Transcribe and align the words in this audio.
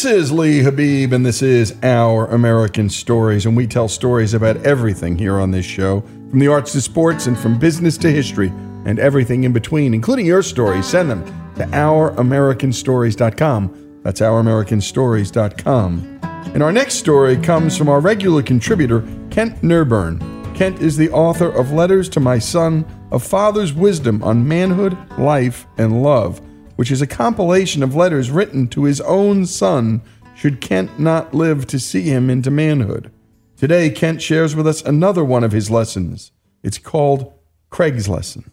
This 0.00 0.12
is 0.12 0.32
Lee 0.32 0.62
Habeeb, 0.62 1.12
and 1.12 1.26
this 1.26 1.42
is 1.42 1.74
Our 1.82 2.26
American 2.28 2.88
Stories, 2.88 3.44
and 3.44 3.54
we 3.54 3.66
tell 3.66 3.86
stories 3.86 4.32
about 4.32 4.56
everything 4.64 5.18
here 5.18 5.38
on 5.38 5.50
this 5.50 5.66
show 5.66 6.00
from 6.30 6.38
the 6.38 6.48
arts 6.48 6.72
to 6.72 6.80
sports 6.80 7.26
and 7.26 7.38
from 7.38 7.58
business 7.58 7.98
to 7.98 8.10
history 8.10 8.48
and 8.86 8.98
everything 8.98 9.44
in 9.44 9.52
between, 9.52 9.92
including 9.92 10.24
your 10.24 10.42
stories. 10.42 10.86
Send 10.86 11.10
them 11.10 11.22
to 11.56 11.66
OurAmericanStories.com. 11.66 14.00
That's 14.02 14.22
OurAmericanStories.com. 14.22 16.20
And 16.54 16.62
our 16.62 16.72
next 16.72 16.94
story 16.94 17.36
comes 17.36 17.76
from 17.76 17.90
our 17.90 18.00
regular 18.00 18.42
contributor, 18.42 19.02
Kent 19.30 19.60
Nerburn. 19.60 20.56
Kent 20.56 20.80
is 20.80 20.96
the 20.96 21.10
author 21.10 21.50
of 21.50 21.72
Letters 21.72 22.08
to 22.08 22.20
My 22.20 22.38
Son, 22.38 22.86
A 23.12 23.18
Father's 23.18 23.74
Wisdom 23.74 24.22
on 24.22 24.48
Manhood, 24.48 24.96
Life, 25.18 25.66
and 25.76 26.02
Love 26.02 26.40
which 26.80 26.90
is 26.90 27.02
a 27.02 27.06
compilation 27.06 27.82
of 27.82 27.94
letters 27.94 28.30
written 28.30 28.66
to 28.66 28.84
his 28.84 29.02
own 29.02 29.44
son 29.44 30.00
should 30.34 30.62
Kent 30.62 30.98
not 30.98 31.34
live 31.34 31.66
to 31.66 31.78
see 31.78 32.04
him 32.04 32.30
into 32.30 32.50
manhood. 32.50 33.12
Today, 33.58 33.90
Kent 33.90 34.22
shares 34.22 34.56
with 34.56 34.66
us 34.66 34.80
another 34.80 35.22
one 35.22 35.44
of 35.44 35.52
his 35.52 35.70
lessons. 35.70 36.32
It's 36.62 36.78
called 36.78 37.34
Craig's 37.68 38.08
Lesson. 38.08 38.50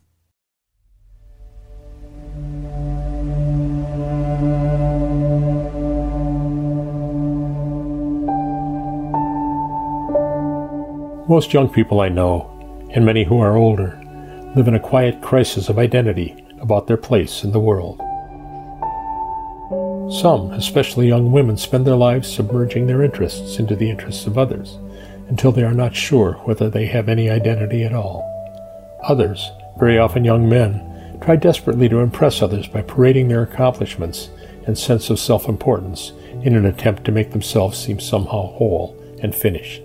Most 11.29 11.53
young 11.53 11.69
people 11.69 12.01
I 12.01 12.09
know, 12.09 12.89
and 12.93 13.05
many 13.05 13.23
who 13.23 13.39
are 13.39 13.55
older, 13.55 13.97
live 14.53 14.67
in 14.67 14.75
a 14.75 14.81
quiet 14.81 15.21
crisis 15.21 15.69
of 15.69 15.79
identity 15.79 16.35
about 16.59 16.87
their 16.87 16.97
place 16.97 17.45
in 17.45 17.51
the 17.51 17.59
world. 17.61 18.01
Some, 20.09 20.51
especially 20.51 21.09
young 21.09 21.33
women, 21.33 21.57
spend 21.57 21.85
their 21.85 21.97
lives 21.97 22.33
submerging 22.33 22.87
their 22.87 23.03
interests 23.03 23.59
into 23.59 23.75
the 23.75 23.89
interests 23.89 24.25
of 24.25 24.37
others 24.37 24.77
until 25.27 25.51
they 25.51 25.63
are 25.63 25.73
not 25.73 25.95
sure 25.95 26.33
whether 26.45 26.69
they 26.69 26.85
have 26.85 27.09
any 27.09 27.29
identity 27.29 27.83
at 27.83 27.93
all. 27.93 28.23
Others, 29.03 29.51
very 29.77 29.97
often 29.97 30.23
young 30.23 30.47
men, 30.47 31.19
try 31.21 31.35
desperately 31.35 31.89
to 31.89 31.99
impress 31.99 32.41
others 32.41 32.67
by 32.67 32.81
parading 32.83 33.27
their 33.27 33.43
accomplishments 33.43 34.29
and 34.65 34.77
sense 34.77 35.09
of 35.09 35.19
self 35.19 35.49
importance 35.49 36.13
in 36.41 36.55
an 36.55 36.65
attempt 36.65 37.03
to 37.03 37.11
make 37.11 37.31
themselves 37.31 37.77
seem 37.77 37.99
somehow 37.99 38.53
whole 38.53 38.95
and 39.21 39.35
finished. 39.35 39.81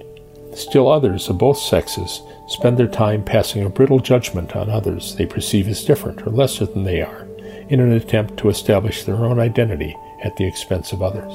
Still 0.55 0.87
others 0.87 1.29
of 1.29 1.38
both 1.38 1.58
sexes 1.58 2.23
spend 2.47 2.79
their 2.79 2.87
time 2.87 3.25
passing 3.25 3.64
a 3.64 3.69
brittle 3.69 3.99
judgment 3.99 4.55
on 4.55 4.70
others 4.70 5.17
they 5.17 5.26
perceive 5.26 5.67
as 5.67 5.85
different 5.85 6.23
or 6.23 6.31
lesser 6.31 6.67
than 6.67 6.85
they 6.85 7.02
are 7.02 7.26
in 7.69 7.81
an 7.81 7.91
attempt 7.91 8.37
to 8.37 8.50
establish 8.50 9.02
their 9.02 9.25
own 9.25 9.41
identity 9.41 9.97
at 10.23 10.37
the 10.37 10.47
expense 10.47 10.93
of 10.93 11.03
others. 11.03 11.33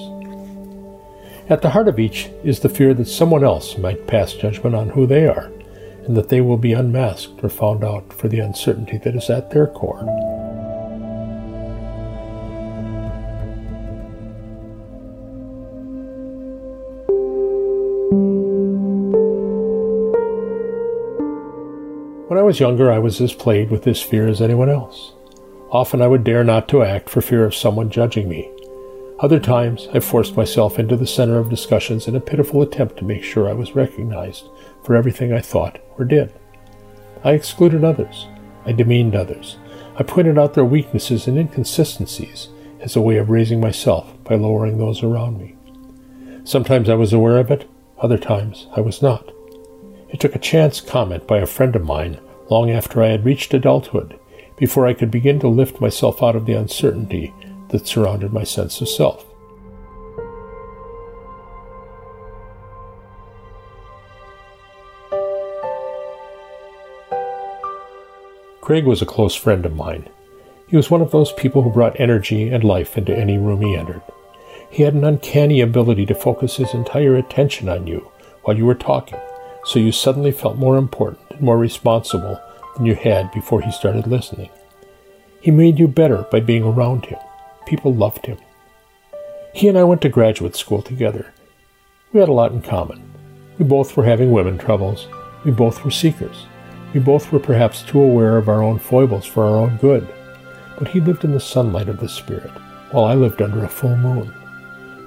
At 1.49 1.61
the 1.61 1.69
heart 1.69 1.87
of 1.87 1.99
each 1.99 2.29
is 2.43 2.59
the 2.59 2.69
fear 2.69 2.93
that 2.93 3.07
someone 3.07 3.43
else 3.43 3.77
might 3.77 4.07
pass 4.07 4.33
judgment 4.33 4.75
on 4.75 4.89
who 4.89 5.07
they 5.07 5.27
are, 5.27 5.51
and 6.05 6.17
that 6.17 6.29
they 6.29 6.41
will 6.41 6.57
be 6.57 6.73
unmasked 6.73 7.43
or 7.43 7.49
found 7.49 7.83
out 7.83 8.11
for 8.11 8.27
the 8.27 8.39
uncertainty 8.39 8.97
that 8.97 9.15
is 9.15 9.29
at 9.29 9.51
their 9.51 9.67
core. 9.67 10.03
When 22.27 22.37
I 22.37 22.43
was 22.43 22.59
younger, 22.59 22.91
I 22.91 22.99
was 22.99 23.21
as 23.21 23.33
plagued 23.33 23.71
with 23.71 23.83
this 23.83 24.01
fear 24.01 24.27
as 24.27 24.41
anyone 24.41 24.69
else. 24.69 25.13
Often 25.71 26.01
I 26.01 26.07
would 26.07 26.25
dare 26.25 26.43
not 26.43 26.67
to 26.69 26.83
act 26.83 27.09
for 27.09 27.21
fear 27.21 27.45
of 27.45 27.55
someone 27.55 27.89
judging 27.89 28.27
me, 28.27 28.51
other 29.19 29.39
times, 29.39 29.87
I 29.93 29.99
forced 29.99 30.37
myself 30.37 30.77
into 30.77 30.95
the 30.95 31.07
center 31.07 31.39
of 31.39 31.49
discussions 31.49 32.07
in 32.07 32.15
a 32.15 32.19
pitiful 32.19 32.61
attempt 32.61 32.97
to 32.97 33.05
make 33.05 33.23
sure 33.23 33.49
I 33.49 33.53
was 33.53 33.75
recognized 33.75 34.47
for 34.83 34.95
everything 34.95 35.33
I 35.33 35.41
thought 35.41 35.79
or 35.97 36.05
did. 36.05 36.31
I 37.23 37.31
excluded 37.31 37.83
others. 37.83 38.27
I 38.65 38.73
demeaned 38.73 39.15
others. 39.15 39.57
I 39.95 40.03
pointed 40.03 40.37
out 40.37 40.53
their 40.53 40.65
weaknesses 40.65 41.25
and 41.25 41.35
inconsistencies 41.35 42.49
as 42.79 42.95
a 42.95 43.01
way 43.01 43.17
of 43.17 43.31
raising 43.31 43.59
myself 43.59 44.13
by 44.23 44.35
lowering 44.35 44.77
those 44.77 45.01
around 45.01 45.39
me. 45.39 45.55
Sometimes 46.43 46.87
I 46.87 46.93
was 46.93 47.11
aware 47.11 47.39
of 47.39 47.49
it, 47.49 47.67
other 47.97 48.19
times 48.19 48.67
I 48.75 48.81
was 48.81 49.01
not. 49.01 49.31
It 50.09 50.19
took 50.19 50.35
a 50.35 50.39
chance 50.39 50.79
comment 50.79 51.25
by 51.25 51.39
a 51.39 51.47
friend 51.47 51.75
of 51.75 51.83
mine 51.83 52.19
long 52.51 52.69
after 52.69 53.01
I 53.01 53.07
had 53.07 53.25
reached 53.25 53.53
adulthood 53.55 54.19
before 54.57 54.85
I 54.85 54.93
could 54.93 55.09
begin 55.09 55.39
to 55.39 55.47
lift 55.47 55.81
myself 55.81 56.21
out 56.21 56.35
of 56.35 56.45
the 56.45 56.53
uncertainty 56.53 57.33
that 57.69 57.87
surrounded 57.87 58.33
my 58.33 58.43
sense 58.43 58.81
of 58.81 58.89
self. 58.89 59.25
Craig 68.61 68.85
was 68.85 69.01
a 69.01 69.05
close 69.05 69.33
friend 69.33 69.65
of 69.65 69.77
mine. 69.77 70.09
He 70.67 70.75
was 70.75 70.91
one 70.91 71.01
of 71.01 71.11
those 71.11 71.31
people 71.31 71.61
who 71.61 71.69
brought 71.69 71.97
energy 71.99 72.49
and 72.49 72.65
life 72.65 72.97
into 72.97 73.17
any 73.17 73.37
room 73.37 73.61
he 73.61 73.75
entered. 73.77 74.01
He 74.69 74.83
had 74.83 74.93
an 74.93 75.05
uncanny 75.05 75.61
ability 75.61 76.05
to 76.07 76.13
focus 76.13 76.57
his 76.57 76.73
entire 76.73 77.15
attention 77.15 77.69
on 77.69 77.87
you 77.87 78.11
while 78.43 78.57
you 78.57 78.65
were 78.65 78.75
talking, 78.75 79.19
so 79.63 79.79
you 79.79 79.93
suddenly 79.93 80.33
felt 80.33 80.57
more 80.57 80.75
important 80.75 81.21
and 81.31 81.39
more 81.39 81.57
responsible 81.57 82.37
than 82.75 82.85
you 82.85 82.95
had 82.95 83.31
before 83.31 83.61
he 83.61 83.71
started 83.71 84.05
listening. 84.05 84.49
He 85.39 85.51
made 85.51 85.79
you 85.79 85.87
better 85.87 86.23
by 86.29 86.41
being 86.41 86.63
around 86.63 87.05
him. 87.05 87.19
People 87.67 87.93
loved 87.93 88.25
him. 88.25 88.37
He 89.53 89.67
and 89.67 89.77
I 89.77 89.83
went 89.83 90.01
to 90.03 90.09
graduate 90.09 90.55
school 90.55 90.81
together. 90.81 91.33
We 92.13 92.21
had 92.21 92.29
a 92.29 92.33
lot 92.33 92.53
in 92.53 92.61
common. 92.61 93.03
We 93.59 93.65
both 93.65 93.97
were 93.97 94.05
having 94.05 94.31
women 94.31 94.57
troubles. 94.57 95.07
We 95.43 95.51
both 95.51 95.83
were 95.83 95.91
seekers. 95.91 96.45
We 96.93 97.01
both 97.01 97.29
were 97.29 97.39
perhaps 97.39 97.83
too 97.83 97.99
aware 97.99 98.37
of 98.37 98.47
our 98.47 98.63
own 98.63 98.79
foibles 98.79 99.25
for 99.25 99.43
our 99.43 99.57
own 99.57 99.75
good, 99.77 100.07
but 100.79 100.87
he 100.87 101.01
lived 101.01 101.25
in 101.25 101.33
the 101.33 101.41
sunlight 101.41 101.89
of 101.89 101.99
the 101.99 102.07
Spirit, 102.07 102.51
while 102.91 103.03
I 103.03 103.15
lived 103.15 103.41
under 103.41 103.65
a 103.65 103.69
full 103.69 103.97
moon. 103.97 104.33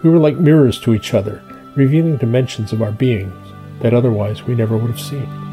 We 0.02 0.10
were 0.10 0.18
like 0.18 0.36
mirrors 0.36 0.78
to 0.80 0.92
each 0.92 1.14
other, 1.14 1.42
revealing 1.76 2.18
dimensions 2.18 2.74
of 2.74 2.82
our 2.82 2.92
beings 2.92 3.32
that 3.80 3.94
otherwise 3.94 4.42
we 4.42 4.54
never 4.54 4.76
would 4.76 4.90
have 4.90 5.00
seen. 5.00 5.49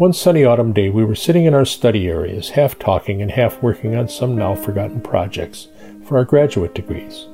One 0.00 0.14
sunny 0.14 0.46
autumn 0.46 0.72
day, 0.72 0.88
we 0.88 1.04
were 1.04 1.14
sitting 1.14 1.44
in 1.44 1.52
our 1.52 1.66
study 1.66 2.08
areas, 2.08 2.48
half 2.48 2.78
talking 2.78 3.20
and 3.20 3.30
half 3.30 3.62
working 3.62 3.94
on 3.96 4.08
some 4.08 4.34
now 4.34 4.54
forgotten 4.54 5.02
projects 5.02 5.68
for 6.06 6.16
our 6.16 6.24
graduate 6.24 6.74
degrees. 6.74 7.26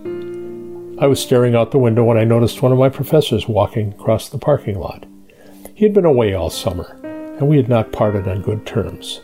I 1.00 1.06
was 1.06 1.22
staring 1.22 1.54
out 1.54 1.70
the 1.70 1.78
window 1.78 2.02
when 2.02 2.18
I 2.18 2.24
noticed 2.24 2.62
one 2.62 2.72
of 2.72 2.78
my 2.78 2.88
professors 2.88 3.46
walking 3.46 3.92
across 3.92 4.28
the 4.28 4.38
parking 4.38 4.80
lot. 4.80 5.06
He 5.76 5.84
had 5.84 5.94
been 5.94 6.04
away 6.04 6.34
all 6.34 6.50
summer, 6.50 6.98
and 7.38 7.46
we 7.46 7.56
had 7.56 7.68
not 7.68 7.92
parted 7.92 8.26
on 8.26 8.42
good 8.42 8.66
terms. 8.66 9.20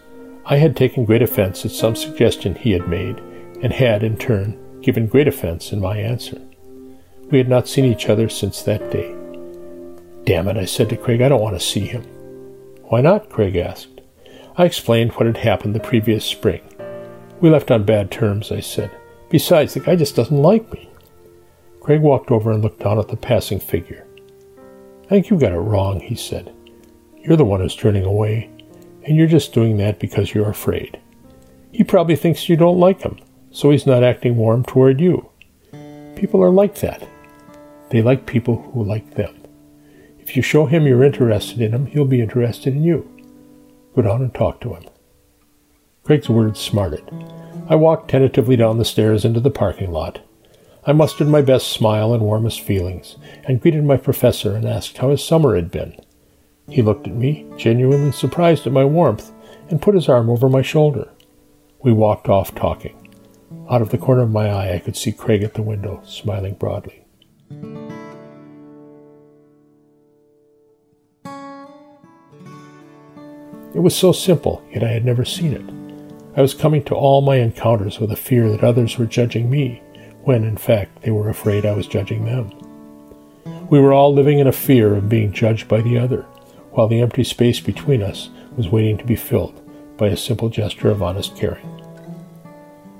I 0.47 0.59
had 0.59 0.77
taken 0.77 1.05
great 1.05 1.21
offense 1.21 1.65
at 1.65 1.73
some 1.73 1.97
suggestion 1.97 2.55
he 2.55 2.71
had 2.71 2.87
made, 2.87 3.19
and 3.61 3.73
had, 3.73 4.05
in 4.05 4.19
turn, 4.19 4.56
given 4.83 5.09
great 5.09 5.27
offense 5.27 5.73
in 5.73 5.81
my 5.81 5.97
answer. 5.97 6.41
We 7.33 7.39
had 7.39 7.49
not 7.49 7.67
seen 7.67 7.87
each 7.87 8.09
other 8.09 8.29
since 8.29 8.62
that 8.62 8.93
day. 8.93 9.12
Damn 10.27 10.47
it, 10.47 10.56
I 10.56 10.65
said 10.65 10.89
to 10.91 10.97
Craig, 10.97 11.21
I 11.21 11.29
don't 11.29 11.43
want 11.43 11.59
to 11.59 11.67
see 11.67 11.81
him. 11.81 12.05
Why 12.93 13.00
not? 13.00 13.31
Craig 13.31 13.56
asked. 13.56 14.03
I 14.59 14.67
explained 14.67 15.12
what 15.12 15.25
had 15.25 15.39
happened 15.39 15.75
the 15.75 15.81
previous 15.81 16.27
spring. 16.27 16.61
We 17.41 17.49
left 17.49 17.71
on 17.71 17.85
bad 17.87 18.11
terms, 18.11 18.53
I 18.53 18.61
said. 18.61 18.91
Besides, 19.31 19.73
the 19.73 19.81
guy 19.81 19.97
just 19.97 20.15
doesn't 20.15 20.43
like 20.43 20.71
me. 20.75 20.91
Craig 21.81 22.03
walked 22.03 22.31
over 22.31 22.53
and 22.53 22.62
looked 22.62 22.81
down 22.81 22.99
at 22.99 23.09
the 23.09 23.17
passing 23.17 23.61
figure. 23.61 24.06
I 25.06 25.09
think 25.09 25.31
you 25.31 25.39
got 25.39 25.55
it 25.55 25.56
wrong, 25.56 26.00
he 26.00 26.15
said. 26.15 26.55
You're 27.17 27.39
the 27.39 27.47
one 27.47 27.61
who's 27.61 27.75
turning 27.75 28.05
away, 28.05 28.50
and 29.05 29.17
you're 29.17 29.27
just 29.27 29.55
doing 29.55 29.79
that 29.79 29.99
because 29.99 30.35
you're 30.35 30.50
afraid. 30.50 31.00
He 31.73 31.85
probably 31.85 32.17
thinks 32.17 32.50
you 32.50 32.59
don't 32.59 32.79
like 32.79 33.00
him, 33.00 33.19
so 33.53 33.71
he's 33.71 33.87
not 33.87 34.05
acting 34.05 34.37
warm 34.37 34.65
toward 34.65 35.00
you. 35.00 35.31
People 36.15 36.43
are 36.43 36.50
like 36.50 36.75
that. 36.81 37.09
They 37.89 38.03
like 38.03 38.27
people 38.27 38.71
who 38.75 38.85
like 38.85 39.15
them. 39.15 39.42
If 40.32 40.37
you 40.37 40.43
show 40.43 40.64
him 40.64 40.87
you're 40.87 41.05
interested 41.05 41.61
in 41.61 41.75
him, 41.75 41.84
he'll 41.84 42.06
be 42.06 42.23
interested 42.23 42.75
in 42.75 42.82
you. 42.82 43.06
Go 43.94 44.00
down 44.00 44.23
and 44.23 44.32
talk 44.32 44.62
to 44.62 44.73
him. 44.73 44.84
Craig's 46.05 46.31
words 46.31 46.58
smarted. 46.58 47.05
I 47.69 47.75
walked 47.75 48.11
tentatively 48.11 48.56
down 48.56 48.79
the 48.79 48.84
stairs 48.87 49.26
into 49.26 49.40
the 49.40 49.50
parking 49.50 49.93
lot. 49.93 50.20
I 50.87 50.93
mustered 50.94 51.29
my 51.29 51.43
best 51.43 51.69
smile 51.69 52.14
and 52.14 52.23
warmest 52.23 52.62
feelings, 52.62 53.17
and 53.44 53.61
greeted 53.61 53.84
my 53.84 53.99
professor 53.99 54.56
and 54.56 54.67
asked 54.67 54.96
how 54.96 55.11
his 55.11 55.23
summer 55.23 55.55
had 55.55 55.70
been. 55.70 56.00
He 56.67 56.81
looked 56.81 57.06
at 57.06 57.14
me, 57.14 57.44
genuinely 57.58 58.12
surprised 58.12 58.67
at 58.67 58.73
my 58.73 58.87
warmth, 58.87 59.31
and 59.69 59.82
put 59.82 59.94
his 59.94 60.08
arm 60.08 60.31
over 60.31 60.49
my 60.49 60.62
shoulder. 60.62 61.11
We 61.82 61.93
walked 61.93 62.31
off 62.31 62.55
talking. 62.55 62.96
Out 63.69 63.82
of 63.82 63.90
the 63.90 63.99
corner 63.99 64.23
of 64.23 64.31
my 64.31 64.49
eye, 64.49 64.76
I 64.76 64.79
could 64.79 64.96
see 64.96 65.12
Craig 65.12 65.43
at 65.43 65.52
the 65.52 65.61
window, 65.61 66.00
smiling 66.06 66.55
broadly. 66.55 67.05
It 73.75 73.81
was 73.81 73.97
so 73.97 74.13
simple, 74.13 74.63
yet 74.71 74.85
I 74.85 74.89
had 74.89 75.05
never 75.05 75.25
seen 75.25 75.55
it. 75.55 76.37
I 76.37 76.43
was 76.43 76.53
coming 76.55 76.83
to 76.85 76.95
all 76.95 77.23
my 77.23 77.37
encounters 77.37 77.99
with 77.99 78.13
a 78.13 78.17
fear 78.17 78.51
that 78.51 78.65
others 78.65 78.99
were 78.99 79.07
judging 79.07 79.51
me, 79.51 79.83
when 80.23 80.45
in 80.45 80.57
fact 80.57 81.03
they 81.03 81.11
were 81.11 81.29
afraid 81.29 81.65
I 81.65 81.73
was 81.73 81.87
judging 81.87 82.25
them. 82.25 82.51
We 83.71 83.81
were 83.81 83.95
all 83.95 84.13
living 84.13 84.39
in 84.39 84.47
a 84.47 84.53
fear 84.53 84.95
of 84.95 85.09
being 85.09 85.33
judged 85.33 85.69
by 85.69 85.81
the 85.81 85.99
other, 85.99 86.23
while 86.73 86.87
the 86.89 87.01
empty 87.01 87.25
space 87.25 87.61
between 87.61 88.03
us 88.03 88.29
was 88.57 88.69
waiting 88.69 88.99
to 88.99 89.05
be 89.05 89.17
filled 89.17 89.59
by 89.97 90.09
a 90.09 90.17
simple 90.17 90.51
gesture 90.51 90.91
of 90.91 91.03
honest 91.03 91.37
caring. 91.37 91.69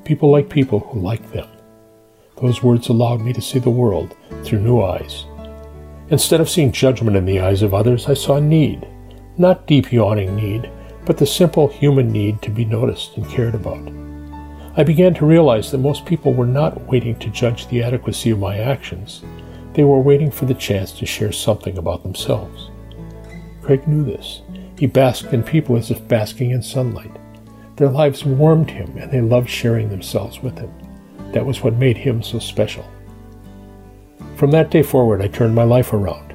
People 0.05 0.31
like 0.31 0.49
people 0.49 0.81
who 0.81 1.01
like 1.01 1.33
them. 1.33 1.49
Those 2.41 2.63
words 2.63 2.89
allowed 2.89 3.21
me 3.21 3.33
to 3.35 3.43
see 3.43 3.59
the 3.59 3.71
world 3.71 4.17
through 4.43 4.61
new 4.61 4.81
eyes. 4.81 5.27
Instead 6.09 6.41
of 6.41 6.51
seeing 6.51 6.73
judgment 6.73 7.17
in 7.17 7.25
the 7.25 7.41
eyes 7.41 7.63
of 7.63 7.75
others, 7.75 8.09
I 8.09 8.15
saw 8.15 8.39
need, 8.39 8.87
not 9.39 9.67
deep 9.67 9.93
yawning 9.93 10.37
need, 10.37 10.71
but 11.05 11.17
the 11.17 11.27
simple 11.27 11.69
human 11.69 12.13
need 12.13 12.41
to 12.43 12.51
be 12.51 12.65
noticed 12.65 13.17
and 13.17 13.29
cared 13.29 13.55
about. 13.55 13.91
I 14.77 14.85
began 14.85 15.15
to 15.15 15.27
realize 15.27 15.71
that 15.71 15.79
most 15.79 16.07
people 16.07 16.33
were 16.33 16.47
not 16.47 16.81
waiting 16.87 17.19
to 17.19 17.29
judge 17.31 17.69
the 17.69 17.83
adequacy 17.83 18.31
of 18.31 18.39
my 18.39 18.59
actions. 18.59 19.23
They 19.75 19.85
were 19.85 20.01
waiting 20.01 20.31
for 20.31 20.47
the 20.47 20.55
chance 20.55 20.93
to 20.93 21.07
share 21.07 21.33
something 21.33 21.79
about 21.79 22.03
themselves. 22.03 22.71
Craig 23.63 23.87
knew 23.87 24.05
this. 24.05 24.43
He 24.79 24.87
basked 24.87 25.33
in 25.33 25.43
people 25.43 25.77
as 25.77 25.91
if 25.91 26.09
basking 26.09 26.51
in 26.51 26.63
sunlight. 26.63 27.11
Their 27.77 27.89
lives 27.89 28.25
warmed 28.25 28.71
him, 28.71 28.97
and 28.97 29.11
they 29.11 29.21
loved 29.21 29.49
sharing 29.49 29.89
themselves 29.89 30.41
with 30.41 30.59
him. 30.59 30.73
That 31.33 31.47
was 31.47 31.63
what 31.63 31.75
made 31.75 31.97
him 31.97 32.23
so 32.23 32.39
special. 32.39 32.85
From 34.37 34.51
that 34.51 34.71
day 34.71 34.83
forward, 34.83 35.23
I 35.23 35.29
turned 35.29 35.55
my 35.55 35.65
life 35.65 35.93
around. 35.93 36.35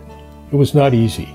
It 0.51 0.56
was 0.56 0.74
not 0.74 0.94
easy. 0.94 1.30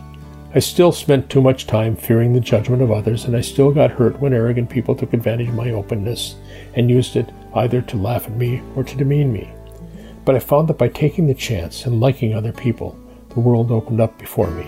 I 0.54 0.58
still 0.58 0.92
spent 0.92 1.30
too 1.30 1.40
much 1.40 1.66
time 1.66 1.96
fearing 1.96 2.34
the 2.34 2.40
judgment 2.40 2.82
of 2.82 2.90
others, 2.90 3.24
and 3.24 3.34
I 3.34 3.40
still 3.40 3.70
got 3.70 3.92
hurt 3.92 4.20
when 4.20 4.34
arrogant 4.34 4.68
people 4.68 4.94
took 4.94 5.14
advantage 5.14 5.48
of 5.48 5.54
my 5.54 5.70
openness 5.70 6.34
and 6.74 6.90
used 6.90 7.16
it 7.16 7.30
either 7.54 7.80
to 7.80 7.96
laugh 7.96 8.26
at 8.26 8.36
me 8.36 8.60
or 8.76 8.84
to 8.84 8.96
demean 8.96 9.32
me. 9.32 9.50
But 10.26 10.34
I 10.34 10.40
found 10.40 10.68
that 10.68 10.76
by 10.76 10.88
taking 10.88 11.26
the 11.26 11.32
chance 11.32 11.86
and 11.86 12.00
liking 12.00 12.34
other 12.34 12.52
people, 12.52 12.98
the 13.30 13.40
world 13.40 13.70
opened 13.70 14.02
up 14.02 14.18
before 14.18 14.50
me. 14.50 14.66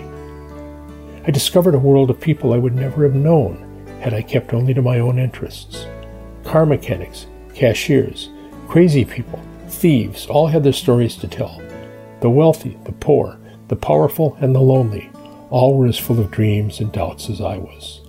I 1.27 1.29
discovered 1.29 1.75
a 1.75 1.79
world 1.79 2.09
of 2.09 2.19
people 2.19 2.51
I 2.51 2.57
would 2.57 2.73
never 2.73 3.03
have 3.03 3.13
known 3.13 3.61
had 4.01 4.15
I 4.15 4.23
kept 4.23 4.55
only 4.55 4.73
to 4.73 4.81
my 4.81 4.97
own 4.97 5.19
interests. 5.19 5.85
Car 6.43 6.65
mechanics, 6.65 7.27
cashiers, 7.53 8.31
crazy 8.67 9.05
people, 9.05 9.39
thieves 9.67 10.25
all 10.25 10.47
had 10.47 10.63
their 10.63 10.73
stories 10.73 11.15
to 11.17 11.27
tell. 11.27 11.61
The 12.21 12.29
wealthy, 12.31 12.79
the 12.85 12.91
poor, 12.91 13.37
the 13.67 13.75
powerful, 13.75 14.35
and 14.41 14.55
the 14.55 14.59
lonely 14.59 15.11
all 15.49 15.77
were 15.77 15.87
as 15.87 15.97
full 15.97 16.19
of 16.19 16.31
dreams 16.31 16.79
and 16.79 16.91
doubts 16.91 17.29
as 17.29 17.41
I 17.41 17.57
was. 17.57 18.01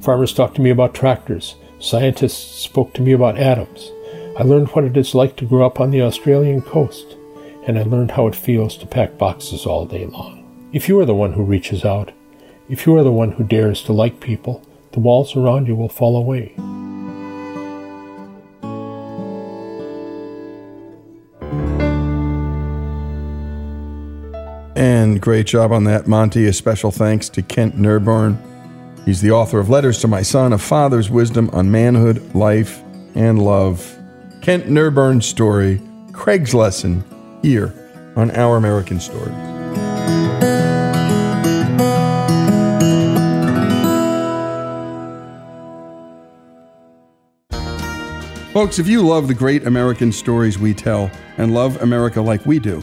Farmers 0.00 0.32
talked 0.32 0.56
to 0.56 0.60
me 0.60 0.70
about 0.70 0.94
tractors. 0.94 1.56
Scientists 1.80 2.62
spoke 2.62 2.94
to 2.94 3.02
me 3.02 3.12
about 3.12 3.38
atoms. 3.38 3.90
I 4.38 4.42
learned 4.42 4.68
what 4.68 4.84
it 4.84 4.96
is 4.96 5.14
like 5.14 5.36
to 5.36 5.44
grow 5.44 5.66
up 5.66 5.80
on 5.80 5.90
the 5.90 6.02
Australian 6.02 6.62
coast, 6.62 7.16
and 7.66 7.78
I 7.78 7.82
learned 7.82 8.12
how 8.12 8.26
it 8.26 8.36
feels 8.36 8.76
to 8.78 8.86
pack 8.86 9.18
boxes 9.18 9.66
all 9.66 9.84
day 9.84 10.06
long. 10.06 10.68
If 10.72 10.88
you 10.88 10.98
are 11.00 11.06
the 11.06 11.14
one 11.14 11.32
who 11.32 11.42
reaches 11.42 11.84
out, 11.84 12.12
if 12.68 12.86
you 12.86 12.96
are 12.96 13.02
the 13.02 13.10
one 13.10 13.32
who 13.32 13.44
dares 13.44 13.82
to 13.84 13.92
like 13.92 14.20
people, 14.20 14.64
the 14.92 15.00
walls 15.00 15.34
around 15.34 15.66
you 15.66 15.74
will 15.74 15.88
fall 15.88 16.16
away. 16.16 16.54
Excellent. 24.78 25.20
Great 25.20 25.46
job 25.46 25.72
on 25.72 25.84
that, 25.84 26.06
Monty. 26.06 26.46
A 26.46 26.52
special 26.52 26.90
thanks 26.90 27.28
to 27.30 27.42
Kent 27.42 27.76
Nerburn. 27.76 28.38
He's 29.04 29.20
the 29.20 29.32
author 29.32 29.58
of 29.58 29.68
Letters 29.68 30.00
to 30.00 30.08
My 30.08 30.22
Son, 30.22 30.52
A 30.52 30.58
Father's 30.58 31.10
Wisdom 31.10 31.50
on 31.52 31.70
Manhood, 31.70 32.34
Life, 32.34 32.82
and 33.14 33.42
Love. 33.42 33.96
Kent 34.40 34.66
Nerburn's 34.66 35.26
story, 35.26 35.80
Craig's 36.12 36.54
lesson, 36.54 37.02
here 37.42 37.74
on 38.16 38.30
Our 38.32 38.56
American 38.56 39.00
Story. 39.00 39.32
Folks, 48.52 48.78
if 48.78 48.88
you 48.88 49.02
love 49.02 49.28
the 49.28 49.34
great 49.34 49.66
American 49.66 50.10
stories 50.10 50.58
we 50.58 50.74
tell 50.74 51.10
and 51.36 51.54
love 51.54 51.80
America 51.82 52.20
like 52.20 52.44
we 52.44 52.58
do, 52.58 52.82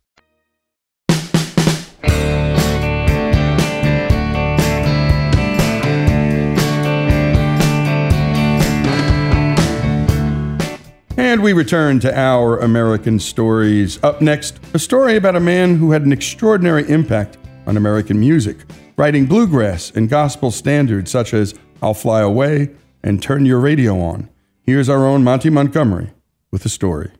And 11.21 11.43
we 11.43 11.53
return 11.53 11.99
to 11.99 12.17
our 12.17 12.57
American 12.57 13.19
stories. 13.19 14.03
Up 14.03 14.21
next, 14.21 14.59
a 14.73 14.79
story 14.79 15.17
about 15.17 15.35
a 15.35 15.39
man 15.39 15.75
who 15.75 15.91
had 15.91 16.01
an 16.01 16.11
extraordinary 16.11 16.89
impact 16.89 17.37
on 17.67 17.77
American 17.77 18.19
music, 18.19 18.57
writing 18.97 19.27
bluegrass 19.27 19.91
and 19.91 20.09
gospel 20.09 20.49
standards 20.49 21.11
such 21.11 21.35
as 21.35 21.53
I'll 21.79 21.93
Fly 21.93 22.21
Away 22.21 22.71
and 23.03 23.21
Turn 23.21 23.45
Your 23.45 23.59
Radio 23.59 24.01
On. 24.01 24.31
Here's 24.63 24.89
our 24.89 25.05
own 25.05 25.23
Monty 25.23 25.51
Montgomery 25.51 26.09
with 26.49 26.63
the 26.63 26.69
story. 26.69 27.11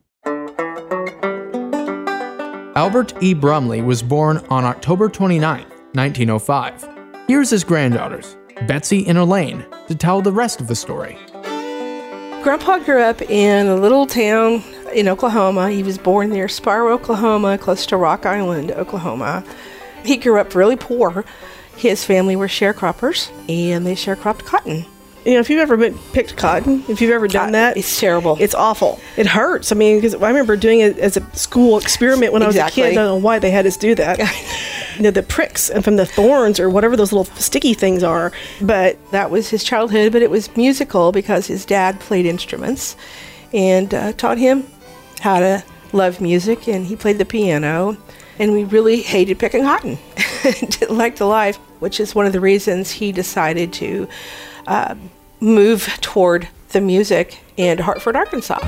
Albert 2.76 3.14
E. 3.22 3.36
Brumley 3.36 3.84
was 3.84 4.02
born 4.02 4.38
on 4.50 4.66
October 4.66 5.10
29, 5.10 5.62
1905. 5.94 6.90
Here's 7.28 7.52
his 7.52 7.64
granddaughters, 7.64 8.36
Betsy 8.66 9.06
and 9.06 9.20
Elaine, 9.20 9.64
to 9.88 9.94
tell 9.94 10.24
the 10.24 10.32
rest 10.32 10.60
of 10.60 10.68
the 10.68 10.76
story. 10.76 11.20
Grandpa 12.44 12.80
grew 12.80 13.02
up 13.02 13.22
in 13.22 13.68
a 13.68 13.76
little 13.76 14.08
town 14.08 14.64
in 14.94 15.08
Oklahoma. 15.08 15.70
He 15.70 15.84
was 15.84 15.98
born 16.00 16.32
near 16.32 16.48
Spiro, 16.48 16.92
Oklahoma, 16.94 17.58
close 17.58 17.86
to 17.88 17.98
Rock 17.98 18.26
Island, 18.26 18.72
Oklahoma. 18.72 19.44
He 20.04 20.18
grew 20.18 20.40
up 20.40 20.56
really 20.56 20.76
poor. 20.76 21.24
His 21.78 22.04
family 22.04 22.36
were 22.36 22.48
sharecroppers, 22.48 23.30
and 23.48 23.86
they 23.86 23.94
sharecropped 23.94 24.46
cotton. 24.46 24.86
You 25.24 25.36
know, 25.36 25.40
if 25.40 25.52
you've 25.52 25.60
ever 25.60 25.78
been 25.78 25.96
picked 26.14 26.36
cotton, 26.36 26.84
if 26.88 27.00
you've 27.00 27.12
ever 27.12 27.28
done 27.28 27.52
that, 27.52 27.78
it's 27.78 28.00
terrible. 28.00 28.38
It's 28.40 28.56
awful. 28.56 29.00
It 29.18 29.28
hurts. 29.28 29.72
I 29.72 29.76
mean, 29.76 29.98
because 29.98 30.16
I 30.16 30.28
remember 30.30 30.58
doing 30.58 30.80
it 30.80 30.98
as 30.98 31.16
a 31.18 31.36
school 31.36 31.78
experiment 31.78 32.34
when 32.34 32.42
Exactly. 32.42 32.62
I 32.84 32.88
was 32.88 32.94
a 32.94 32.96
kid. 32.96 33.00
I 33.00 33.04
don't 33.04 33.20
know 33.20 33.24
why 33.24 33.38
they 33.38 33.52
had 33.52 33.68
us 33.68 33.78
do 33.78 33.94
that. 33.96 34.20
you 35.02 35.06
know, 35.06 35.10
the 35.10 35.24
pricks 35.24 35.68
and 35.68 35.84
from 35.84 35.96
the 35.96 36.06
thorns 36.06 36.60
or 36.60 36.70
whatever 36.70 36.96
those 36.96 37.12
little 37.12 37.26
sticky 37.34 37.74
things 37.74 38.04
are. 38.04 38.32
But 38.62 39.00
that 39.10 39.32
was 39.32 39.50
his 39.50 39.64
childhood, 39.64 40.12
but 40.12 40.22
it 40.22 40.30
was 40.30 40.56
musical 40.56 41.12
because 41.12 41.48
his 41.48 41.66
dad 41.66 42.00
played 42.00 42.28
instruments 42.28 42.96
and 43.52 43.92
uh, 43.96 44.14
taught 44.14 44.38
him 44.38 44.68
how 45.20 45.40
to 45.40 45.64
love 45.92 46.22
music, 46.22 46.68
and 46.68 46.86
he 46.86 46.96
played 46.96 47.18
the 47.18 47.26
piano. 47.26 47.98
And 48.38 48.52
we 48.52 48.64
really 48.64 49.02
hated 49.02 49.40
picking 49.40 49.64
cotton, 49.64 49.98
didn't 50.44 50.96
like 50.96 51.16
the 51.16 51.26
life, 51.26 51.58
which 51.80 52.00
is 52.00 52.14
one 52.14 52.28
of 52.28 52.32
the 52.32 52.40
reasons 52.40 52.92
he 52.92 53.12
decided 53.12 53.74
to 53.74 54.08
uh, 54.68 54.94
move 55.40 55.88
toward 56.02 56.48
the 56.74 56.82
music 56.82 57.40
in 57.58 57.80
Hartford, 57.80 58.16
Arkansas. 58.16 58.60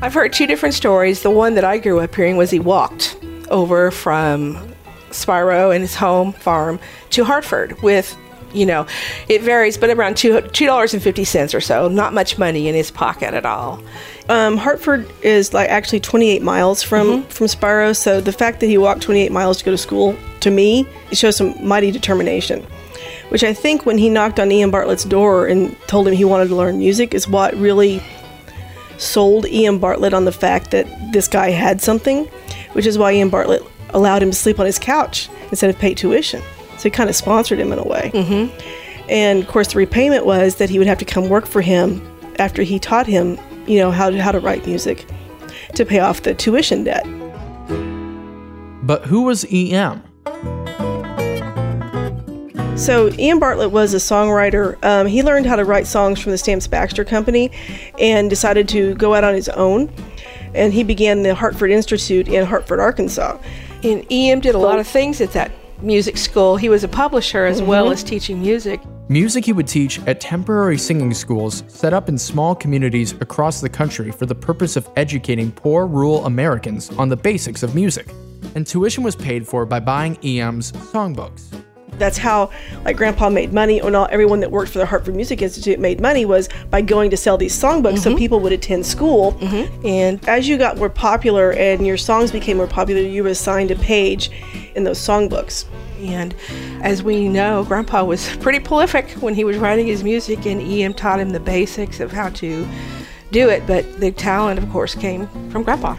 I've 0.00 0.14
heard 0.14 0.32
two 0.32 0.46
different 0.46 0.76
stories. 0.76 1.22
The 1.22 1.30
one 1.30 1.56
that 1.56 1.64
I 1.64 1.78
grew 1.78 1.98
up 1.98 2.14
hearing 2.14 2.36
was 2.36 2.52
he 2.52 2.60
walked 2.60 3.16
over 3.50 3.90
from 3.90 4.73
Spiro 5.14 5.70
and 5.70 5.82
his 5.82 5.94
home 5.94 6.32
farm 6.32 6.78
to 7.10 7.24
Hartford 7.24 7.80
with, 7.82 8.16
you 8.52 8.66
know, 8.66 8.86
it 9.28 9.42
varies, 9.42 9.76
but 9.78 9.90
around 9.90 10.16
two 10.16 10.40
two 10.52 10.66
dollars 10.66 10.94
and 10.94 11.02
fifty 11.02 11.24
cents 11.24 11.54
or 11.54 11.60
so. 11.60 11.88
Not 11.88 12.12
much 12.12 12.38
money 12.38 12.68
in 12.68 12.74
his 12.74 12.90
pocket 12.90 13.34
at 13.34 13.44
all. 13.46 13.82
Um, 14.28 14.56
Hartford 14.56 15.10
is 15.22 15.52
like 15.52 15.68
actually 15.68 16.00
28 16.00 16.40
miles 16.42 16.82
from 16.82 17.06
Mm-hmm. 17.06 17.28
from 17.28 17.48
Spiro. 17.48 17.92
So 17.92 18.20
the 18.20 18.32
fact 18.32 18.60
that 18.60 18.66
he 18.66 18.78
walked 18.78 19.02
28 19.02 19.30
miles 19.32 19.58
to 19.58 19.64
go 19.64 19.70
to 19.70 19.76
school, 19.78 20.16
to 20.40 20.50
me, 20.50 20.86
it 21.10 21.16
shows 21.18 21.36
some 21.36 21.54
mighty 21.66 21.90
determination. 21.90 22.64
Which 23.30 23.42
I 23.42 23.52
think 23.52 23.84
when 23.84 23.98
he 23.98 24.08
knocked 24.08 24.38
on 24.38 24.50
EM 24.52 24.70
Bartlett's 24.70 25.04
door 25.04 25.46
and 25.46 25.76
told 25.88 26.06
him 26.06 26.14
he 26.14 26.24
wanted 26.24 26.48
to 26.48 26.54
learn 26.56 26.78
music 26.78 27.12
is 27.14 27.26
what 27.26 27.54
really 27.56 28.02
sold 28.98 29.46
EM 29.46 29.78
Bartlett 29.78 30.14
on 30.14 30.24
the 30.24 30.32
fact 30.32 30.70
that 30.70 30.86
this 31.12 31.26
guy 31.26 31.50
had 31.50 31.80
something, 31.82 32.24
which 32.74 32.86
is 32.86 32.96
why 32.96 33.12
EM 33.14 33.30
Bartlett 33.30 33.62
allowed 33.94 34.22
him 34.22 34.30
to 34.30 34.36
sleep 34.36 34.60
on 34.60 34.66
his 34.66 34.78
couch 34.78 35.30
instead 35.50 35.70
of 35.70 35.78
pay 35.78 35.94
tuition. 35.94 36.42
So 36.76 36.84
he 36.84 36.90
kind 36.90 37.08
of 37.08 37.16
sponsored 37.16 37.58
him 37.58 37.72
in 37.72 37.78
a 37.78 37.84
way. 37.84 38.10
Mm-hmm. 38.12 39.08
And 39.08 39.42
of 39.42 39.48
course, 39.48 39.72
the 39.72 39.78
repayment 39.78 40.26
was 40.26 40.56
that 40.56 40.68
he 40.68 40.78
would 40.78 40.86
have 40.86 40.98
to 40.98 41.04
come 41.04 41.28
work 41.28 41.46
for 41.46 41.62
him 41.62 42.02
after 42.38 42.62
he 42.62 42.78
taught 42.78 43.06
him, 43.06 43.38
you 43.66 43.78
know, 43.78 43.90
how 43.90 44.10
to, 44.10 44.20
how 44.20 44.32
to 44.32 44.40
write 44.40 44.66
music 44.66 45.06
to 45.74 45.84
pay 45.84 46.00
off 46.00 46.22
the 46.22 46.34
tuition 46.34 46.84
debt. 46.84 47.04
But 48.86 49.04
who 49.06 49.22
was 49.22 49.46
EM? 49.50 50.02
So 52.76 53.06
EM 53.18 53.38
Bartlett 53.38 53.70
was 53.70 53.94
a 53.94 53.98
songwriter. 53.98 54.82
Um, 54.84 55.06
he 55.06 55.22
learned 55.22 55.46
how 55.46 55.54
to 55.54 55.64
write 55.64 55.86
songs 55.86 56.20
from 56.20 56.32
the 56.32 56.38
Stamps 56.38 56.66
Baxter 56.66 57.04
Company, 57.04 57.52
and 58.00 58.28
decided 58.28 58.68
to 58.70 58.94
go 58.96 59.14
out 59.14 59.22
on 59.22 59.32
his 59.32 59.48
own. 59.50 59.92
And 60.54 60.72
he 60.72 60.82
began 60.82 61.22
the 61.22 61.34
Hartford 61.34 61.70
Institute 61.70 62.26
in 62.26 62.44
Hartford, 62.44 62.80
Arkansas. 62.80 63.38
And 63.84 64.04
EM 64.10 64.40
did 64.40 64.54
a 64.54 64.58
lot 64.58 64.78
of 64.78 64.86
things 64.86 65.20
at 65.20 65.32
that 65.32 65.50
music 65.82 66.16
school. 66.16 66.56
He 66.56 66.68
was 66.70 66.82
a 66.84 66.88
publisher 66.88 67.44
as 67.44 67.60
well 67.60 67.88
Mhm. 67.88 67.92
as 67.92 68.02
teaching 68.02 68.40
music. 68.40 68.80
Music 69.08 69.44
he 69.44 69.52
would 69.52 69.68
teach 69.68 70.00
at 70.06 70.20
temporary 70.20 70.78
singing 70.78 71.12
schools 71.12 71.62
set 71.68 71.92
up 71.92 72.08
in 72.08 72.16
small 72.16 72.54
communities 72.54 73.12
across 73.20 73.60
the 73.60 73.68
country 73.68 74.10
for 74.10 74.24
the 74.24 74.34
purpose 74.34 74.76
of 74.76 74.88
educating 74.96 75.50
poor 75.50 75.86
rural 75.86 76.24
Americans 76.24 76.90
on 76.96 77.10
the 77.10 77.16
basics 77.16 77.62
of 77.62 77.74
music. 77.74 78.06
And 78.54 78.66
tuition 78.66 79.04
was 79.04 79.14
paid 79.14 79.46
for 79.46 79.66
by 79.66 79.80
buying 79.80 80.16
EM's 80.24 80.72
songbooks. 80.72 81.42
That's 81.98 82.18
how, 82.18 82.50
like, 82.84 82.96
Grandpa 82.96 83.28
made 83.30 83.52
money, 83.52 83.80
or 83.80 83.90
not 83.90 84.10
everyone 84.10 84.40
that 84.40 84.50
worked 84.50 84.72
for 84.72 84.78
the 84.78 84.86
Hartford 84.86 85.14
Music 85.14 85.42
Institute 85.42 85.78
made 85.78 86.00
money 86.00 86.24
was 86.24 86.48
by 86.70 86.80
going 86.80 87.10
to 87.10 87.16
sell 87.16 87.36
these 87.36 87.54
songbooks, 87.58 88.00
so 88.00 88.10
mm-hmm. 88.10 88.18
people 88.18 88.40
would 88.40 88.52
attend 88.52 88.84
school. 88.84 89.32
Mm-hmm. 89.34 89.86
And 89.86 90.28
as 90.28 90.48
you 90.48 90.58
got 90.58 90.76
more 90.76 90.90
popular 90.90 91.52
and 91.52 91.86
your 91.86 91.96
songs 91.96 92.32
became 92.32 92.56
more 92.56 92.66
popular, 92.66 93.00
you 93.00 93.22
were 93.22 93.30
assigned 93.30 93.70
a 93.70 93.76
page 93.76 94.30
in 94.74 94.84
those 94.84 94.98
songbooks. 94.98 95.66
And 96.00 96.34
as 96.82 97.02
we 97.02 97.28
know, 97.28 97.64
Grandpa 97.64 98.04
was 98.04 98.36
pretty 98.36 98.60
prolific 98.60 99.10
when 99.22 99.34
he 99.34 99.44
was 99.44 99.56
writing 99.58 99.86
his 99.86 100.02
music, 100.04 100.46
and 100.46 100.60
EM 100.60 100.94
taught 100.94 101.20
him 101.20 101.30
the 101.30 101.40
basics 101.40 102.00
of 102.00 102.12
how 102.12 102.28
to 102.30 102.66
do 103.30 103.48
it. 103.48 103.66
But 103.66 104.00
the 104.00 104.10
talent, 104.10 104.58
of 104.58 104.68
course, 104.70 104.94
came 104.94 105.26
from 105.50 105.62
Grandpa. 105.62 105.96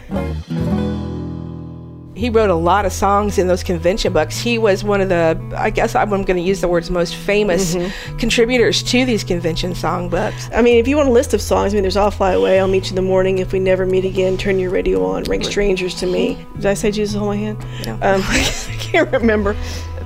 He 2.15 2.29
wrote 2.29 2.49
a 2.49 2.55
lot 2.55 2.85
of 2.85 2.93
songs 2.93 3.37
in 3.37 3.47
those 3.47 3.61
convention 3.61 4.13
books. 4.13 4.37
He 4.37 4.57
was 4.57 4.83
one 4.83 5.01
of 5.01 5.09
the, 5.09 5.39
I 5.55 5.69
guess 5.69 5.95
I'm 5.95 6.09
going 6.09 6.25
to 6.25 6.41
use 6.41 6.61
the 6.61 6.67
words, 6.67 6.89
most 6.89 7.15
famous 7.15 7.75
contributors 8.17 8.81
to 8.83 9.05
these 9.05 9.23
convention 9.23 9.73
songbooks. 9.73 10.49
I 10.55 10.61
mean, 10.61 10.77
if 10.77 10.87
you 10.87 10.95
want 10.95 11.09
a 11.09 11.11
list 11.11 11.33
of 11.33 11.41
songs, 11.41 11.73
I 11.73 11.75
mean, 11.75 11.83
there's 11.83 11.97
I'll 11.97 12.11
Fly 12.11 12.31
Away, 12.31 12.59
I'll 12.59 12.67
Meet 12.67 12.85
You 12.85 12.89
in 12.91 12.95
the 12.95 13.01
Morning, 13.01 13.39
If 13.39 13.51
We 13.51 13.59
Never 13.59 13.85
Meet 13.85 14.05
Again, 14.05 14.37
Turn 14.37 14.59
Your 14.59 14.71
Radio 14.71 15.05
On, 15.05 15.23
Rank 15.23 15.43
Strangers 15.43 15.93
to 15.95 16.05
Me. 16.05 16.45
Did 16.55 16.67
I 16.67 16.73
say 16.73 16.91
Jesus 16.91 17.15
Hold 17.15 17.29
My 17.29 17.35
Hand? 17.35 17.59
No. 17.85 17.93
Um, 17.95 17.99
I 18.25 18.77
can't 18.79 19.11
remember. 19.11 19.55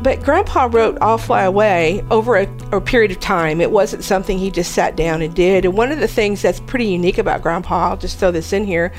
But 0.02 0.24
Grandpa 0.24 0.70
wrote 0.72 0.98
I'll 1.02 1.18
Fly 1.18 1.44
Away 1.44 2.04
over 2.10 2.38
a, 2.38 2.48
a 2.72 2.82
period 2.82 3.12
of 3.12 3.20
time. 3.20 3.60
It 3.62 3.70
wasn't 3.70 4.04
something 4.04 4.38
he 4.38 4.50
just 4.50 4.72
sat 4.72 4.96
down 4.96 5.22
and 5.22 5.36
did. 5.36 5.66
And 5.66 5.76
one 5.76 5.92
of 5.92 6.00
the 6.00 6.08
things 6.08 6.42
that's 6.42 6.60
pretty 6.62 6.86
unique 6.86 7.18
about 7.18 7.42
Grandpa, 7.42 7.90
I'll 7.90 7.98
just 7.98 8.18
throw 8.18 8.32
this 8.32 8.54
in 8.54 8.66
here, 8.66 8.94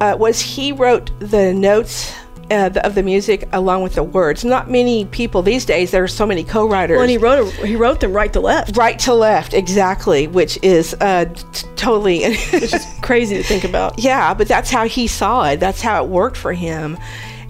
uh, 0.00 0.16
was 0.18 0.40
he 0.40 0.72
wrote 0.72 1.10
the 1.18 1.52
notes 1.52 2.14
uh, 2.50 2.68
the, 2.68 2.84
of 2.86 2.94
the 2.94 3.02
music 3.02 3.48
along 3.52 3.82
with 3.82 3.94
the 3.94 4.02
words. 4.02 4.44
Not 4.44 4.70
many 4.70 5.04
people 5.06 5.42
these 5.42 5.64
days, 5.64 5.90
there 5.90 6.02
are 6.04 6.08
so 6.08 6.26
many 6.26 6.44
co 6.44 6.68
writers. 6.68 6.96
Well, 6.96 7.02
and 7.02 7.10
he 7.10 7.18
wrote, 7.18 7.52
he 7.52 7.76
wrote 7.76 8.00
them 8.00 8.12
right 8.12 8.32
to 8.32 8.40
left. 8.40 8.76
Right 8.76 8.98
to 9.00 9.14
left, 9.14 9.54
exactly, 9.54 10.26
which 10.26 10.58
is 10.62 10.94
uh, 11.00 11.26
t- 11.52 11.68
totally. 11.76 12.24
which 12.52 12.72
is 12.74 12.86
crazy 13.02 13.36
to 13.36 13.42
think 13.42 13.64
about. 13.64 13.98
Yeah, 13.98 14.34
but 14.34 14.48
that's 14.48 14.70
how 14.70 14.86
he 14.86 15.06
saw 15.06 15.48
it. 15.48 15.60
That's 15.60 15.80
how 15.80 16.04
it 16.04 16.08
worked 16.08 16.36
for 16.36 16.52
him. 16.52 16.98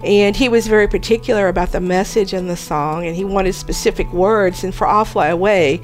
And 0.03 0.35
he 0.35 0.47
was 0.47 0.67
very 0.67 0.87
particular 0.87 1.47
about 1.47 1.71
the 1.71 1.79
message 1.79 2.33
in 2.33 2.47
the 2.47 2.57
song, 2.57 3.05
and 3.05 3.15
he 3.15 3.25
wanted 3.25 3.53
specific 3.53 4.11
words. 4.13 4.63
And 4.63 4.73
for 4.73 4.85
I'll 4.87 5.05
Fly 5.05 5.27
Away, 5.27 5.81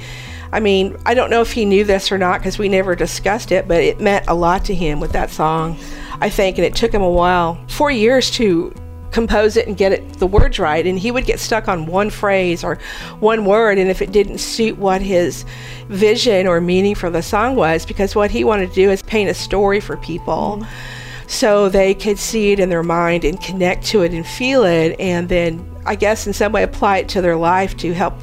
I 0.52 0.60
mean, 0.60 0.98
I 1.06 1.16
don't 1.16 1.32
know 1.32 1.42
if 1.42 1.52
he 1.52 1.66
knew 1.66 1.84
this 1.84 2.12
or 2.12 2.20
not 2.20 2.40
because 2.40 2.60
we 2.60 2.70
never 2.70 2.96
discussed 2.96 3.52
it, 3.52 3.68
but 3.68 3.82
it 3.82 4.00
meant 4.00 4.26
a 4.28 4.36
lot 4.36 4.66
to 4.66 4.76
him 4.76 5.00
with 5.00 5.12
that 5.14 5.32
song, 5.32 5.78
I 6.22 6.30
think. 6.30 6.60
And 6.60 6.66
it 6.66 6.76
took 6.76 6.92
him 6.92 7.02
a 7.02 7.10
while, 7.10 7.60
four 7.68 7.90
years 7.90 8.30
to 8.32 8.72
compose 9.14 9.56
it 9.56 9.68
and 9.68 9.78
get 9.78 9.92
it 9.92 10.14
the 10.20 10.28
words 10.28 10.60
right 10.60 10.86
and 10.86 10.98
he 11.00 11.12
would 11.12 11.26
get 11.26 11.40
stuck 11.40 11.68
on 11.68 11.86
one 11.86 12.10
phrase 12.10 12.64
or 12.64 12.80
one 13.20 13.46
word 13.46 13.78
and 13.78 13.90
if 13.90 14.02
it 14.02 14.12
didn't 14.12 14.40
suit 14.40 14.78
what 14.78 15.02
his 15.02 15.46
vision 15.88 16.48
or 16.48 16.60
meaning 16.60 16.96
for 16.96 17.10
the 17.10 17.22
song 17.22 17.56
was 17.56 17.86
because 17.86 18.16
what 18.16 18.32
he 18.32 18.44
wanted 18.44 18.68
to 18.70 18.76
do 18.76 18.90
is 18.90 19.04
paint 19.04 19.30
a 19.30 19.34
story 19.34 19.80
for 19.80 19.96
people 19.98 20.58
mm-hmm. 20.60 21.28
so 21.28 21.70
they 21.70 21.94
could 21.94 22.18
see 22.18 22.52
it 22.52 22.60
in 22.60 22.70
their 22.70 22.84
mind 22.84 23.24
and 23.24 23.40
connect 23.40 23.86
to 23.86 24.02
it 24.02 24.12
and 24.14 24.26
feel 24.26 24.64
it 24.64 25.00
and 25.00 25.30
then 25.30 25.64
i 25.86 25.94
guess 25.94 26.26
in 26.26 26.34
some 26.34 26.52
way 26.52 26.64
apply 26.64 26.98
it 26.98 27.08
to 27.08 27.22
their 27.22 27.38
life 27.38 27.78
to 27.78 27.94
help 27.94 28.16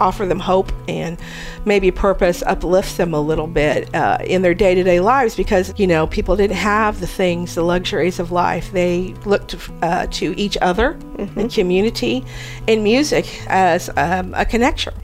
offer 0.00 0.26
them 0.26 0.40
hope 0.40 0.72
and 0.88 1.18
maybe 1.64 1.90
purpose 1.90 2.42
uplift 2.46 2.96
them 2.96 3.14
a 3.14 3.20
little 3.20 3.46
bit 3.46 3.94
uh, 3.94 4.18
in 4.24 4.42
their 4.42 4.54
day-to-day 4.54 5.00
lives 5.00 5.36
because 5.36 5.72
you 5.78 5.86
know 5.86 6.06
people 6.06 6.36
didn't 6.36 6.56
have 6.56 7.00
the 7.00 7.06
things 7.06 7.54
the 7.54 7.62
luxuries 7.62 8.18
of 8.18 8.30
life 8.30 8.70
they 8.72 9.14
looked 9.24 9.56
uh, 9.82 10.06
to 10.06 10.38
each 10.38 10.56
other 10.60 10.98
and 11.36 11.52
community 11.52 12.24
and 12.66 12.82
music 12.82 13.26
as 13.48 13.90
um, 13.96 14.34
a 14.34 14.44
connection 14.44 14.94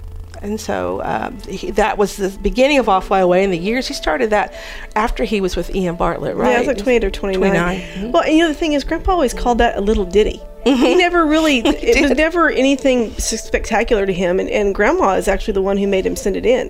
and 0.44 0.60
so 0.60 1.00
um, 1.02 1.38
he, 1.48 1.70
that 1.70 1.96
was 1.96 2.16
the 2.16 2.28
beginning 2.42 2.78
of 2.78 2.86
Off 2.86 3.06
Fly 3.06 3.20
Away 3.20 3.44
in 3.44 3.50
the 3.50 3.56
years. 3.56 3.88
He 3.88 3.94
started 3.94 4.28
that 4.28 4.52
after 4.94 5.24
he 5.24 5.40
was 5.40 5.56
with 5.56 5.74
EM 5.74 5.96
Bartlett, 5.96 6.36
right? 6.36 6.50
Yeah, 6.50 6.56
it 6.56 6.58
was 6.58 6.66
like 6.68 6.76
28 6.76 7.04
or 7.04 7.10
29. 7.10 7.50
29. 7.50 7.80
Mhm. 7.80 8.12
Well, 8.12 8.28
you 8.28 8.40
know, 8.40 8.48
the 8.48 8.54
thing 8.54 8.74
is, 8.74 8.84
Grandpa 8.84 9.12
always 9.12 9.32
called 9.32 9.56
that 9.58 9.78
a 9.78 9.80
little 9.80 10.04
ditty. 10.04 10.42
He 10.64 10.94
never 10.94 11.26
really, 11.26 11.58
it 11.64 12.00
was 12.00 12.16
never 12.16 12.50
anything 12.50 13.12
spectacular 13.12 14.06
to 14.06 14.12
him. 14.12 14.40
And, 14.40 14.48
and 14.48 14.74
Grandma 14.74 15.14
is 15.14 15.28
actually 15.28 15.54
the 15.54 15.62
one 15.62 15.76
who 15.76 15.86
made 15.86 16.06
him 16.06 16.16
send 16.16 16.36
it 16.36 16.46
in. 16.46 16.68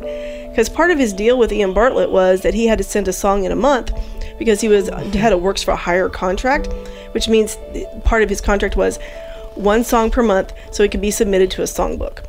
Because 0.50 0.68
part 0.68 0.90
of 0.90 0.98
his 0.98 1.12
deal 1.12 1.38
with 1.38 1.52
EM 1.52 1.74
Bartlett 1.74 2.10
was 2.10 2.42
that 2.42 2.54
he 2.54 2.66
had 2.66 2.78
to 2.78 2.84
send 2.84 3.08
a 3.08 3.12
song 3.12 3.44
in 3.44 3.52
a 3.52 3.56
month 3.56 3.92
because 4.38 4.60
he 4.60 4.68
was 4.68 4.88
had 4.88 5.32
a 5.32 5.38
works 5.38 5.62
for 5.62 5.70
a 5.72 5.76
hire 5.76 6.08
contract, 6.08 6.68
which 7.12 7.28
means 7.28 7.56
part 8.04 8.22
of 8.22 8.28
his 8.28 8.40
contract 8.40 8.76
was 8.76 8.98
one 9.54 9.84
song 9.84 10.10
per 10.10 10.22
month 10.22 10.52
so 10.72 10.82
it 10.82 10.90
could 10.90 11.00
be 11.00 11.10
submitted 11.10 11.50
to 11.52 11.62
a 11.62 11.64
songbook. 11.64 12.24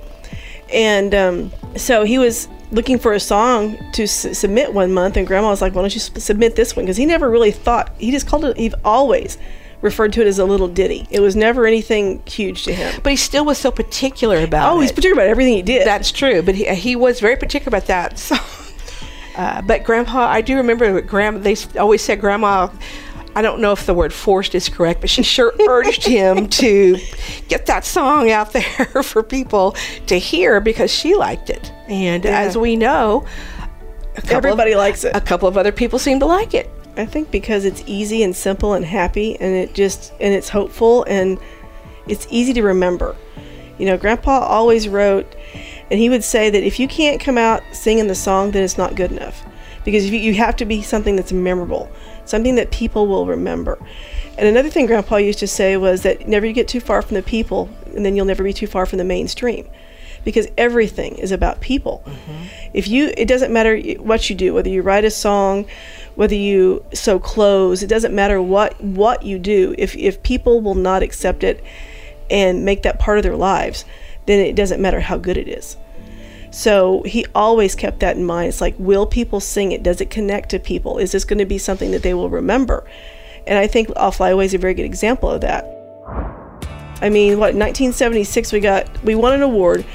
And 0.74 1.14
um, 1.14 1.52
so 1.76 2.04
he 2.04 2.18
was 2.18 2.48
looking 2.72 2.98
for 2.98 3.14
a 3.14 3.20
song 3.20 3.78
to 3.94 4.04
s- 4.04 4.38
submit 4.38 4.74
one 4.74 4.92
month, 4.92 5.18
and 5.18 5.26
Grandma 5.28 5.50
was 5.50 5.62
like, 5.62 5.76
"Why 5.76 5.82
don't 5.82 5.94
you 5.94 6.02
s- 6.02 6.24
submit 6.24 6.56
this 6.56 6.76
one?" 6.76 6.86
Because 6.86 6.98
he 6.98 7.06
never 7.06 7.30
really 7.30 7.52
thought 7.52 7.94
he 8.00 8.12
just 8.12 8.28
called 8.28 8.46
it. 8.46 8.58
He 8.58 8.74
always 8.84 9.38
referred 9.86 10.12
to 10.14 10.22
it 10.22 10.28
as 10.28 10.38
a 10.40 10.44
little 10.46 10.68
ditty. 10.68 11.08
It 11.10 11.22
was 11.22 11.36
never 11.38 11.66
anything 11.66 12.22
huge 12.26 12.64
to 12.66 12.74
him. 12.74 13.00
But 13.04 13.12
he 13.12 13.16
still 13.16 13.46
was 13.46 13.58
so 13.58 13.72
particular 13.72 14.40
about 14.44 14.74
Oh, 14.74 14.80
it. 14.80 14.84
he's 14.84 14.92
particular 14.92 15.22
about 15.22 15.30
everything 15.30 15.54
he 15.54 15.62
did. 15.62 15.88
That's 15.88 16.12
true, 16.12 16.42
but 16.42 16.56
he, 16.56 16.66
he 16.76 16.96
was 16.98 17.22
very 17.22 17.38
particular 17.38 17.70
about 17.78 17.88
that. 17.88 18.20
So, 18.26 18.36
Uh, 19.38 19.62
but 19.62 19.84
Grandpa, 19.84 20.20
I 20.28 20.40
do 20.42 20.56
remember 20.56 21.02
Grandma. 21.02 21.40
They 21.40 21.56
always 21.78 22.02
said 22.02 22.22
Grandma. 22.22 22.70
I 23.36 23.42
don't 23.42 23.60
know 23.60 23.74
if 23.74 23.86
the 23.86 23.94
word 23.94 24.14
forced 24.14 24.56
is 24.56 24.70
correct, 24.70 25.02
but 25.02 25.10
she 25.10 25.24
sure 25.24 25.54
urged 25.70 26.06
him 26.06 26.48
to 26.64 26.98
get 27.50 27.66
that 27.66 27.84
song 27.84 28.32
out 28.32 28.54
there 28.54 28.64
for 29.04 29.22
people 29.24 29.76
to 30.08 30.18
hear 30.18 30.62
because 30.62 30.90
she 30.90 31.16
liked 31.16 31.50
it. 31.50 31.70
And 31.90 32.24
Yeah. 32.24 32.40
as 32.40 32.58
we 32.58 32.78
know, 32.78 33.26
a 34.16 34.34
Everybody 34.34 34.72
of, 34.72 34.78
likes 34.78 35.04
it. 35.04 35.14
A 35.14 35.20
couple 35.20 35.50
of 35.50 35.58
other 35.58 35.74
people 35.74 36.00
seem 36.00 36.22
to 36.22 36.26
like 36.26 36.54
it. 36.54 36.70
I 36.98 37.06
think 37.06 37.30
because 37.32 37.66
it's 37.66 37.84
easy 37.86 38.24
and 38.24 38.36
simple 38.36 38.74
and 38.74 38.86
happy 38.86 39.40
and 39.40 39.54
it 39.54 39.74
just 39.74 40.14
and 40.20 40.34
it's 40.34 40.50
hopeful 40.50 41.04
and 41.04 41.38
it's 42.08 42.28
easy 42.30 42.54
to 42.54 42.64
remember. 42.64 43.16
You 43.78 43.86
know, 43.86 43.98
grandpa 43.98 44.40
always 44.40 44.88
wrote 44.88 45.36
and 45.92 46.00
he 46.00 46.10
would 46.10 46.24
say 46.24 46.50
that 46.50 46.64
if 46.64 46.80
you 46.80 46.88
can't 46.88 47.20
come 47.20 47.38
out 47.38 47.62
singing 47.74 48.08
the 48.08 48.16
song 48.16 48.52
then 48.52 48.64
it's 48.64 48.78
not 48.78 48.96
good 48.96 49.12
enough. 49.12 49.44
Because 49.84 50.10
you, 50.10 50.18
you 50.18 50.34
have 50.36 50.56
to 50.56 50.66
be 50.66 50.82
something 50.82 51.16
that's 51.16 51.32
memorable, 51.32 51.92
something 52.26 52.56
that 52.56 52.72
people 52.72 53.06
will 53.06 53.28
remember. 53.28 53.78
And 54.38 54.48
another 54.48 54.70
thing 54.70 54.86
grandpa 54.86 55.18
used 55.18 55.40
to 55.40 55.48
say 55.48 55.78
was 55.78 56.02
that 56.04 56.28
never 56.28 56.46
you 56.46 56.54
get 56.54 56.68
too 56.68 56.80
far 56.80 57.02
from 57.02 57.16
the 57.16 57.24
people 57.24 57.70
and 57.94 58.06
then 58.06 58.16
you'll 58.16 58.26
never 58.26 58.44
be 58.44 58.54
too 58.54 58.68
far 58.68 58.86
from 58.86 58.98
the 58.98 59.04
mainstream. 59.04 59.68
Because 60.24 60.48
everything 60.58 61.20
is 61.20 61.32
about 61.32 61.62
people 61.62 62.02
mm-hmm. 62.04 62.46
if 62.74 62.88
you 62.88 63.14
it 63.16 63.28
doesn't 63.28 63.54
matter 63.54 63.80
what 64.00 64.28
you 64.28 64.36
do 64.36 64.56
whether 64.56 64.70
you 64.70 64.82
write 64.82 65.06
a 65.06 65.12
song 65.12 65.68
whether 66.16 66.36
you 66.36 66.84
sew 66.94 67.20
clothes 67.20 67.84
it 67.84 67.88
doesn't 67.88 68.16
matter 68.16 68.42
what 68.42 68.80
what 68.82 69.24
you 69.24 69.40
do. 69.40 69.76
If 69.78 69.96
if 69.96 70.24
people 70.24 70.62
will 70.62 70.76
not 70.76 71.04
accept 71.04 71.44
it 71.44 71.64
and 72.30 72.66
make 72.66 72.84
that 72.84 73.00
part 73.00 73.18
of 73.18 73.24
their 73.24 73.36
lives 73.36 73.86
then 74.26 74.40
it 74.40 74.56
doesn't 74.56 74.82
matter 74.82 75.00
how 75.00 75.18
good 75.18 75.38
it 75.38 75.48
is. 75.48 75.78
So 76.52 77.04
he 77.04 77.26
always 77.36 77.76
kept 77.76 78.00
that 78.00 78.16
in 78.16 78.24
mind. 78.24 78.50
It's 78.50 78.62
like 78.62 78.76
will 78.78 79.06
people 79.06 79.40
sing 79.40 79.72
it? 79.72 79.84
Does 79.84 80.02
it 80.02 80.10
connect 80.10 80.50
to 80.50 80.60
people? 80.60 80.98
Is 80.98 81.12
this 81.12 81.26
going 81.26 81.40
to 81.40 81.46
be 81.46 81.58
something 81.58 81.92
that 81.92 82.02
they 82.02 82.14
will 82.14 82.30
remember? 82.30 82.88
And 83.48 83.60
i 83.60 83.68
think 83.68 83.90
i'll 83.96 84.12
fly 84.12 84.30
away 84.30 84.46
is 84.46 84.56
a 84.56 84.58
very 84.58 84.74
good 84.74 84.86
example 84.86 85.30
of 85.30 85.42
that. 85.42 85.66
I 87.02 87.10
mean, 87.10 87.34
what 87.34 87.54
1976 87.54 88.54
we 88.54 88.60
got 88.62 89.04
we 89.04 89.16
won 89.16 89.34
an 89.34 89.42
award 89.42 89.86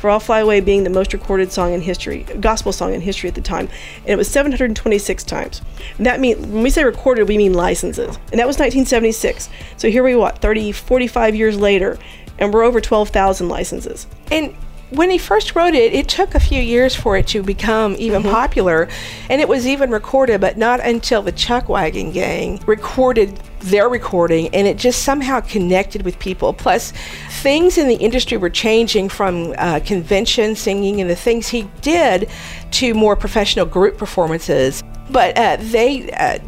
for 0.00 0.08
I'll 0.08 0.18
Fly 0.18 0.40
Away 0.40 0.60
being 0.60 0.82
the 0.82 0.90
most 0.90 1.12
recorded 1.12 1.52
song 1.52 1.74
in 1.74 1.82
history, 1.82 2.24
gospel 2.40 2.72
song 2.72 2.94
in 2.94 3.02
history 3.02 3.28
at 3.28 3.34
the 3.34 3.42
time, 3.42 3.68
and 3.98 4.08
it 4.08 4.16
was 4.16 4.28
726 4.28 5.24
times. 5.24 5.60
And 5.98 6.06
that 6.06 6.20
means 6.20 6.38
when 6.38 6.62
we 6.62 6.70
say 6.70 6.84
recorded, 6.84 7.28
we 7.28 7.36
mean 7.36 7.52
licenses, 7.52 8.16
and 8.32 8.40
that 8.40 8.46
was 8.46 8.56
1976. 8.56 9.50
So 9.76 9.90
here 9.90 10.02
we 10.02 10.16
what 10.16 10.38
30, 10.38 10.72
45 10.72 11.34
years 11.34 11.58
later, 11.58 11.98
and 12.38 12.50
we're 12.52 12.62
over 12.62 12.80
12,000 12.80 13.50
licenses. 13.50 14.06
And 14.32 14.54
when 14.88 15.10
he 15.10 15.18
first 15.18 15.54
wrote 15.54 15.74
it, 15.74 15.92
it 15.92 16.08
took 16.08 16.34
a 16.34 16.40
few 16.40 16.62
years 16.62 16.94
for 16.94 17.18
it 17.18 17.26
to 17.28 17.42
become 17.42 17.94
even 17.98 18.22
mm-hmm. 18.22 18.30
popular, 18.30 18.88
and 19.28 19.42
it 19.42 19.48
was 19.48 19.66
even 19.66 19.90
recorded, 19.90 20.40
but 20.40 20.56
not 20.56 20.80
until 20.80 21.20
the 21.20 21.32
Chuck 21.32 21.68
Wagon 21.68 22.10
Gang 22.10 22.58
recorded 22.64 23.38
their 23.60 23.88
recording, 23.88 24.48
and 24.54 24.66
it 24.66 24.76
just 24.76 25.02
somehow 25.02 25.40
connected 25.40 26.02
with 26.02 26.18
people. 26.18 26.52
Plus, 26.52 26.92
things 27.42 27.78
in 27.78 27.88
the 27.88 27.96
industry 27.96 28.36
were 28.36 28.50
changing 28.50 29.08
from 29.08 29.54
uh, 29.58 29.80
convention 29.80 30.54
singing 30.54 31.00
and 31.00 31.08
the 31.08 31.16
things 31.16 31.48
he 31.48 31.68
did 31.80 32.28
to 32.72 32.94
more 32.94 33.16
professional 33.16 33.66
group 33.66 33.96
performances. 33.96 34.82
But 35.10 35.36
uh, 35.38 35.56
they. 35.60 36.10
Uh, 36.12 36.38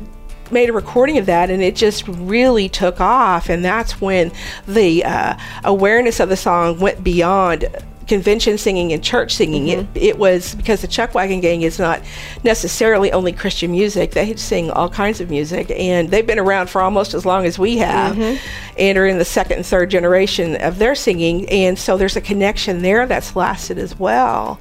made 0.51 0.69
a 0.69 0.73
recording 0.73 1.17
of 1.17 1.25
that 1.25 1.49
and 1.49 1.63
it 1.63 1.75
just 1.75 2.07
really 2.07 2.69
took 2.69 3.01
off 3.01 3.49
and 3.49 3.65
that's 3.65 4.03
when 4.03 4.31
the 4.69 5.03
uh, 5.03 5.35
awareness 5.65 6.21
of 6.21 6.29
the 6.29 6.37
song 6.37 6.79
went 6.79 7.03
beyond 7.03 7.67
convention 8.07 8.59
singing 8.59 8.93
and 8.93 9.03
church 9.03 9.35
singing 9.35 9.69
it, 9.69 9.79
mm-hmm. 9.81 9.97
it 9.97 10.19
was 10.19 10.55
because 10.55 10.81
the 10.81 10.87
chuck 10.87 11.15
wagon 11.15 11.41
gang 11.41 11.63
is 11.63 11.79
not 11.79 12.01
necessarily 12.43 13.13
only 13.13 13.33
christian 13.33 13.71
music 13.71 14.13
they 14.13 14.35
sing 14.37 14.71
all 14.71 14.89
kinds 14.89 15.21
of 15.21 15.31
music 15.31 15.71
and 15.71 16.11
they've 16.11 16.27
been 16.27 16.39
around 16.39 16.69
for 16.69 16.81
almost 16.81 17.15
as 17.15 17.25
long 17.25 17.45
as 17.45 17.59
we 17.59 17.79
have 17.79 18.17
mm-hmm. 18.17 18.37
and 18.79 18.99
are 18.99 19.07
in 19.07 19.19
the 19.19 19.25
second 19.25 19.59
and 19.59 19.67
third 19.67 19.91
generation 19.91 20.57
of 20.57 20.79
their 20.79 20.95
singing 20.95 21.49
and 21.49 21.79
so 21.79 21.97
there's 21.97 22.17
a 22.17 22.21
connection 22.21 22.83
there 22.83 23.07
that's 23.07 23.37
lasted 23.37 23.79
as 23.79 23.99
well 23.99 24.59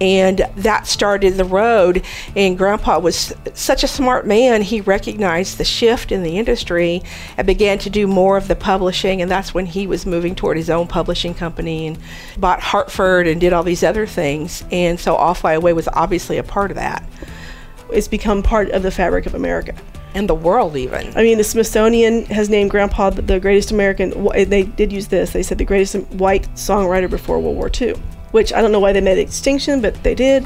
and 0.00 0.44
that 0.56 0.86
started 0.86 1.34
the 1.34 1.44
road 1.44 2.02
and 2.34 2.58
grandpa 2.58 2.98
was 2.98 3.32
such 3.54 3.84
a 3.84 3.88
smart 3.88 4.26
man 4.26 4.60
he 4.62 4.80
recognized 4.80 5.56
the 5.56 5.64
shift 5.64 6.10
in 6.10 6.22
the 6.22 6.36
industry 6.36 7.00
and 7.36 7.46
began 7.46 7.78
to 7.78 7.88
do 7.88 8.06
more 8.06 8.36
of 8.36 8.48
the 8.48 8.56
publishing 8.56 9.22
and 9.22 9.30
that's 9.30 9.54
when 9.54 9.66
he 9.66 9.86
was 9.86 10.04
moving 10.04 10.34
toward 10.34 10.56
his 10.56 10.68
own 10.68 10.86
publishing 10.86 11.32
company 11.32 11.86
and 11.86 11.98
bought 12.38 12.60
hartford 12.60 13.26
and 13.28 13.40
did 13.40 13.52
all 13.52 13.62
these 13.62 13.84
other 13.84 14.06
things 14.06 14.64
and 14.72 14.98
so 14.98 15.14
all 15.14 15.34
fly 15.34 15.52
away 15.52 15.72
was 15.72 15.88
obviously 15.92 16.38
a 16.38 16.42
part 16.42 16.70
of 16.72 16.76
that 16.76 17.04
It's 17.92 18.08
become 18.08 18.42
part 18.42 18.70
of 18.70 18.82
the 18.82 18.90
fabric 18.90 19.26
of 19.26 19.34
America. 19.34 19.74
and 20.14 20.28
the 20.28 20.34
world 20.34 20.76
even 20.76 21.12
I 21.16 21.22
mean, 21.22 21.38
the 21.38 21.44
Smithsonian 21.44 22.24
has 22.26 22.48
named 22.48 22.70
Grandpa 22.70 23.10
the- 23.10 23.22
the 23.22 23.38
greatest 23.40 23.70
American. 23.70 24.10
They 24.34 24.62
did 24.62 24.92
use 24.92 25.08
this. 25.08 25.30
They 25.32 25.42
said 25.42 25.58
the 25.58 25.64
greatest 25.64 25.94
white 26.12 26.46
songwriter 26.54 27.10
before 27.10 27.38
World 27.40 27.56
War 27.56 27.70
II, 27.80 27.94
which 28.34 28.52
I 28.52 28.60
don't 28.60 28.72
know 28.72 28.80
why 28.80 28.92
they 28.92 29.00
made 29.00 29.18
extinction, 29.18 29.80
but 29.80 30.02
they 30.02 30.16
did. 30.16 30.44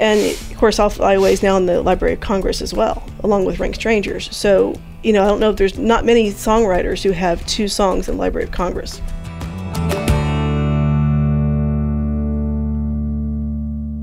And 0.00 0.20
of 0.20 0.56
course, 0.56 0.80
I'll 0.80 0.90
Fly 0.90 1.12
Away 1.12 1.32
is 1.32 1.44
now 1.44 1.56
in 1.56 1.66
the 1.66 1.80
Library 1.80 2.14
of 2.14 2.18
Congress 2.18 2.60
as 2.60 2.74
well, 2.74 3.08
along 3.22 3.44
with 3.44 3.60
Rank 3.60 3.76
Strangers. 3.76 4.36
So, 4.36 4.74
you 5.04 5.12
know, 5.12 5.22
I 5.22 5.28
don't 5.28 5.38
know 5.38 5.50
if 5.50 5.56
there's 5.56 5.78
not 5.78 6.04
many 6.04 6.32
songwriters 6.32 7.04
who 7.04 7.12
have 7.12 7.46
two 7.46 7.68
songs 7.68 8.08
in 8.08 8.16
the 8.16 8.20
Library 8.20 8.46
of 8.46 8.50
Congress. 8.50 9.00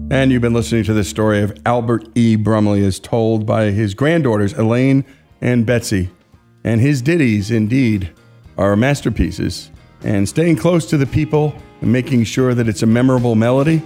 And 0.10 0.32
you've 0.32 0.42
been 0.42 0.54
listening 0.54 0.86
to 0.86 0.94
the 0.94 1.04
story 1.04 1.42
of 1.42 1.58
Albert 1.66 2.08
E. 2.16 2.38
Brumley 2.38 2.86
as 2.86 2.98
told 2.98 3.46
by 3.46 3.72
his 3.72 3.94
granddaughters, 3.94 4.54
Elaine 4.54 5.04
and 5.42 5.66
Betsy. 5.66 6.12
And 6.64 6.80
his 6.80 7.02
ditties, 7.02 7.52
indeed, 7.52 8.14
are 8.58 8.78
masterpieces. 8.78 9.70
And 10.02 10.30
staying 10.30 10.56
close 10.56 10.86
to 10.86 10.98
the 10.98 11.06
people 11.06 11.54
and 11.82 11.92
making 11.92 12.24
sure 12.24 12.54
that 12.54 12.68
it's 12.68 12.84
a 12.84 12.88
memorable 12.88 13.36
melody, 13.36 13.82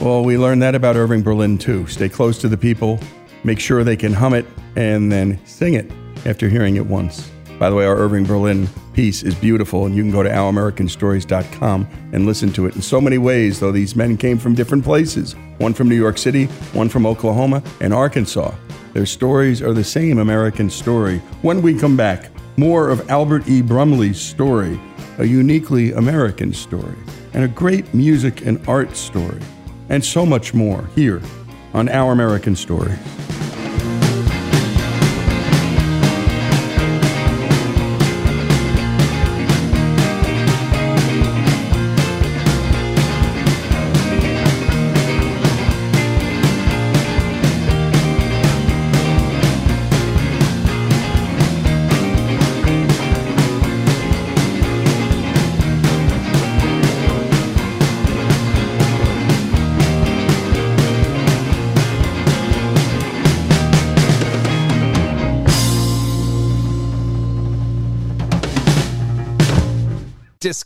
well, 0.00 0.22
we 0.22 0.38
learned 0.38 0.62
that 0.62 0.74
about 0.74 0.96
Irving 0.96 1.22
Berlin 1.22 1.58
too. 1.58 1.86
Stay 1.86 2.08
close 2.08 2.38
to 2.38 2.48
the 2.48 2.56
people, 2.56 3.00
make 3.42 3.58
sure 3.58 3.82
they 3.82 3.96
can 3.96 4.12
hum 4.12 4.34
it, 4.34 4.46
and 4.76 5.10
then 5.10 5.44
sing 5.44 5.74
it 5.74 5.90
after 6.24 6.48
hearing 6.48 6.76
it 6.76 6.86
once. 6.86 7.30
By 7.58 7.68
the 7.68 7.74
way, 7.74 7.86
our 7.86 7.96
Irving 7.96 8.24
Berlin 8.24 8.68
piece 8.92 9.24
is 9.24 9.34
beautiful, 9.34 9.86
and 9.86 9.96
you 9.96 10.02
can 10.02 10.12
go 10.12 10.22
to 10.22 10.28
ouramericanstories.com 10.28 11.88
and 12.12 12.26
listen 12.26 12.52
to 12.52 12.66
it 12.66 12.76
in 12.76 12.82
so 12.82 13.00
many 13.00 13.18
ways, 13.18 13.58
though 13.58 13.72
these 13.72 13.96
men 13.96 14.16
came 14.16 14.38
from 14.38 14.54
different 14.54 14.84
places 14.84 15.34
one 15.58 15.74
from 15.74 15.88
New 15.88 15.96
York 15.96 16.18
City, 16.18 16.44
one 16.72 16.88
from 16.88 17.04
Oklahoma, 17.04 17.62
and 17.80 17.92
Arkansas. 17.92 18.54
Their 18.92 19.06
stories 19.06 19.60
are 19.60 19.72
the 19.72 19.82
same 19.82 20.18
American 20.18 20.70
story. 20.70 21.18
When 21.42 21.62
we 21.62 21.76
come 21.76 21.96
back, 21.96 22.30
more 22.56 22.90
of 22.90 23.10
Albert 23.10 23.48
E. 23.48 23.60
Brumley's 23.60 24.20
story, 24.20 24.80
a 25.18 25.24
uniquely 25.24 25.92
American 25.92 26.52
story, 26.52 26.96
and 27.34 27.44
a 27.44 27.48
great 27.48 27.92
music 27.94 28.44
and 28.46 28.66
art 28.68 28.96
story, 28.96 29.40
and 29.88 30.04
so 30.04 30.26
much 30.26 30.54
more 30.54 30.86
here 30.94 31.22
on 31.74 31.88
Our 31.88 32.12
American 32.12 32.56
Stories. 32.56 32.98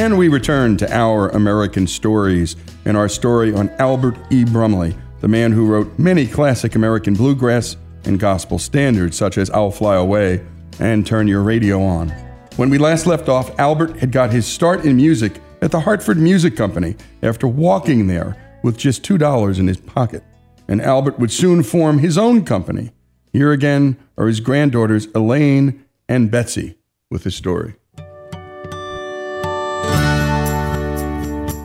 And 0.00 0.16
we 0.16 0.28
return 0.28 0.78
to 0.78 0.90
our 0.90 1.28
American 1.28 1.86
stories 1.86 2.56
and 2.86 2.96
our 2.96 3.08
story 3.08 3.52
on 3.52 3.68
Albert 3.78 4.16
E. 4.30 4.44
Brumley, 4.44 4.96
the 5.20 5.28
man 5.28 5.52
who 5.52 5.66
wrote 5.66 5.98
many 5.98 6.26
classic 6.26 6.74
American 6.74 7.12
bluegrass 7.12 7.76
and 8.04 8.18
gospel 8.18 8.58
standards 8.58 9.18
such 9.18 9.36
as 9.36 9.50
I'll 9.50 9.70
Fly 9.70 9.96
Away 9.96 10.42
and 10.78 11.06
Turn 11.06 11.28
Your 11.28 11.42
Radio 11.42 11.82
On. 11.82 12.08
When 12.56 12.70
we 12.70 12.78
last 12.78 13.06
left 13.06 13.28
off, 13.28 13.56
Albert 13.58 13.98
had 13.98 14.10
got 14.10 14.32
his 14.32 14.46
start 14.46 14.86
in 14.86 14.96
music 14.96 15.38
at 15.60 15.70
the 15.70 15.80
Hartford 15.80 16.16
Music 16.16 16.56
Company 16.56 16.96
after 17.22 17.46
walking 17.46 18.06
there 18.06 18.36
with 18.62 18.76
just 18.76 19.02
$2 19.02 19.58
in 19.58 19.66
his 19.66 19.78
pocket. 19.78 20.22
And 20.68 20.80
Albert 20.80 21.18
would 21.18 21.32
soon 21.32 21.62
form 21.62 21.98
his 21.98 22.16
own 22.16 22.44
company. 22.44 22.92
Here 23.32 23.52
again 23.52 23.96
are 24.16 24.26
his 24.26 24.40
granddaughters 24.40 25.06
Elaine 25.14 25.84
and 26.08 26.30
Betsy 26.30 26.76
with 27.10 27.24
his 27.24 27.34
story. 27.34 27.74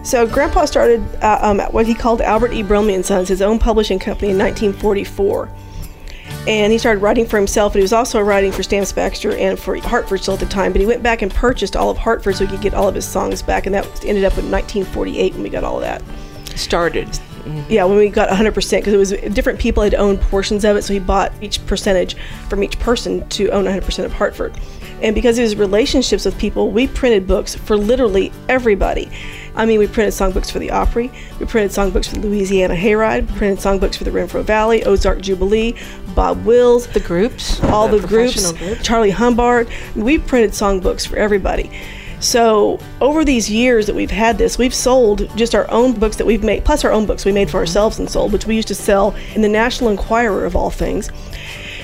So, 0.05 0.27
Grandpa 0.27 0.65
started 0.65 1.01
uh, 1.23 1.39
um, 1.41 1.59
what 1.71 1.87
he 1.87 1.95
called 1.95 2.21
Albert 2.21 2.53
E. 2.53 2.61
Brumley 2.61 2.93
and 2.93 3.03
Sons, 3.03 3.27
his 3.27 3.41
own 3.41 3.57
publishing 3.57 3.97
company, 3.97 4.29
in 4.29 4.37
1944. 4.37 5.49
And 6.47 6.71
he 6.71 6.77
started 6.77 6.99
writing 6.99 7.25
for 7.25 7.37
himself, 7.37 7.73
and 7.73 7.79
he 7.79 7.83
was 7.83 7.91
also 7.91 8.21
writing 8.21 8.51
for 8.51 8.61
Stamps 8.61 8.93
Baxter 8.93 9.35
and 9.35 9.57
for 9.57 9.77
Hartford 9.77 10.21
still 10.21 10.35
at 10.35 10.39
the 10.39 10.45
time. 10.45 10.71
But 10.71 10.81
he 10.81 10.85
went 10.85 11.01
back 11.01 11.23
and 11.23 11.33
purchased 11.33 11.75
all 11.75 11.89
of 11.89 11.97
Hartford 11.97 12.35
so 12.35 12.45
he 12.45 12.51
could 12.51 12.61
get 12.61 12.75
all 12.75 12.87
of 12.87 12.93
his 12.93 13.07
songs 13.07 13.41
back, 13.41 13.65
and 13.65 13.73
that 13.73 13.83
ended 14.05 14.25
up 14.25 14.37
in 14.37 14.51
1948 14.51 15.33
when 15.33 15.41
we 15.41 15.49
got 15.49 15.63
all 15.63 15.77
of 15.77 15.81
that. 15.81 16.03
Started. 16.55 17.19
Yeah, 17.69 17.83
when 17.85 17.97
we 17.97 18.09
got 18.09 18.29
100%, 18.29 18.55
because 18.55 18.93
it 18.93 18.97
was 18.97 19.11
different 19.33 19.59
people 19.59 19.83
had 19.83 19.93
owned 19.93 20.19
portions 20.21 20.65
of 20.65 20.77
it, 20.77 20.83
so 20.83 20.93
he 20.93 20.99
bought 20.99 21.31
each 21.41 21.63
percentage 21.67 22.15
from 22.49 22.63
each 22.63 22.79
person 22.79 23.27
to 23.29 23.49
own 23.49 23.65
100% 23.65 24.03
of 24.03 24.13
Hartford. 24.13 24.59
And 25.01 25.13
because 25.13 25.37
of 25.37 25.43
his 25.43 25.55
relationships 25.55 26.25
with 26.25 26.37
people, 26.39 26.71
we 26.71 26.87
printed 26.87 27.27
books 27.27 27.53
for 27.53 27.77
literally 27.77 28.31
everybody. 28.49 29.11
I 29.55 29.65
mean, 29.65 29.79
we 29.79 29.87
printed 29.87 30.13
songbooks 30.13 30.51
for 30.51 30.59
the 30.59 30.71
Opry, 30.71 31.11
we 31.39 31.45
printed 31.45 31.71
songbooks 31.71 32.07
for 32.07 32.15
the 32.15 32.27
Louisiana 32.27 32.75
Hayride, 32.75 33.29
we 33.29 33.37
printed 33.37 33.59
songbooks 33.59 33.95
for 33.95 34.05
the 34.05 34.11
Renfro 34.11 34.43
Valley, 34.43 34.83
Ozark 34.83 35.21
Jubilee, 35.21 35.75
Bob 36.15 36.43
Wills, 36.45 36.87
the 36.87 36.99
groups, 36.99 37.61
all 37.65 37.87
the 37.87 37.99
the, 37.99 38.07
groups, 38.07 38.51
groups. 38.53 38.83
Charlie 38.83 39.11
Humbard. 39.11 39.69
We 39.95 40.17
printed 40.17 40.51
songbooks 40.51 41.05
for 41.05 41.17
everybody. 41.17 41.69
So 42.25 42.79
over 43.01 43.23
these 43.23 43.51
years 43.51 43.85
that 43.85 43.93
we've 43.93 44.09
had 44.09 44.39
this, 44.39 44.57
we've 44.57 44.73
sold 44.73 45.29
just 45.37 45.53
our 45.53 45.69
own 45.69 45.93
books 45.93 46.15
that 46.15 46.25
we've 46.25 46.43
made, 46.43 46.65
plus 46.65 46.83
our 46.83 46.91
own 46.91 47.05
books 47.05 47.23
we 47.23 47.31
made 47.31 47.51
for 47.51 47.57
ourselves 47.57 47.99
and 47.99 48.09
sold, 48.09 48.33
which 48.33 48.47
we 48.47 48.55
used 48.55 48.67
to 48.69 48.75
sell 48.75 49.15
in 49.35 49.43
the 49.43 49.47
National 49.47 49.91
Enquirer 49.91 50.43
of 50.43 50.55
all 50.55 50.71
things. 50.71 51.11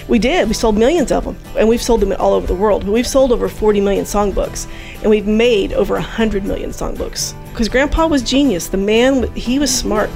We 0.07 0.17
did. 0.17 0.47
We 0.47 0.55
sold 0.55 0.79
millions 0.79 1.11
of 1.11 1.25
them, 1.25 1.37
and 1.55 1.69
we've 1.69 1.81
sold 1.81 1.99
them 1.99 2.11
all 2.13 2.33
over 2.33 2.47
the 2.47 2.55
world. 2.55 2.85
We've 2.85 3.05
sold 3.05 3.31
over 3.31 3.47
40 3.47 3.81
million 3.81 4.03
songbooks, 4.03 4.67
and 5.01 5.11
we've 5.11 5.27
made 5.27 5.73
over 5.73 5.93
100 5.93 6.43
million 6.43 6.71
songbooks. 6.71 7.35
Because 7.51 7.69
Grandpa 7.69 8.07
was 8.07 8.23
genius. 8.23 8.65
The 8.67 8.77
man, 8.77 9.31
he 9.35 9.59
was 9.59 9.71
smart. 9.71 10.09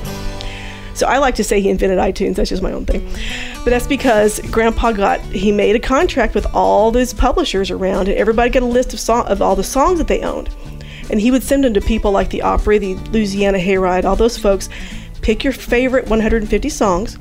So 0.96 1.08
I 1.08 1.18
like 1.18 1.36
to 1.36 1.44
say 1.44 1.62
he 1.62 1.70
invented 1.70 2.00
iTunes. 2.00 2.36
That's 2.36 2.50
just 2.50 2.64
my 2.64 2.72
own 2.72 2.86
thing. 2.86 3.06
But 3.64 3.72
that's 3.72 3.86
because 3.86 4.40
Grandpa 4.52 4.94
got 4.94 5.20
he 5.22 5.52
made 5.52 5.76
a 5.76 5.80
contract 5.80 6.34
with 6.34 6.46
all 6.54 6.90
those 6.92 7.14
publishers 7.14 7.70
around, 7.70 8.08
and 8.08 8.18
everybody 8.18 8.50
got 8.50 8.64
a 8.64 8.66
list 8.66 8.94
of 8.94 9.00
song 9.00 9.26
of 9.28 9.42
all 9.42 9.56
the 9.56 9.64
songs 9.64 9.98
that 10.00 10.08
they 10.08 10.22
owned, 10.22 10.50
and 11.10 11.20
he 11.20 11.32
would 11.32 11.44
send 11.44 11.64
them 11.64 11.74
to 11.74 11.82
people 11.82 12.12
like 12.12 12.30
the 12.30 12.42
Opry, 12.42 12.78
the 12.78 12.96
Louisiana 13.12 13.58
Hayride, 13.58 14.06
all 14.06 14.16
those 14.16 14.38
folks. 14.38 14.70
Pick 15.22 15.44
your 15.44 15.54
favorite 15.54 16.08
150 16.08 16.70
songs. 16.70 17.18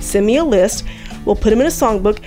Send 0.00 0.24
me 0.24 0.36
a 0.36 0.44
list. 0.44 0.84
We'll 1.24 1.36
put 1.36 1.50
them 1.50 1.60
in 1.60 1.66
a 1.66 1.70
songbook. 1.70 2.22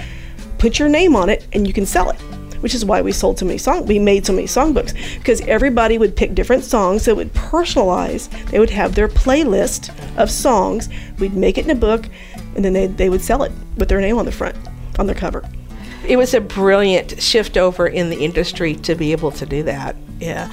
put 0.58 0.78
your 0.78 0.90
name 0.90 1.16
on 1.16 1.30
it 1.30 1.48
and 1.54 1.66
you 1.66 1.74
can 1.74 1.86
sell 1.86 2.10
it 2.12 2.20
which 2.62 2.74
is 2.74 2.86
why 2.86 3.02
we 3.02 3.12
sold 3.12 3.38
so 3.38 3.46
many 3.46 3.58
song 3.58 3.86
we 3.86 4.00
made 4.00 4.26
so 4.26 4.34
many 4.34 4.48
songbooks 4.48 4.94
because 5.18 5.42
everybody 5.42 5.98
would 5.98 6.16
pick 6.16 6.34
different 6.34 6.64
songs 6.64 7.06
that 7.06 7.16
would 7.16 7.34
personalize 7.34 8.30
they 8.52 8.60
would 8.60 8.70
have 8.70 8.96
their 8.96 9.08
playlist 9.08 9.90
of 10.18 10.32
songs 10.32 10.90
we'd 11.20 11.34
make 11.34 11.58
it 11.58 11.66
in 11.66 11.72
a 11.72 11.76
book 11.76 12.08
and 12.56 12.66
then 12.66 12.74
they, 12.74 12.88
they 12.88 13.10
would 13.10 13.22
sell 13.22 13.44
it 13.44 13.52
with 13.78 13.90
their 13.90 14.02
name 14.02 14.18
on 14.18 14.26
the 14.26 14.32
front 14.32 14.56
on 15.00 15.06
their 15.06 15.16
cover 15.16 15.44
It 16.08 16.18
was 16.18 16.34
a 16.34 16.42
brilliant 16.42 17.22
shift 17.22 17.58
over 17.58 17.88
in 17.88 18.10
the 18.10 18.18
industry 18.18 18.76
to 18.76 18.96
be 18.96 19.12
able 19.12 19.32
to 19.32 19.46
do 19.46 19.64
that. 19.64 19.96
Yeah. 20.20 20.52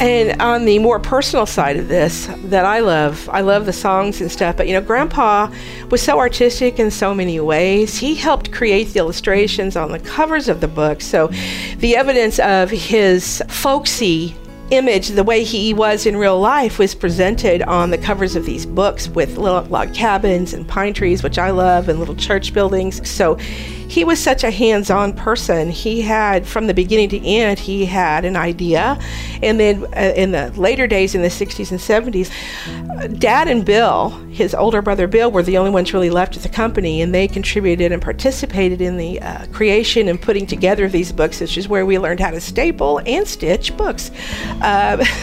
And 0.00 0.40
on 0.40 0.64
the 0.64 0.78
more 0.78 1.00
personal 1.00 1.44
side 1.44 1.76
of 1.76 1.88
this, 1.88 2.28
that 2.44 2.64
I 2.64 2.78
love, 2.78 3.28
I 3.32 3.40
love 3.40 3.66
the 3.66 3.72
songs 3.72 4.20
and 4.20 4.30
stuff, 4.30 4.56
but 4.56 4.68
you 4.68 4.74
know, 4.74 4.80
Grandpa 4.80 5.52
was 5.90 6.00
so 6.00 6.18
artistic 6.20 6.78
in 6.78 6.92
so 6.92 7.12
many 7.12 7.40
ways. 7.40 7.98
He 7.98 8.14
helped 8.14 8.52
create 8.52 8.92
the 8.92 9.00
illustrations 9.00 9.76
on 9.76 9.90
the 9.90 9.98
covers 9.98 10.48
of 10.48 10.60
the 10.60 10.68
books. 10.68 11.04
So 11.04 11.26
the 11.78 11.96
evidence 11.96 12.38
of 12.38 12.70
his 12.70 13.42
folksy 13.48 14.36
image, 14.70 15.08
the 15.08 15.24
way 15.24 15.42
he 15.42 15.74
was 15.74 16.06
in 16.06 16.16
real 16.16 16.38
life, 16.38 16.78
was 16.78 16.94
presented 16.94 17.62
on 17.62 17.90
the 17.90 17.98
covers 17.98 18.36
of 18.36 18.44
these 18.44 18.66
books 18.66 19.08
with 19.08 19.36
little 19.36 19.62
log 19.64 19.94
cabins 19.94 20.54
and 20.54 20.68
pine 20.68 20.94
trees, 20.94 21.24
which 21.24 21.38
I 21.38 21.50
love, 21.50 21.88
and 21.88 21.98
little 21.98 22.14
church 22.14 22.52
buildings. 22.52 23.08
So 23.08 23.36
he 23.88 24.04
was 24.04 24.22
such 24.22 24.44
a 24.44 24.50
hands 24.50 24.90
on 24.90 25.14
person. 25.14 25.70
He 25.70 26.02
had, 26.02 26.46
from 26.46 26.66
the 26.66 26.74
beginning 26.74 27.08
to 27.10 27.26
end, 27.26 27.58
he 27.58 27.86
had 27.86 28.24
an 28.24 28.36
idea. 28.36 28.98
And 29.42 29.58
then 29.58 29.84
uh, 29.96 30.12
in 30.14 30.32
the 30.32 30.52
later 30.56 30.86
days, 30.86 31.14
in 31.14 31.22
the 31.22 31.28
60s 31.28 31.70
and 31.70 31.80
70s, 31.80 32.30
uh, 32.90 33.06
Dad 33.06 33.48
and 33.48 33.64
Bill, 33.64 34.10
his 34.30 34.54
older 34.54 34.82
brother 34.82 35.06
Bill, 35.06 35.30
were 35.30 35.42
the 35.42 35.56
only 35.56 35.70
ones 35.70 35.94
really 35.94 36.10
left 36.10 36.36
at 36.36 36.42
the 36.42 36.48
company, 36.48 37.00
and 37.00 37.14
they 37.14 37.26
contributed 37.26 37.90
and 37.90 38.02
participated 38.02 38.80
in 38.80 38.98
the 38.98 39.20
uh, 39.22 39.46
creation 39.52 40.08
and 40.08 40.20
putting 40.20 40.46
together 40.46 40.84
of 40.84 40.92
these 40.92 41.10
books, 41.10 41.40
which 41.40 41.56
is 41.56 41.66
where 41.66 41.86
we 41.86 41.98
learned 41.98 42.20
how 42.20 42.30
to 42.30 42.40
staple 42.40 43.00
and 43.06 43.26
stitch 43.26 43.76
books. 43.76 44.10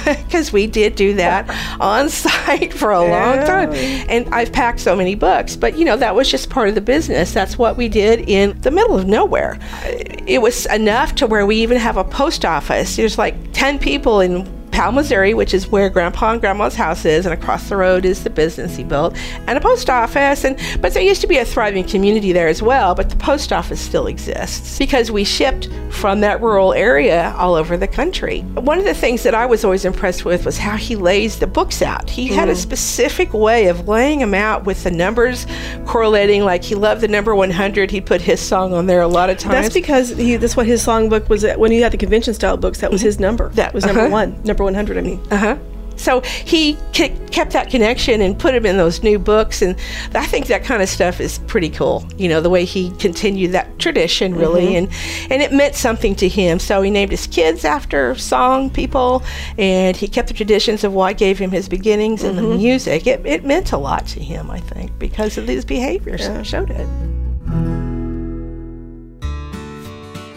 Because 0.26 0.52
we 0.52 0.68
did 0.68 0.96
do 0.96 1.14
that 1.16 1.50
on 1.80 2.10
site 2.10 2.74
for 2.74 2.92
a 2.92 3.00
long 3.00 3.38
time. 3.46 3.72
And 4.10 4.28
I've 4.34 4.52
packed 4.52 4.80
so 4.80 4.96
many 4.96 5.16
books, 5.16 5.56
but 5.56 5.78
you 5.78 5.86
know, 5.86 5.96
that 5.98 6.16
was 6.16 6.30
just 6.30 6.50
part 6.50 6.68
of 6.70 6.76
the 6.76 6.82
business. 6.82 7.32
That's 7.32 7.58
what 7.58 7.78
we 7.78 7.88
did 7.88 8.28
in 8.28 8.55
the 8.62 8.72
middle 8.72 8.98
of 8.98 9.08
nowhere. 9.08 9.60
It 9.84 10.42
was 10.42 10.66
enough 10.68 11.16
to 11.16 11.28
where 11.28 11.46
we 11.46 11.58
even 11.58 11.78
have 11.78 11.98
a 11.98 12.04
post 12.04 12.46
office. 12.46 12.96
There's 12.96 13.18
like 13.18 13.36
10 13.54 13.80
people 13.80 14.22
in 14.22 14.46
Powell, 14.76 14.92
Missouri, 14.92 15.34
which 15.34 15.54
is 15.54 15.70
where 15.70 15.90
Grandpa 15.90 16.34
and 16.34 16.42
Grandma's 16.42 16.76
house 16.76 17.06
is, 17.06 17.26
and 17.26 17.34
across 17.34 17.70
the 17.70 17.78
road 17.78 18.04
is 18.04 18.26
the 18.26 18.30
business 18.30 18.76
he 18.76 18.84
built, 18.84 19.16
and 19.48 19.58
a 19.58 19.62
post 19.62 19.90
office. 19.90 20.44
And 20.44 20.60
but 20.82 20.94
there 20.94 21.02
used 21.02 21.22
to 21.22 21.28
be 21.28 21.38
a 21.38 21.46
thriving 21.46 21.86
community 21.86 22.34
there 22.34 22.50
as 22.50 22.62
well. 22.62 22.94
But 22.94 23.10
the 23.10 23.16
post 23.16 23.54
office 23.54 23.80
still 23.80 24.08
exists 24.08 24.78
because 24.78 25.12
we 25.12 25.24
shipped 25.24 25.70
from 25.92 26.20
that 26.20 26.42
rural 26.42 26.74
area 26.74 27.34
all 27.38 27.56
over 27.56 27.78
the 27.78 27.88
country. 27.88 28.42
One 28.42 28.78
of 28.78 28.84
the 28.84 28.94
things 28.94 29.24
that 29.24 29.34
I 29.34 29.46
was 29.46 29.64
always 29.64 29.86
impressed 29.86 30.26
with 30.26 30.44
was 30.44 30.58
how 30.58 30.76
he 30.76 30.98
lays 30.98 31.40
the 31.40 31.48
books 31.48 31.82
out. 31.82 32.10
He 32.10 32.28
had 32.28 32.50
a 32.50 32.52
Mm. 32.52 32.58
specific 32.58 33.34
way 33.34 33.68
of 33.68 33.88
laying 33.88 34.20
them 34.20 34.34
out 34.34 34.66
with 34.66 34.84
the 34.84 34.92
numbers 34.92 35.48
correlating. 35.86 36.44
Like 36.44 36.66
he 36.66 36.76
loved 36.76 37.00
the 37.00 37.08
number 37.08 37.34
100. 37.34 37.92
He 37.92 38.02
put 38.02 38.20
his 38.20 38.42
song 38.42 38.74
on 38.74 38.88
there 38.88 39.00
a 39.00 39.08
lot 39.08 39.30
of 39.30 39.38
times. 39.38 39.54
That's 39.54 39.74
because 39.74 40.10
he, 40.10 40.36
that's 40.36 40.58
what 40.58 40.66
his 40.66 40.86
songbook 40.86 41.30
was. 41.30 41.46
When 41.46 41.72
he 41.72 41.80
had 41.80 41.94
the 41.94 41.98
convention 41.98 42.34
style 42.34 42.58
books, 42.58 42.82
that 42.82 42.92
was 42.92 43.00
his 43.00 43.18
number. 43.18 43.48
That 43.50 43.74
was 43.74 43.86
number 43.86 44.02
uh-huh. 44.02 44.10
one, 44.10 44.42
number 44.44 44.65
one 44.66 44.74
hundred. 44.76 44.98
I 44.98 45.02
mean, 45.02 45.22
Uh 45.32 45.38
huh. 45.38 45.58
So 45.98 46.20
he 46.20 46.74
ke- 46.94 47.16
kept 47.32 47.54
that 47.54 47.70
connection 47.70 48.20
and 48.20 48.38
put 48.38 48.54
him 48.54 48.66
in 48.66 48.76
those 48.76 49.02
new 49.02 49.18
books, 49.18 49.62
and 49.62 49.78
I 50.14 50.26
think 50.26 50.48
that 50.48 50.62
kind 50.66 50.82
of 50.84 50.90
stuff 50.90 51.22
is 51.22 51.40
pretty 51.48 51.70
cool. 51.70 52.06
You 52.18 52.28
know, 52.28 52.42
the 52.42 52.50
way 52.50 52.66
he 52.66 52.90
continued 53.00 53.54
that 53.54 53.80
tradition, 53.80 54.36
really, 54.36 54.66
Mhm. 54.74 54.78
and 54.78 54.88
and 55.32 55.42
it 55.42 55.54
meant 55.54 55.74
something 55.74 56.14
to 56.16 56.28
him. 56.28 56.60
So 56.60 56.82
he 56.82 56.92
named 56.92 57.12
his 57.12 57.28
kids 57.28 57.64
after 57.64 58.14
song 58.16 58.70
people, 58.72 59.24
and 59.58 59.96
he 59.96 60.10
kept 60.10 60.28
the 60.28 60.34
traditions 60.34 60.84
of 60.84 60.92
what 60.94 61.18
gave 61.18 61.40
him 61.40 61.52
his 61.52 61.70
beginnings 61.70 62.26
in 62.26 62.36
the 62.36 62.42
music. 62.42 63.08
It, 63.08 63.22
it 63.26 63.46
meant 63.46 63.72
a 63.72 63.78
lot 63.78 64.06
to 64.08 64.20
him, 64.20 64.52
I 64.52 64.60
think, 64.60 64.92
because 65.00 65.38
of 65.38 65.48
his 65.48 65.64
behaviors. 65.64 66.22
Yeah. 66.24 66.44
Showed 66.44 66.72
it. 66.72 66.88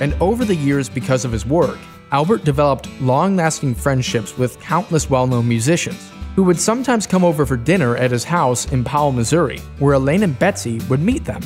And 0.01 0.15
over 0.21 0.45
the 0.45 0.55
years, 0.55 0.89
because 0.89 1.25
of 1.25 1.33
his 1.33 1.45
work, 1.45 1.79
Albert 2.11 2.45
developed 2.45 2.89
long 3.01 3.37
lasting 3.37 3.75
friendships 3.75 4.39
with 4.39 4.59
countless 4.61 5.11
well 5.11 5.27
known 5.27 5.47
musicians 5.47 6.11
who 6.37 6.43
would 6.43 6.59
sometimes 6.59 7.07
come 7.07 7.25
over 7.25 7.45
for 7.45 7.57
dinner 7.57 7.97
at 7.97 8.11
his 8.11 8.25
house 8.25 8.71
in 8.73 8.85
Powell, 8.85 9.13
Missouri, 9.13 9.59
where 9.79 9.95
Elaine 9.95 10.23
and 10.23 10.39
Betsy 10.39 10.81
would 10.89 11.01
meet 11.01 11.25
them. 11.25 11.43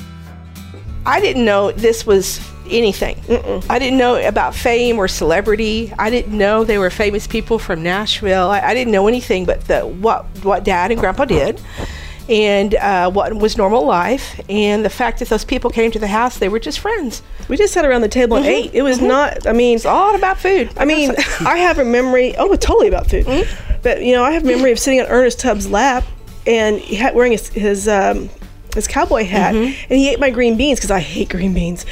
I 1.05 1.20
didn't 1.20 1.44
know 1.44 1.72
this 1.72 2.07
was 2.07 2.40
anything. 2.70 3.16
I 3.68 3.79
didn't 3.79 3.98
know 3.98 4.25
about 4.25 4.55
fame 4.55 4.98
or 4.98 5.09
celebrity. 5.09 5.92
I 5.98 6.11
didn't 6.11 6.37
know 6.37 6.62
they 6.62 6.79
were 6.79 6.90
famous 6.90 7.27
people 7.27 7.59
from 7.59 7.83
Nashville. 7.83 8.51
I, 8.51 8.61
I 8.61 8.75
didn't 8.75 8.92
know 8.92 9.09
anything 9.09 9.44
but 9.44 9.62
the 9.62 9.81
what 9.81 10.27
what 10.44 10.62
Dad 10.62 10.92
and 10.92 11.01
Grandpa 11.01 11.25
did, 11.25 11.61
and 12.29 12.75
uh, 12.77 13.11
what 13.11 13.35
was 13.35 13.57
normal 13.57 13.85
life, 13.85 14.41
and 14.49 14.85
the 14.85 14.91
fact 14.91 15.19
that 15.19 15.29
those 15.29 15.45
people 15.45 15.71
came 15.71 15.91
to 15.91 15.99
the 15.99 16.07
house. 16.07 16.39
They 16.39 16.49
were 16.49 16.61
just 16.61 16.79
friends. 16.81 17.23
we 17.49 17.57
just 17.57 17.73
sat 17.75 17.85
around 17.85 18.03
the 18.03 18.09
table 18.09 18.37
and 18.37 18.47
Mhm, 18.47 18.49
ate. 18.49 18.71
It 18.75 18.83
was 18.83 18.99
mhm. 18.99 19.09
not. 19.09 19.47
I 19.47 19.53
mean, 19.53 19.77
It's 19.77 19.87
all 19.87 20.15
about 20.15 20.39
food. 20.39 20.71
I 20.77 20.85
mean, 20.85 21.11
I 21.41 21.59
have 21.59 21.79
a 21.79 21.85
memory. 21.85 22.35
Oh, 22.37 22.55
totally 22.57 22.89
about 22.89 23.09
food. 23.09 23.27
But 23.83 24.03
you 24.03 24.13
know, 24.13 24.23
I 24.25 24.31
have 24.33 24.45
a 24.45 24.47
memory 24.47 24.71
of 24.73 24.79
sitting 24.79 25.01
on 25.01 25.07
Ernest 25.07 25.41
Tubb's 25.41 25.69
lap 25.69 26.05
and 26.47 26.81
wearing 27.15 27.33
his 27.33 27.49
his, 27.49 27.89
um, 27.89 28.31
his 28.75 28.87
cowboy 28.87 29.25
hat, 29.25 29.55
and 29.55 29.75
he 29.89 30.09
ate 30.11 30.19
my 30.21 30.31
green 30.31 30.57
beans 30.57 30.79
because 30.79 30.91
I 30.91 31.01
hate 31.01 31.29
green 31.29 31.53
beans. 31.55 31.85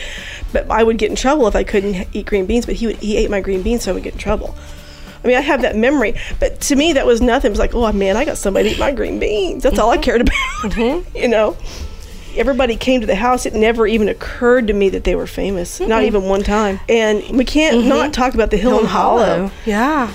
But 0.52 0.70
I 0.70 0.82
would 0.82 0.98
get 0.98 1.10
in 1.10 1.16
trouble 1.16 1.46
if 1.46 1.54
I 1.54 1.62
couldn't 1.64 2.08
eat 2.12 2.26
green 2.26 2.46
beans. 2.46 2.66
But 2.66 2.76
he 2.76 2.86
would 2.86 2.96
he 2.96 3.16
ate 3.16 3.30
my 3.30 3.40
green 3.40 3.62
beans, 3.62 3.82
so 3.84 3.90
I 3.90 3.94
would 3.94 4.02
get 4.04 4.12
in 4.14 4.18
trouble. 4.18 4.54
I 5.22 5.26
mean, 5.26 5.36
I 5.36 5.40
have 5.40 5.62
that 5.62 5.76
memory, 5.76 6.14
but 6.38 6.60
to 6.62 6.76
me, 6.76 6.94
that 6.94 7.06
was 7.06 7.20
nothing. 7.20 7.50
It 7.50 7.52
was 7.52 7.58
like, 7.58 7.74
oh 7.74 7.92
man, 7.92 8.16
I 8.16 8.24
got 8.24 8.38
somebody 8.38 8.70
to 8.70 8.74
eat 8.74 8.78
my 8.78 8.92
green 8.92 9.18
beans. 9.18 9.62
That's 9.62 9.78
all 9.78 9.90
I 9.90 9.96
mm-hmm. 9.96 10.02
cared 10.02 10.20
about. 10.22 10.36
Mm-hmm. 10.60 11.16
you 11.16 11.28
know, 11.28 11.56
everybody 12.36 12.76
came 12.76 13.00
to 13.00 13.06
the 13.06 13.14
house. 13.14 13.46
It 13.46 13.54
never 13.54 13.86
even 13.86 14.08
occurred 14.08 14.66
to 14.66 14.72
me 14.72 14.90
that 14.90 15.04
they 15.04 15.14
were 15.14 15.26
famous, 15.26 15.80
not 15.80 16.02
Mm-mm. 16.02 16.06
even 16.06 16.22
one 16.24 16.42
time. 16.42 16.80
And 16.88 17.36
we 17.36 17.44
can't 17.44 17.78
mm-hmm. 17.78 17.88
not 17.88 18.12
talk 18.12 18.34
about 18.34 18.50
the 18.50 18.56
Hill, 18.56 18.78
and 18.78 18.88
Hollow. 18.88 19.50
Yeah. 19.64 20.12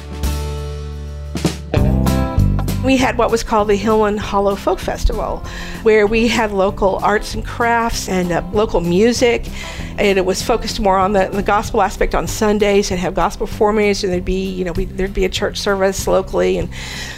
We 2.86 2.98
had 2.98 3.18
what 3.18 3.32
was 3.32 3.42
called 3.42 3.70
the 3.70 3.76
Hill 3.76 4.06
and 4.06 4.20
Hollow 4.20 4.56
Folk 4.56 4.80
Festival, 4.80 5.44
where 5.82 6.06
we 6.06 6.28
had 6.28 6.52
local 6.52 6.98
arts 6.98 7.34
and 7.34 7.44
crafts 7.44 8.08
and 8.08 8.32
uh, 8.32 8.44
local 8.54 8.80
music. 8.80 9.50
And 9.98 10.20
it 10.20 10.26
was 10.26 10.44
focused 10.44 10.80
more 10.80 11.00
on 11.00 11.14
the, 11.14 11.30
the 11.30 11.42
gospel 11.42 11.82
aspect 11.82 12.14
on 12.14 12.28
Sundays 12.28 12.92
and 12.92 13.00
have 13.00 13.16
gospel 13.16 13.48
performers, 13.48 14.04
and 14.04 14.14
there'd 14.14 14.24
be, 14.24 14.48
you 14.52 14.64
know, 14.64 14.72
we, 14.74 14.86
there'd 14.86 15.16
be 15.16 15.26
a 15.26 15.30
church 15.30 15.58
service 15.58 16.06
locally. 16.06 16.60
And 16.60 16.70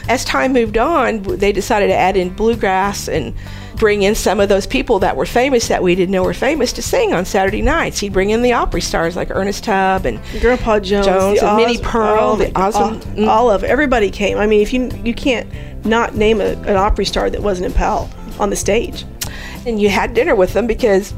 as 0.08 0.24
time 0.24 0.54
moved 0.54 0.78
on, 0.78 1.22
they 1.24 1.52
decided 1.52 1.88
to 1.88 1.96
add 1.96 2.16
in 2.16 2.30
bluegrass 2.30 3.10
and 3.10 3.34
bring 3.78 4.02
in 4.04 4.16
some 4.16 4.40
of 4.40 4.50
those 4.50 4.68
people 4.68 5.00
that 5.00 5.16
were 5.16 5.26
famous 5.26 5.68
that 5.68 5.82
we 5.82 5.96
didn't 5.96 6.12
know 6.12 6.24
were 6.24 6.34
famous 6.34 6.74
to 6.74 6.82
sing 6.82 7.14
on 7.14 7.26
Saturday 7.26 7.62
nights. 7.62 8.00
He'd 8.00 8.14
bring 8.14 8.32
in 8.32 8.42
the 8.42 8.54
Opry 8.54 8.82
stars 8.82 9.16
like 9.16 9.30
Ernest 9.32 9.64
Tubb 9.64 10.06
and 10.06 10.20
Grandpa 10.42 10.80
Jones, 10.80 11.06
Jones 11.06 11.42
and 11.42 11.58
Minnie 11.58 11.78
Pearl, 11.78 12.20
all 12.20 12.36
the 12.36 12.52
awesome. 12.56 12.84
all, 12.84 12.96
mm. 12.96 13.28
all 13.28 13.52
of 13.52 13.64
everybody 13.64 14.10
came. 14.10 14.38
I 14.38 14.48
mean, 14.48 14.62
if 14.62 14.74
you 14.74 14.90
you 15.04 15.14
can't 15.14 15.48
not 15.86 16.16
name 16.16 16.42
a, 16.42 16.54
an 16.64 16.76
Opry 16.76 17.06
star 17.06 17.30
that 17.30 17.42
wasn't 17.42 17.68
in 17.68 17.74
Powell 17.74 18.10
on 18.40 18.50
the 18.50 18.56
stage, 18.56 19.06
and 19.66 19.82
you 19.82 19.90
had 19.90 20.14
dinner 20.14 20.36
with 20.36 20.54
them 20.54 20.68
because 20.68 21.14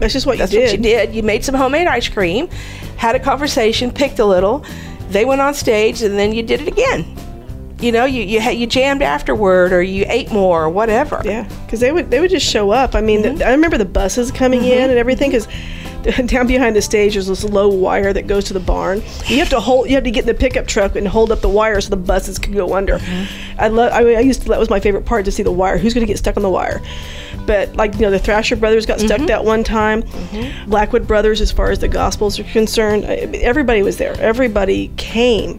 that's 0.00 0.12
just 0.12 0.26
what 0.26 0.38
that's 0.38 0.52
you 0.52 0.60
did. 0.60 0.66
what 0.66 0.76
you 0.76 0.82
did. 0.82 1.14
You 1.14 1.22
made 1.22 1.44
some 1.44 1.54
homemade 1.54 1.86
ice 1.86 2.08
cream, 2.08 2.48
had 2.96 3.14
a 3.14 3.20
conversation, 3.20 3.90
picked 3.90 4.18
a 4.18 4.24
little. 4.24 4.64
They 5.10 5.24
went 5.24 5.40
on 5.40 5.54
stage, 5.54 6.02
and 6.02 6.18
then 6.18 6.32
you 6.32 6.42
did 6.42 6.60
it 6.60 6.68
again. 6.68 7.17
You 7.80 7.92
know, 7.92 8.04
you 8.04 8.22
you, 8.24 8.40
you 8.40 8.66
jammed 8.66 9.02
afterward, 9.02 9.72
or 9.72 9.82
you 9.82 10.04
ate 10.08 10.32
more, 10.32 10.64
or 10.64 10.70
whatever. 10.70 11.22
Yeah, 11.24 11.48
because 11.64 11.80
they 11.80 11.92
would 11.92 12.10
they 12.10 12.18
would 12.20 12.30
just 12.30 12.46
show 12.46 12.70
up. 12.70 12.94
I 12.94 13.00
mean, 13.00 13.22
the, 13.22 13.46
I 13.46 13.52
remember 13.52 13.78
the 13.78 13.84
buses 13.84 14.32
coming 14.32 14.60
mm-hmm. 14.60 14.72
in 14.72 14.90
and 14.90 14.98
everything 14.98 15.30
because. 15.30 15.48
Down 16.26 16.46
behind 16.46 16.76
the 16.76 16.80
stage, 16.80 17.14
there's 17.14 17.26
this 17.26 17.42
low 17.42 17.68
wire 17.68 18.12
that 18.12 18.28
goes 18.28 18.44
to 18.44 18.54
the 18.54 18.60
barn. 18.60 19.02
You 19.26 19.38
have 19.40 19.50
to 19.50 19.58
hold. 19.58 19.88
You 19.88 19.96
have 19.96 20.04
to 20.04 20.12
get 20.12 20.20
in 20.20 20.26
the 20.26 20.32
pickup 20.32 20.68
truck 20.68 20.94
and 20.94 21.08
hold 21.08 21.32
up 21.32 21.40
the 21.40 21.48
wire 21.48 21.80
so 21.80 21.90
the 21.90 21.96
buses 21.96 22.38
could 22.38 22.54
go 22.54 22.74
under. 22.76 22.98
Mm-hmm. 22.98 23.60
I 23.60 23.68
love. 23.68 23.92
I 23.92 24.04
mean, 24.04 24.16
I 24.16 24.20
used 24.20 24.42
to. 24.42 24.48
That 24.48 24.60
was 24.60 24.70
my 24.70 24.78
favorite 24.78 25.04
part 25.04 25.24
to 25.24 25.32
see 25.32 25.42
the 25.42 25.50
wire. 25.50 25.76
Who's 25.76 25.94
going 25.94 26.06
to 26.06 26.10
get 26.10 26.16
stuck 26.16 26.36
on 26.36 26.44
the 26.44 26.50
wire? 26.50 26.80
But 27.46 27.74
like 27.74 27.94
you 27.94 28.02
know, 28.02 28.12
the 28.12 28.18
Thrasher 28.20 28.54
brothers 28.54 28.86
got 28.86 29.00
stuck 29.00 29.26
that 29.26 29.44
one 29.44 29.64
time. 29.64 30.04
Blackwood 30.68 31.06
brothers, 31.06 31.40
as 31.40 31.50
far 31.50 31.72
as 31.72 31.80
the 31.80 31.88
Gospels 31.88 32.38
are 32.38 32.44
concerned, 32.44 33.04
everybody 33.04 33.82
was 33.82 33.96
there. 33.96 34.18
Everybody 34.20 34.92
came 34.96 35.58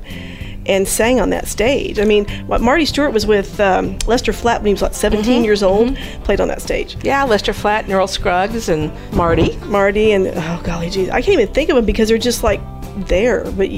and 0.69 0.87
sang 0.87 1.19
on 1.19 1.31
that 1.31 1.47
stage. 1.47 1.99
I 1.99 2.05
mean, 2.05 2.25
what 2.47 2.61
Marty 2.61 2.85
Stuart 2.85 3.09
was 3.09 3.25
with 3.25 3.59
um, 3.59 3.97
Lester 4.07 4.31
Flatt 4.31 4.61
when 4.61 4.67
he 4.67 4.73
was 4.73 4.81
like 4.83 4.93
17 4.93 5.41
Mhm, 5.41 5.45
years 5.45 5.63
old, 5.63 5.95
played 6.23 6.39
on 6.39 6.47
that 6.47 6.61
stage. 6.61 6.95
Yeah, 7.03 7.23
Lester 7.23 7.51
Flatt 7.53 7.85
and 7.85 7.93
Earl 7.93 8.07
Scruggs 8.07 8.69
and 8.69 8.91
Marty. 9.13 9.57
Marty 9.65 10.11
and 10.11 10.27
oh 10.27 10.61
golly 10.63 10.89
geez, 10.89 11.09
I 11.09 11.21
can't 11.21 11.39
even 11.39 11.53
think 11.53 11.69
of 11.69 11.75
them 11.75 11.85
because 11.85 12.07
they're 12.07 12.17
just 12.17 12.43
like 12.43 12.61
there. 13.07 13.43
But 13.51 13.69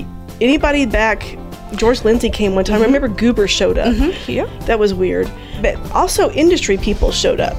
anybody 0.42 0.86
back, 0.86 1.38
George 1.78 2.04
Lindsay 2.04 2.30
came 2.30 2.54
one 2.56 2.66
time. 2.66 2.82
I 2.82 2.86
remember 2.86 3.08
Goober 3.08 3.48
showed 3.48 3.78
up. 3.78 3.96
Yeah. 4.28 4.46
That 4.66 4.78
was 4.78 4.94
weird. 4.94 5.32
But 5.62 5.78
also 5.92 6.30
industry 6.32 6.78
people 6.78 7.12
showed 7.12 7.40
up. 7.40 7.56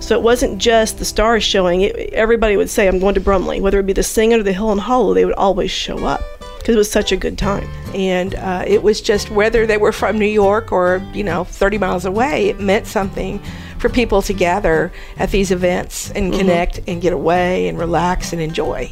So 0.00 0.14
it 0.14 0.22
wasn't 0.22 0.58
just 0.58 0.98
the 0.98 1.04
stars 1.04 1.42
showing. 1.42 1.80
It, 1.80 1.96
everybody 2.12 2.56
would 2.56 2.68
say, 2.70 2.86
"I'm 2.86 2.98
going 3.00 3.14
to 3.14 3.20
Brumley," 3.20 3.60
whether 3.60 3.80
it 3.80 3.86
be 3.86 3.92
the 3.94 4.02
Singer 4.02 4.38
or 4.38 4.42
the 4.42 4.52
Hill 4.52 4.70
and 4.70 4.80
Hollow. 4.80 5.14
They 5.14 5.24
would 5.24 5.34
always 5.34 5.70
show 5.70 6.04
up 6.04 6.20
because 6.66 6.74
it 6.74 6.78
was 6.78 6.90
such 6.90 7.12
a 7.12 7.16
good 7.16 7.38
time. 7.38 7.68
And 7.94 8.34
uh, 8.34 8.64
it 8.66 8.82
was 8.82 9.00
just 9.00 9.30
whether 9.30 9.66
they 9.68 9.76
were 9.76 9.92
from 9.92 10.18
New 10.18 10.26
York 10.26 10.72
or 10.72 11.00
you 11.14 11.22
know 11.22 11.44
30 11.44 11.78
miles 11.78 12.04
away, 12.04 12.48
it 12.48 12.58
meant 12.58 12.88
something 12.88 13.40
for 13.78 13.88
people 13.88 14.20
to 14.22 14.32
gather 14.32 14.90
at 15.16 15.30
these 15.30 15.52
events 15.52 16.10
and 16.10 16.32
Mhm. 16.32 16.38
connect 16.38 16.80
and 16.88 17.00
get 17.00 17.12
away 17.12 17.68
and 17.68 17.78
relax 17.78 18.32
and 18.32 18.42
enjoy. 18.42 18.90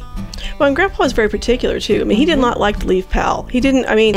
Well, 0.57 0.67
and 0.67 0.75
Grandpa 0.75 1.03
was 1.03 1.11
very 1.11 1.27
particular 1.27 1.81
too. 1.81 1.99
I 1.99 2.03
mean, 2.05 2.17
he 2.17 2.23
did 2.23 2.39
not 2.39 2.61
like 2.61 2.79
to 2.79 2.87
leave 2.87 3.09
Powell. 3.09 3.43
He 3.51 3.59
didn't. 3.59 3.87
I 3.87 3.95
mean, 3.95 4.15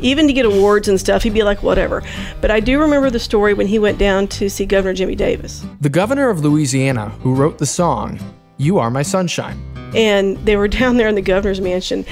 even 0.00 0.26
to 0.26 0.34
get 0.34 0.44
awards 0.44 0.86
and 0.86 1.00
stuff, 1.00 1.22
he'd 1.22 1.32
be 1.32 1.42
like, 1.42 1.62
whatever. 1.62 2.02
But 2.42 2.50
I 2.50 2.60
do 2.60 2.78
remember 2.78 3.08
the 3.08 3.18
story 3.20 3.54
when 3.54 3.66
he 3.66 3.78
went 3.78 3.96
down 3.96 4.26
to 4.28 4.50
see 4.50 4.66
Governor 4.66 4.92
Jimmy 4.92 5.14
Davis, 5.14 5.64
The 5.80 5.88
governor 5.88 6.28
of 6.28 6.40
Louisiana, 6.44 7.10
who 7.22 7.34
wrote 7.34 7.56
the 7.56 7.66
song, 7.66 8.18
You 8.58 8.78
Are 8.78 8.90
My 8.90 9.02
Sunshine. 9.02 9.58
And 9.94 10.36
they 10.44 10.56
were 10.56 10.68
down 10.80 10.96
there 10.96 11.08
in 11.08 11.14
the 11.14 11.22
governor's 11.22 11.60
mansion, 11.60 12.04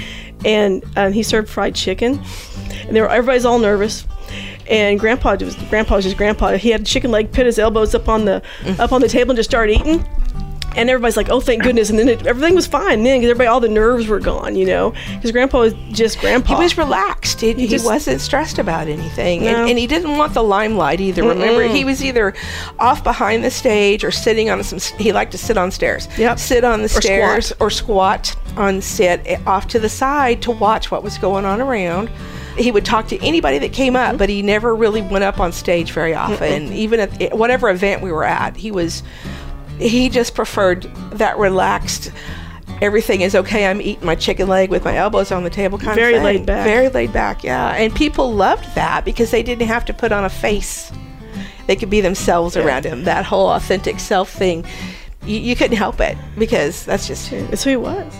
and 0.45 0.83
um, 0.95 1.13
he 1.13 1.23
served 1.23 1.49
fried 1.49 1.75
chicken, 1.75 2.21
and 2.87 2.95
they 2.95 3.01
were 3.01 3.09
everybody's 3.09 3.45
all 3.45 3.59
nervous. 3.59 4.05
And 4.69 4.97
Grandpa 4.97 5.35
was 5.41 5.55
Grandpa 5.69 5.95
was 5.95 6.05
just 6.05 6.17
Grandpa. 6.17 6.53
He 6.53 6.69
had 6.69 6.85
chicken 6.85 7.11
leg, 7.11 7.33
put 7.33 7.45
his 7.45 7.59
elbows 7.59 7.93
up 7.93 8.07
on 8.07 8.25
the 8.25 8.41
up 8.79 8.91
on 8.93 9.01
the 9.01 9.09
table, 9.09 9.31
and 9.31 9.37
just 9.37 9.49
started 9.49 9.73
eating. 9.73 10.05
And 10.75 10.89
everybody's 10.89 11.17
like, 11.17 11.29
"Oh, 11.29 11.39
thank 11.39 11.63
goodness!" 11.63 11.89
And 11.89 11.99
then 11.99 12.09
it, 12.09 12.25
everything 12.25 12.55
was 12.55 12.65
fine. 12.67 13.03
Then 13.03 13.19
because 13.19 13.29
everybody, 13.31 13.47
all 13.47 13.59
the 13.59 13.69
nerves 13.69 14.07
were 14.07 14.19
gone, 14.19 14.55
you 14.55 14.65
know, 14.65 14.93
because 15.15 15.31
Grandpa 15.31 15.59
was 15.59 15.73
just 15.91 16.19
Grandpa. 16.19 16.55
He 16.55 16.63
was 16.63 16.77
relaxed. 16.77 17.41
He, 17.41 17.53
he, 17.53 17.67
just- 17.67 17.85
wasn't 17.85 18.21
stressed 18.21 18.57
about 18.59 18.87
anything. 18.87 19.41
No. 19.43 19.47
And, 19.47 19.69
and 19.69 19.79
he 19.79 19.87
didn't 19.87 20.17
want 20.17 20.33
the 20.33 20.43
limelight 20.43 20.99
either. 20.99 21.21
Remember, 21.23 21.63
Mm-mm. 21.67 21.75
he 21.75 21.85
was 21.85 22.03
either 22.03 22.33
off 22.79 23.03
behind 23.03 23.43
the 23.43 23.51
stage 23.51 24.03
or 24.03 24.11
sitting 24.11 24.49
on 24.49 24.63
some, 24.63 24.79
he 24.97 25.11
liked 25.13 25.31
to 25.33 25.37
sit 25.37 25.57
on 25.57 25.69
stairs. 25.71 26.07
Yep. 26.17 26.39
Sit 26.39 26.63
on 26.63 26.79
the 26.79 26.85
Or 26.85 27.01
stairs 27.01 27.47
squat. 27.47 27.61
or 27.61 27.69
squat 27.69 28.35
on 28.57 28.81
eh, 28.99 29.39
off 29.45 29.67
to 29.69 29.79
the 29.79 29.89
side 29.89 30.41
to 30.43 30.51
watch 30.51 30.91
what 30.91 31.03
was 31.03 31.17
going 31.17 31.45
on 31.45 31.61
around. 31.61 32.09
He 32.57 32.71
would 32.71 32.85
talk 32.85 33.07
to 33.07 33.17
anybody 33.25 33.57
that 33.59 33.73
came 33.73 33.95
up, 33.95 34.17
but 34.17 34.29
he 34.29 34.43
never 34.43 34.75
really 34.75 35.01
went 35.01 35.23
up 35.23 35.39
on 35.39 35.51
stage 35.51 35.91
very 35.91 36.13
often. 36.13 36.71
Even 36.71 36.99
at 36.99 37.35
whatever 37.35 37.67
event 37.69 38.03
we 38.03 38.11
were 38.11 38.23
at, 38.23 38.55
he 38.55 38.69
was, 38.69 39.01
he 39.79 40.09
just 40.09 40.35
preferred 40.35 40.83
that 41.11 41.37
relaxed, 41.37 42.11
everything 42.81 43.21
is 43.21 43.35
okay. 43.35 43.65
I'm 43.67 43.81
eating 43.81 44.05
my 44.05 44.15
chicken 44.15 44.47
leg 44.47 44.69
with 44.69 44.83
my 44.85 44.95
elbows 44.97 45.31
on 45.31 45.43
the 45.43 45.49
table 45.49 45.77
kind 45.77 45.95
Very 45.95 46.13
of 46.15 46.17
thing. 46.19 46.23
laid 46.37 46.45
back. 46.45 46.65
Very 46.65 46.89
laid 46.89 47.13
back, 47.13 47.43
yeah. 47.43 47.71
And 47.75 47.93
people 47.95 48.33
loved 48.33 48.65
that 48.75 49.05
because 49.05 49.31
they 49.31 49.43
didn't 49.43 49.67
have 49.67 49.85
to 49.85 49.93
put 49.93 50.11
on 50.11 50.23
a 50.25 50.29
face. 50.29 50.91
They 51.67 51.75
could 51.75 51.89
be 51.89 52.01
themselves 52.01 52.57
around 52.57 52.85
him. 52.85 53.05
That 53.05 53.25
whole 53.25 53.47
authentic 53.49 53.99
self 53.99 54.29
thing, 54.29 54.65
you, 55.25 55.39
you 55.39 55.55
couldn't 55.55 55.77
help 55.77 56.01
it 56.01 56.17
because 56.37 56.85
that's 56.85 57.07
just 57.07 57.31
That's 57.31 57.63
who 57.63 57.69
he 57.71 57.77
was. 57.77 58.13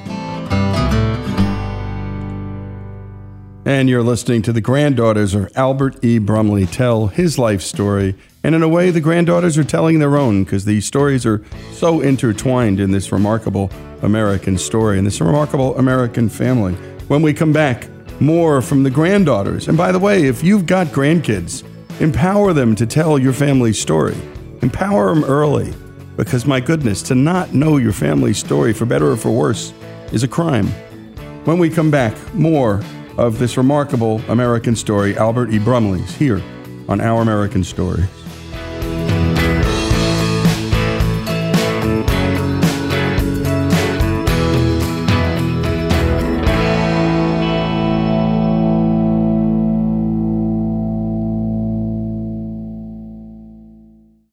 And 3.66 3.90
you're 3.90 4.04
listening 4.04 4.42
to 4.44 4.52
the 4.54 4.60
granddaughters 4.60 5.34
of 5.34 5.50
Albert 5.56 6.04
E. 6.04 6.18
Brumley 6.20 6.66
tell 6.66 7.08
his 7.08 7.40
life 7.40 7.62
story. 7.62 8.16
And 8.44 8.56
in 8.56 8.62
a 8.62 8.68
way, 8.68 8.92
the 8.92 9.00
granddaughters 9.00 9.58
are 9.58 9.64
telling 9.64 10.00
their 10.00 10.18
own 10.18 10.44
because 10.44 10.66
these 10.66 10.86
stories 10.86 11.26
are 11.26 11.42
so 11.72 12.02
intertwined 12.02 12.80
in 12.80 12.92
this 12.92 13.12
remarkable 13.12 13.72
American 14.02 14.58
story 14.58 14.98
and 14.98 15.08
this 15.08 15.22
remarkable 15.22 15.78
American 15.78 16.28
family. 16.28 16.74
When 17.08 17.22
we 17.22 17.34
come 17.34 17.54
back, 17.54 17.88
more 18.20 18.62
from 18.62 18.84
the 18.84 18.90
granddaughters. 18.90 19.68
And 19.68 19.78
by 19.78 19.92
the 19.92 20.00
way, 20.00 20.26
if 20.26 20.44
you've 20.44 20.66
got 20.66 20.88
grandkids, 20.88 21.64
empower 22.02 22.54
them 22.54 22.76
to 22.76 22.86
tell 22.86 23.18
your 23.18 23.34
family's 23.34 23.80
story. 23.80 24.16
Empower 24.62 25.14
them 25.14 25.24
early 25.24 25.74
because, 26.18 26.46
my 26.46 26.60
goodness, 26.60 27.02
to 27.04 27.16
not 27.16 27.54
know 27.54 27.78
your 27.78 27.94
family's 27.94 28.38
story, 28.38 28.74
for 28.74 28.86
better 28.86 29.12
or 29.12 29.18
for 29.18 29.32
worse, 29.32 29.74
is 30.12 30.24
a 30.24 30.28
crime. 30.28 30.68
When 31.46 31.60
we 31.60 31.70
come 31.70 31.92
back, 31.92 32.16
more 32.34 32.82
of 33.18 33.40
this 33.40 33.58
remarkable 33.58 34.22
American 34.28 34.76
story, 34.76 35.18
Albert 35.18 35.52
E. 35.52 35.60
Brumley's, 35.60 36.16
here 36.16 36.42
on 36.88 37.02
Our 37.02 37.22
American 37.22 37.64
Stories. 37.64 38.23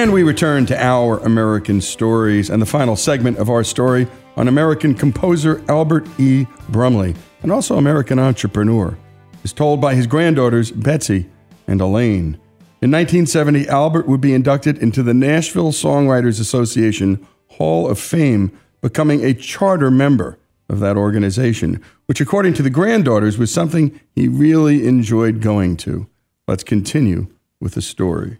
And 0.00 0.14
we 0.14 0.22
return 0.22 0.64
to 0.64 0.82
our 0.82 1.18
American 1.18 1.82
stories 1.82 2.48
and 2.48 2.62
the 2.62 2.64
final 2.64 2.96
segment 2.96 3.36
of 3.36 3.50
our 3.50 3.62
story 3.62 4.06
on 4.34 4.48
American 4.48 4.94
composer 4.94 5.62
Albert 5.68 6.08
E. 6.18 6.46
Brumley, 6.70 7.14
and 7.42 7.52
also 7.52 7.76
American 7.76 8.18
entrepreneur, 8.18 8.96
is 9.44 9.52
told 9.52 9.78
by 9.78 9.94
his 9.94 10.06
granddaughters 10.06 10.70
Betsy 10.70 11.28
and 11.66 11.82
Elaine. 11.82 12.40
In 12.80 12.90
1970, 12.90 13.68
Albert 13.68 14.08
would 14.08 14.22
be 14.22 14.32
inducted 14.32 14.78
into 14.78 15.02
the 15.02 15.12
Nashville 15.12 15.70
Songwriters 15.70 16.40
Association 16.40 17.28
Hall 17.48 17.86
of 17.86 17.98
Fame, 17.98 18.58
becoming 18.80 19.22
a 19.22 19.34
charter 19.34 19.90
member 19.90 20.38
of 20.70 20.80
that 20.80 20.96
organization, 20.96 21.78
which, 22.06 22.22
according 22.22 22.54
to 22.54 22.62
the 22.62 22.70
granddaughters, 22.70 23.36
was 23.36 23.52
something 23.52 24.00
he 24.14 24.28
really 24.28 24.86
enjoyed 24.86 25.42
going 25.42 25.76
to. 25.76 26.08
Let's 26.48 26.64
continue 26.64 27.26
with 27.60 27.74
the 27.74 27.82
story. 27.82 28.38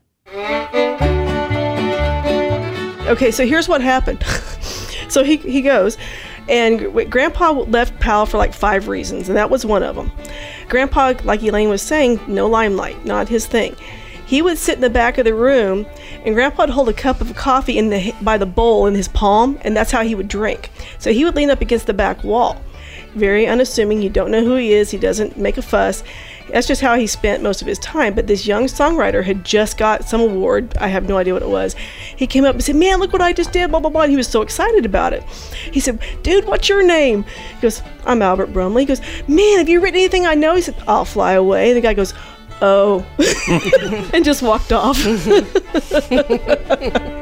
Okay, 3.11 3.33
so 3.33 3.45
here's 3.45 3.69
what 3.69 3.81
happened. 3.81 4.23
so 5.09 5.25
he, 5.25 5.37
he 5.39 5.63
goes, 5.63 5.99
and 6.49 7.11
Grandpa 7.11 7.51
left 7.51 7.99
Powell 7.99 8.25
for 8.25 8.39
like 8.39 8.55
five 8.55 8.87
reasons, 8.87 9.29
and 9.29 9.37
that 9.37 9.51
was 9.51 9.67
one 9.67 9.83
of 9.83 9.97
them. 9.97 10.13
Grandpa, 10.69 11.15
like 11.25 11.43
Elaine 11.43 11.69
was 11.69 11.83
saying, 11.83 12.21
no 12.29 12.47
limelight, 12.47 13.05
not 13.05 13.29
his 13.29 13.47
thing. 13.47 13.75
He 14.27 14.43
would 14.43 14.59
sit 14.59 14.77
in 14.77 14.81
the 14.81 14.89
back 14.89 15.19
of 15.19 15.25
the 15.25 15.35
room, 15.35 15.87
and 16.25 16.37
Grandpa 16.37 16.63
would 16.63 16.71
hold 16.71 16.89
a 16.89 16.93
cup 16.93 17.21
of 17.21 17.35
coffee 17.35 17.79
in 17.79 17.91
the 17.91 18.15
by 18.23 18.39
the 18.39 18.47
bowl 18.47 18.87
in 18.87 18.95
his 18.95 19.09
palm, 19.09 19.59
and 19.63 19.77
that's 19.77 19.91
how 19.91 20.05
he 20.05 20.15
would 20.15 20.29
drink. 20.29 20.71
So 21.01 21.13
he 21.13 21.25
would 21.25 21.35
lean 21.35 21.51
up 21.51 21.61
against 21.61 21.89
the 21.89 21.95
back 21.95 22.23
wall. 22.23 22.63
Very 23.15 23.49
unassuming. 23.49 24.03
You 24.03 24.09
don't 24.09 24.31
know 24.31 24.45
who 24.45 24.55
he 24.55 24.73
is. 24.73 24.93
He 24.93 24.99
doesn't 24.99 25.37
make 25.37 25.59
a 25.59 25.63
fuss. 25.63 26.05
That's 26.53 26.67
just 26.67 26.81
how 26.81 26.97
he 26.97 27.07
spent 27.07 27.43
most 27.43 27.63
of 27.63 27.69
his 27.69 27.79
time. 27.79 28.15
But 28.15 28.27
this 28.27 28.47
young 28.47 28.65
songwriter 28.65 29.25
had 29.25 29.45
just 29.45 29.79
got 29.79 30.05
some 30.05 30.21
award. 30.21 30.77
I 30.79 30.89
have 30.89 31.09
no 31.09 31.17
idea 31.17 31.33
what 31.33 31.43
it 31.43 31.49
was. 31.49 31.75
He 32.17 32.27
came 32.27 32.45
up 32.45 32.55
and 32.55 32.65
said, 32.65 32.77
Man, 32.77 32.99
look 32.99 33.13
what 33.13 33.23
I 33.23 33.33
just 33.33 33.53
did, 33.53 33.71
blah, 33.71 33.81
blah, 33.81 33.91
blah. 33.91 34.03
And 34.03 34.11
he 34.11 34.17
was 34.17 34.29
so 34.29 34.43
excited 34.43 34.85
about 34.85 35.13
it. 35.13 35.23
He 35.73 35.81
said, 35.81 36.01
Dude, 36.23 36.47
what's 36.47 36.69
your 36.69 36.85
name? 36.85 37.25
He 37.55 37.61
goes, 37.61 37.83
I'm 38.05 38.23
Albert 38.23 38.53
Brumley. 38.53 38.83
He 38.83 38.87
goes, 38.87 39.01
Man, 39.29 39.59
have 39.59 39.69
you 39.69 39.81
written 39.81 39.99
anything 39.99 40.27
I 40.27 40.35
know? 40.35 40.55
He 40.55 40.63
said, 40.63 40.77
I'll 40.87 41.05
fly 41.05 41.33
away. 41.33 41.71
And 41.71 41.77
The 41.77 41.81
guy 41.81 41.95
goes, 41.95 42.15
Oh, 42.63 43.07
and 44.13 44.25
just 44.25 44.43
walked 44.43 44.73
off. 44.73 44.99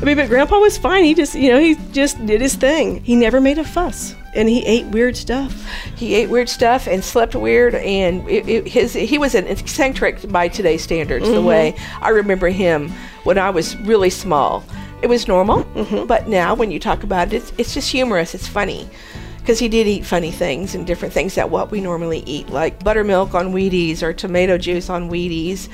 I 0.00 0.04
mean, 0.04 0.16
but 0.16 0.28
Grandpa 0.28 0.58
was 0.58 0.78
fine. 0.78 1.04
He 1.04 1.12
just, 1.12 1.34
you 1.34 1.50
know, 1.50 1.58
he 1.58 1.74
just 1.92 2.24
did 2.24 2.40
his 2.40 2.54
thing. 2.54 3.02
He 3.04 3.16
never 3.16 3.40
made 3.40 3.58
a 3.58 3.64
fuss, 3.64 4.14
and 4.38 4.48
he 4.48 4.64
ate 4.64 4.86
weird 4.86 5.16
stuff. 5.16 5.66
He 5.96 6.14
ate 6.14 6.30
weird 6.30 6.48
stuff 6.48 6.86
and 6.86 7.04
slept 7.04 7.34
weird, 7.34 7.74
and 7.74 8.26
it, 8.28 8.48
it, 8.48 8.68
his 8.68 8.94
he 8.94 9.18
was 9.18 9.34
an 9.34 9.46
eccentric 9.46 10.30
by 10.30 10.48
today's 10.48 10.82
standards. 10.82 11.24
Mm-hmm. 11.24 11.34
The 11.34 11.42
way 11.42 11.76
I 12.00 12.10
remember 12.10 12.48
him 12.48 12.90
when 13.24 13.36
I 13.36 13.50
was 13.50 13.76
really 13.78 14.10
small, 14.10 14.64
it 15.02 15.08
was 15.08 15.26
normal. 15.26 15.64
Mm-hmm. 15.64 16.06
But 16.06 16.28
now, 16.28 16.54
when 16.54 16.70
you 16.70 16.78
talk 16.78 17.02
about 17.02 17.32
it, 17.32 17.36
it's, 17.36 17.52
it's 17.58 17.74
just 17.74 17.90
humorous. 17.90 18.34
It's 18.34 18.48
funny 18.48 18.88
because 19.40 19.58
he 19.58 19.68
did 19.68 19.86
eat 19.86 20.06
funny 20.06 20.30
things 20.30 20.74
and 20.74 20.86
different 20.86 21.12
things 21.12 21.34
that 21.34 21.50
what 21.50 21.70
we 21.70 21.80
normally 21.80 22.22
eat, 22.24 22.48
like 22.48 22.82
buttermilk 22.84 23.34
on 23.34 23.52
Wheaties 23.52 24.02
or 24.02 24.12
tomato 24.12 24.56
juice 24.56 24.88
on 24.88 25.10
Wheaties. 25.10 25.68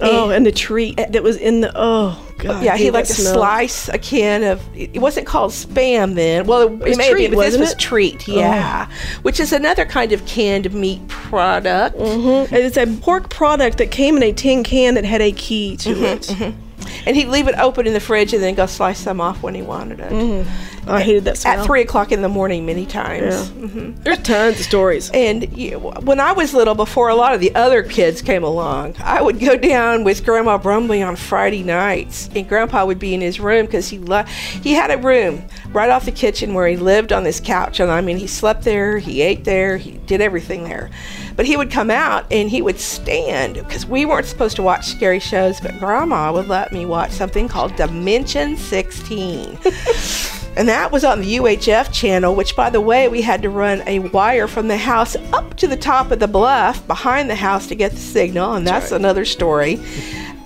Oh, 0.00 0.30
and, 0.30 0.44
the 0.44 0.52
treat 0.52 0.96
that 0.96 1.22
was 1.22 1.36
in 1.36 1.60
the 1.62 1.72
oh 1.74 2.22
god. 2.38 2.62
Yeah, 2.62 2.76
he 2.76 2.90
liked 2.90 3.08
to 3.08 3.14
slice 3.14 3.88
a 3.88 3.98
can 3.98 4.42
of. 4.44 4.62
It 4.74 5.00
wasn't 5.00 5.26
called 5.26 5.52
spam 5.52 6.14
then. 6.14 6.46
Well, 6.46 6.82
it, 6.82 6.88
it 6.88 6.96
may 6.98 7.10
treat, 7.10 7.30
be, 7.30 7.36
but 7.36 7.42
this 7.42 7.58
was 7.58 7.72
it? 7.72 7.78
treat. 7.78 8.28
Yeah, 8.28 8.88
oh. 8.88 9.20
which 9.22 9.40
is 9.40 9.52
another 9.52 9.84
kind 9.84 10.12
of 10.12 10.24
canned 10.26 10.72
meat 10.74 11.06
product. 11.08 11.96
Mm-hmm. 11.96 12.54
It's 12.54 12.76
a 12.76 12.86
pork 13.00 13.30
product 13.30 13.78
that 13.78 13.90
came 13.90 14.16
in 14.16 14.22
a 14.22 14.32
tin 14.32 14.64
can 14.64 14.94
that 14.94 15.04
had 15.04 15.22
a 15.22 15.32
key 15.32 15.76
to 15.78 15.90
mm-hmm, 15.90 16.04
it. 16.04 16.22
Mm-hmm. 16.22 16.65
And 17.06 17.16
he'd 17.16 17.28
leave 17.28 17.48
it 17.48 17.54
open 17.58 17.86
in 17.86 17.92
the 17.92 18.00
fridge 18.00 18.32
and 18.32 18.42
then 18.42 18.54
go 18.54 18.66
slice 18.66 18.98
some 18.98 19.20
off 19.20 19.42
when 19.42 19.54
he 19.54 19.62
wanted 19.62 20.00
it. 20.00 20.12
Mm-hmm. 20.12 20.90
I 20.90 21.02
hated 21.02 21.24
that 21.24 21.36
smell. 21.36 21.60
At 21.60 21.66
three 21.66 21.82
o'clock 21.82 22.12
in 22.12 22.22
the 22.22 22.28
morning, 22.28 22.64
many 22.64 22.86
times. 22.86 23.34
Yeah. 23.34 23.66
Mm-hmm. 23.66 24.02
There's 24.02 24.18
tons 24.18 24.60
of 24.60 24.64
stories. 24.64 25.10
And 25.12 25.56
you, 25.56 25.78
when 25.80 26.20
I 26.20 26.30
was 26.30 26.54
little, 26.54 26.76
before 26.76 27.08
a 27.08 27.16
lot 27.16 27.34
of 27.34 27.40
the 27.40 27.52
other 27.56 27.82
kids 27.82 28.22
came 28.22 28.44
along, 28.44 28.94
I 29.00 29.20
would 29.20 29.40
go 29.40 29.56
down 29.56 30.04
with 30.04 30.24
Grandma 30.24 30.58
Brumley 30.58 31.02
on 31.02 31.16
Friday 31.16 31.64
nights, 31.64 32.30
and 32.36 32.48
Grandpa 32.48 32.84
would 32.84 33.00
be 33.00 33.14
in 33.14 33.20
his 33.20 33.40
room 33.40 33.66
because 33.66 33.88
he 33.88 33.98
lo- 33.98 34.22
he 34.22 34.74
had 34.74 34.92
a 34.92 34.98
room 34.98 35.42
right 35.72 35.90
off 35.90 36.04
the 36.04 36.12
kitchen 36.12 36.54
where 36.54 36.68
he 36.68 36.76
lived 36.76 37.12
on 37.12 37.24
this 37.24 37.40
couch, 37.40 37.80
and 37.80 37.90
I 37.90 38.00
mean, 38.00 38.16
he 38.16 38.28
slept 38.28 38.62
there, 38.62 38.98
he 38.98 39.22
ate 39.22 39.44
there, 39.44 39.76
he 39.78 39.92
did 39.92 40.20
everything 40.20 40.64
there. 40.64 40.90
But 41.36 41.46
he 41.46 41.56
would 41.56 41.70
come 41.70 41.90
out 41.90 42.24
and 42.30 42.48
he 42.48 42.62
would 42.62 42.80
stand 42.80 43.54
because 43.54 43.86
we 43.86 44.06
weren't 44.06 44.26
supposed 44.26 44.56
to 44.56 44.62
watch 44.62 44.86
scary 44.86 45.20
shows, 45.20 45.60
but 45.60 45.78
Grandma 45.78 46.32
would 46.32 46.48
let 46.48 46.72
me 46.72 46.86
watch 46.86 47.10
something 47.10 47.46
called 47.46 47.76
Dimension 47.76 48.56
16. 48.56 49.58
and 50.56 50.68
that 50.68 50.90
was 50.90 51.04
on 51.04 51.20
the 51.20 51.36
UHF 51.36 51.92
channel, 51.92 52.34
which, 52.34 52.56
by 52.56 52.70
the 52.70 52.80
way, 52.80 53.08
we 53.08 53.20
had 53.20 53.42
to 53.42 53.50
run 53.50 53.82
a 53.86 53.98
wire 53.98 54.48
from 54.48 54.68
the 54.68 54.78
house 54.78 55.14
up 55.34 55.54
to 55.58 55.68
the 55.68 55.76
top 55.76 56.10
of 56.10 56.18
the 56.18 56.26
bluff 56.26 56.86
behind 56.86 57.28
the 57.28 57.34
house 57.34 57.66
to 57.66 57.74
get 57.74 57.92
the 57.92 57.98
signal, 57.98 58.54
and 58.54 58.66
that's 58.66 58.90
right. 58.90 58.98
another 58.98 59.26
story. 59.26 59.78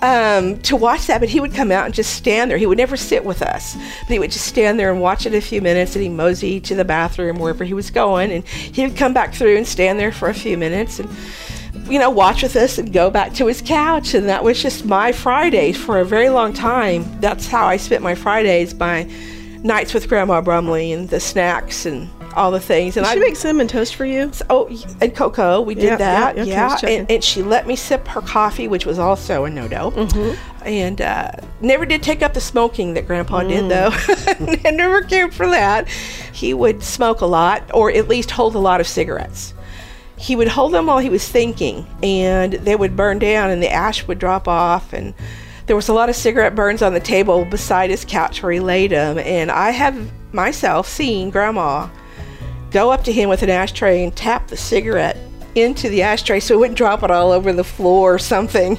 Um, 0.02 0.58
to 0.62 0.76
watch 0.76 1.08
that, 1.08 1.20
but 1.20 1.28
he 1.28 1.40
would 1.40 1.52
come 1.52 1.70
out 1.70 1.84
and 1.84 1.92
just 1.94 2.14
stand 2.14 2.50
there. 2.50 2.56
He 2.56 2.64
would 2.64 2.78
never 2.78 2.96
sit 2.96 3.22
with 3.22 3.42
us, 3.42 3.74
but 3.74 4.08
he 4.08 4.18
would 4.18 4.30
just 4.30 4.46
stand 4.46 4.78
there 4.78 4.90
and 4.90 5.02
watch 5.02 5.26
it 5.26 5.34
a 5.34 5.42
few 5.42 5.60
minutes, 5.60 5.94
and 5.94 6.02
he 6.02 6.08
mosey 6.08 6.58
to 6.60 6.74
the 6.74 6.86
bathroom 6.86 7.38
wherever 7.38 7.64
he 7.64 7.74
was 7.74 7.90
going, 7.90 8.32
and 8.32 8.48
he 8.48 8.86
would 8.86 8.96
come 8.96 9.12
back 9.12 9.34
through 9.34 9.58
and 9.58 9.66
stand 9.66 9.98
there 9.98 10.10
for 10.10 10.30
a 10.30 10.34
few 10.34 10.56
minutes 10.56 11.00
and 11.00 11.10
you 11.90 11.98
know, 11.98 12.08
watch 12.08 12.42
with 12.42 12.54
us 12.54 12.78
and 12.78 12.92
go 12.92 13.10
back 13.10 13.34
to 13.34 13.46
his 13.46 13.60
couch. 13.60 14.14
And 14.14 14.28
that 14.28 14.44
was 14.44 14.62
just 14.62 14.84
my 14.84 15.10
Fridays 15.12 15.76
for 15.76 15.98
a 15.98 16.04
very 16.04 16.28
long 16.28 16.52
time. 16.52 17.04
That's 17.20 17.48
how 17.48 17.66
I 17.66 17.76
spent 17.76 18.02
my 18.02 18.14
Fridays 18.14 18.74
my 18.74 19.10
nights 19.62 19.92
with 19.92 20.08
Grandma 20.08 20.40
Brumley 20.40 20.92
and 20.92 21.08
the 21.08 21.20
snacks 21.20 21.86
and 21.86 22.08
all 22.34 22.50
the 22.50 22.60
things. 22.60 22.96
And 22.96 23.06
I 23.06 23.14
make 23.16 23.36
cinnamon 23.36 23.68
toast 23.68 23.94
for 23.94 24.04
you. 24.04 24.30
Oh, 24.48 24.68
and 25.00 25.14
cocoa. 25.14 25.60
We 25.60 25.74
did 25.74 25.98
that. 25.98 26.46
Yeah, 26.46 26.76
and, 26.86 27.10
and, 27.10 27.24
she 27.24 27.42
let 27.42 27.66
me 27.66 27.76
sip 27.76 28.06
her 28.08 28.20
coffee, 28.20 28.68
which 28.68 28.86
was 28.86 28.98
also 28.98 29.44
a 29.44 29.50
no-no. 29.50 29.90
Mm-hmm. 29.90 30.66
And 30.66 31.00
uh, 31.00 31.32
never 31.60 31.86
did 31.86 32.02
take 32.02 32.22
up 32.22 32.34
the 32.34 32.40
smoking 32.40 32.94
that 32.94 33.06
Grandpa 33.06 33.40
mm. 33.42 33.48
did, 33.48 33.68
though. 33.68 33.90
I 34.68 34.70
never 34.70 35.02
cared 35.02 35.34
for 35.34 35.46
that. 35.48 35.88
He 36.32 36.54
would 36.54 36.82
smoke 36.82 37.20
a 37.20 37.26
lot, 37.26 37.70
or 37.74 37.90
at 37.90 38.08
least 38.08 38.30
hold 38.30 38.54
a 38.54 38.58
lot 38.58 38.80
of 38.80 38.86
cigarettes. 38.86 39.54
He 40.16 40.36
would 40.36 40.48
hold 40.48 40.72
them 40.72 40.86
while 40.86 40.98
he 40.98 41.08
was 41.08 41.26
thinking, 41.26 41.86
and 42.02 42.52
they 42.52 42.76
would 42.76 42.94
burn 42.94 43.18
down, 43.18 43.50
and 43.50 43.62
the 43.62 43.70
ash 43.72 44.06
would 44.06 44.18
drop 44.18 44.46
off, 44.46 44.92
and 44.92 45.14
there 45.66 45.76
was 45.76 45.88
a 45.88 45.94
lot 45.94 46.10
of 46.10 46.16
cigarette 46.16 46.54
burns 46.54 46.82
on 46.82 46.94
the 46.94 47.00
table 47.00 47.44
beside 47.44 47.90
his 47.90 48.04
couch 48.04 48.42
where 48.42 48.52
he 48.52 48.60
laid 48.60 48.90
them. 48.90 49.18
And 49.18 49.50
I 49.50 49.70
have 49.70 50.10
myself 50.32 50.88
seen 50.88 51.30
Grandma 51.30 51.88
go 52.70 52.90
up 52.92 53.04
to 53.04 53.12
him 53.12 53.28
with 53.28 53.42
an 53.42 53.50
ashtray 53.50 54.02
and 54.04 54.14
tap 54.14 54.48
the 54.48 54.56
cigarette 54.56 55.16
into 55.56 55.88
the 55.88 56.02
ashtray 56.02 56.38
so 56.38 56.54
he 56.54 56.58
wouldn't 56.58 56.78
drop 56.78 57.02
it 57.02 57.10
all 57.10 57.32
over 57.32 57.52
the 57.52 57.64
floor 57.64 58.14
or 58.14 58.18
something. 58.18 58.78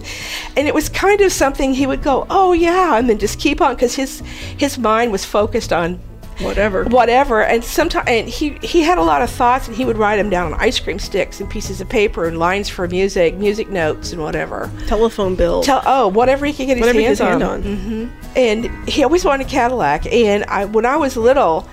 And 0.56 0.68
it 0.68 0.74
was 0.74 0.88
kind 0.90 1.20
of 1.22 1.32
something 1.32 1.74
he 1.74 1.86
would 1.86 2.02
go, 2.02 2.26
"Oh 2.30 2.54
yeah," 2.54 2.98
and 2.98 3.10
then 3.10 3.18
just 3.18 3.40
keep 3.40 3.60
on 3.62 3.76
because 3.76 3.96
his 3.96 4.22
his 4.58 4.78
mind 4.78 5.12
was 5.12 5.26
focused 5.26 5.74
on 5.74 6.00
whatever. 6.40 6.86
whatever. 6.86 7.44
And 7.44 7.62
sometimes 7.64 8.08
and 8.08 8.28
he 8.30 8.58
he 8.64 8.82
had 8.84 8.98
a 8.98 9.04
lot 9.04 9.22
of 9.22 9.30
thoughts 9.30 9.68
and 9.68 9.76
he 9.76 9.84
would 9.84 9.98
write 9.98 10.16
them 10.16 10.30
down 10.30 10.54
on 10.54 10.60
ice 10.62 10.80
cream 10.80 10.98
sticks 10.98 11.42
and 11.42 11.50
pieces 11.50 11.82
of 11.82 11.90
paper 11.90 12.26
and 12.26 12.40
lines 12.40 12.70
for 12.70 12.88
music 12.88 13.36
music 13.36 13.70
notes 13.70 14.14
and 14.14 14.22
whatever. 14.22 14.72
Telephone 14.88 15.36
bill 15.36 15.64
Tell, 15.64 15.84
oh 15.86 16.08
whatever 16.08 16.46
he 16.46 16.54
could 16.54 16.68
get 16.68 16.78
his 16.78 16.88
Whatever 16.88 17.02
hands 17.02 17.18
could 17.20 17.28
hand 17.28 17.44
on, 17.44 17.64
on. 17.64 17.78
hmm 17.78 18.08
and 18.34 18.88
he 18.88 19.04
always 19.04 19.26
wanted 19.26 19.46
a 19.48 19.50
cadillac. 19.50 20.06
And 20.06 20.46
i 20.46 20.64
when 20.64 20.86
i 20.86 20.96
was 20.96 21.18
little 21.18 21.68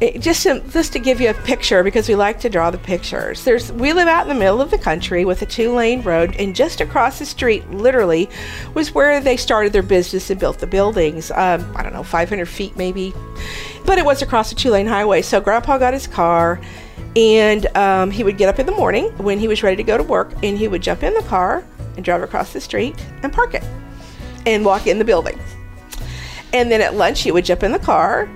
it, 0.00 0.20
just 0.20 0.44
to, 0.44 0.60
just 0.70 0.92
to 0.92 0.98
give 0.98 1.20
you 1.20 1.30
a 1.30 1.34
picture 1.34 1.82
because 1.82 2.08
we 2.08 2.14
like 2.14 2.38
to 2.40 2.48
draw 2.48 2.70
the 2.70 2.78
pictures. 2.78 3.44
There's 3.44 3.72
we 3.72 3.92
live 3.92 4.06
out 4.06 4.22
in 4.22 4.28
the 4.28 4.34
middle 4.34 4.60
of 4.60 4.70
the 4.70 4.78
country 4.78 5.24
with 5.24 5.42
a 5.42 5.46
two 5.46 5.72
lane 5.72 6.02
road 6.02 6.36
and 6.38 6.54
just 6.54 6.80
across 6.80 7.18
the 7.18 7.26
street 7.26 7.68
literally 7.70 8.28
was 8.74 8.94
where 8.94 9.20
they 9.20 9.36
started 9.36 9.72
their 9.72 9.82
business 9.82 10.30
and 10.30 10.38
built 10.38 10.58
the 10.58 10.66
buildings 10.66 11.30
um, 11.32 11.70
i 11.76 11.82
don't 11.82 11.92
know 11.92 12.02
500 12.02 12.46
feet 12.46 12.76
maybe. 12.76 13.12
But 13.84 13.98
it 13.98 14.04
was 14.04 14.22
across 14.22 14.52
a 14.52 14.54
two 14.54 14.70
lane 14.70 14.86
highway. 14.86 15.22
So 15.22 15.40
grandpa 15.40 15.78
got 15.78 15.94
his 15.94 16.06
car 16.06 16.60
and 17.16 17.66
um, 17.76 18.10
he 18.10 18.22
would 18.22 18.38
get 18.38 18.48
up 18.48 18.58
in 18.58 18.66
the 18.66 18.72
morning 18.72 19.06
when 19.18 19.38
he 19.38 19.48
was 19.48 19.62
ready 19.62 19.76
to 19.76 19.82
go 19.82 19.96
to 19.96 20.04
work 20.04 20.32
and 20.42 20.56
he 20.56 20.68
would 20.68 20.82
jump 20.82 21.02
in 21.02 21.14
the 21.14 21.22
car 21.22 21.64
and 21.96 22.04
drive 22.04 22.22
across 22.22 22.52
the 22.52 22.60
street 22.60 22.94
and 23.24 23.32
park 23.32 23.54
it 23.54 23.64
and 24.46 24.64
walk 24.64 24.86
in 24.86 24.98
the 24.98 25.04
building. 25.04 25.38
And 26.52 26.70
then 26.70 26.80
at 26.80 26.94
lunch, 26.94 27.22
he 27.22 27.32
would 27.32 27.44
jump 27.44 27.62
in 27.62 27.72
the 27.72 27.78
car, 27.78 28.28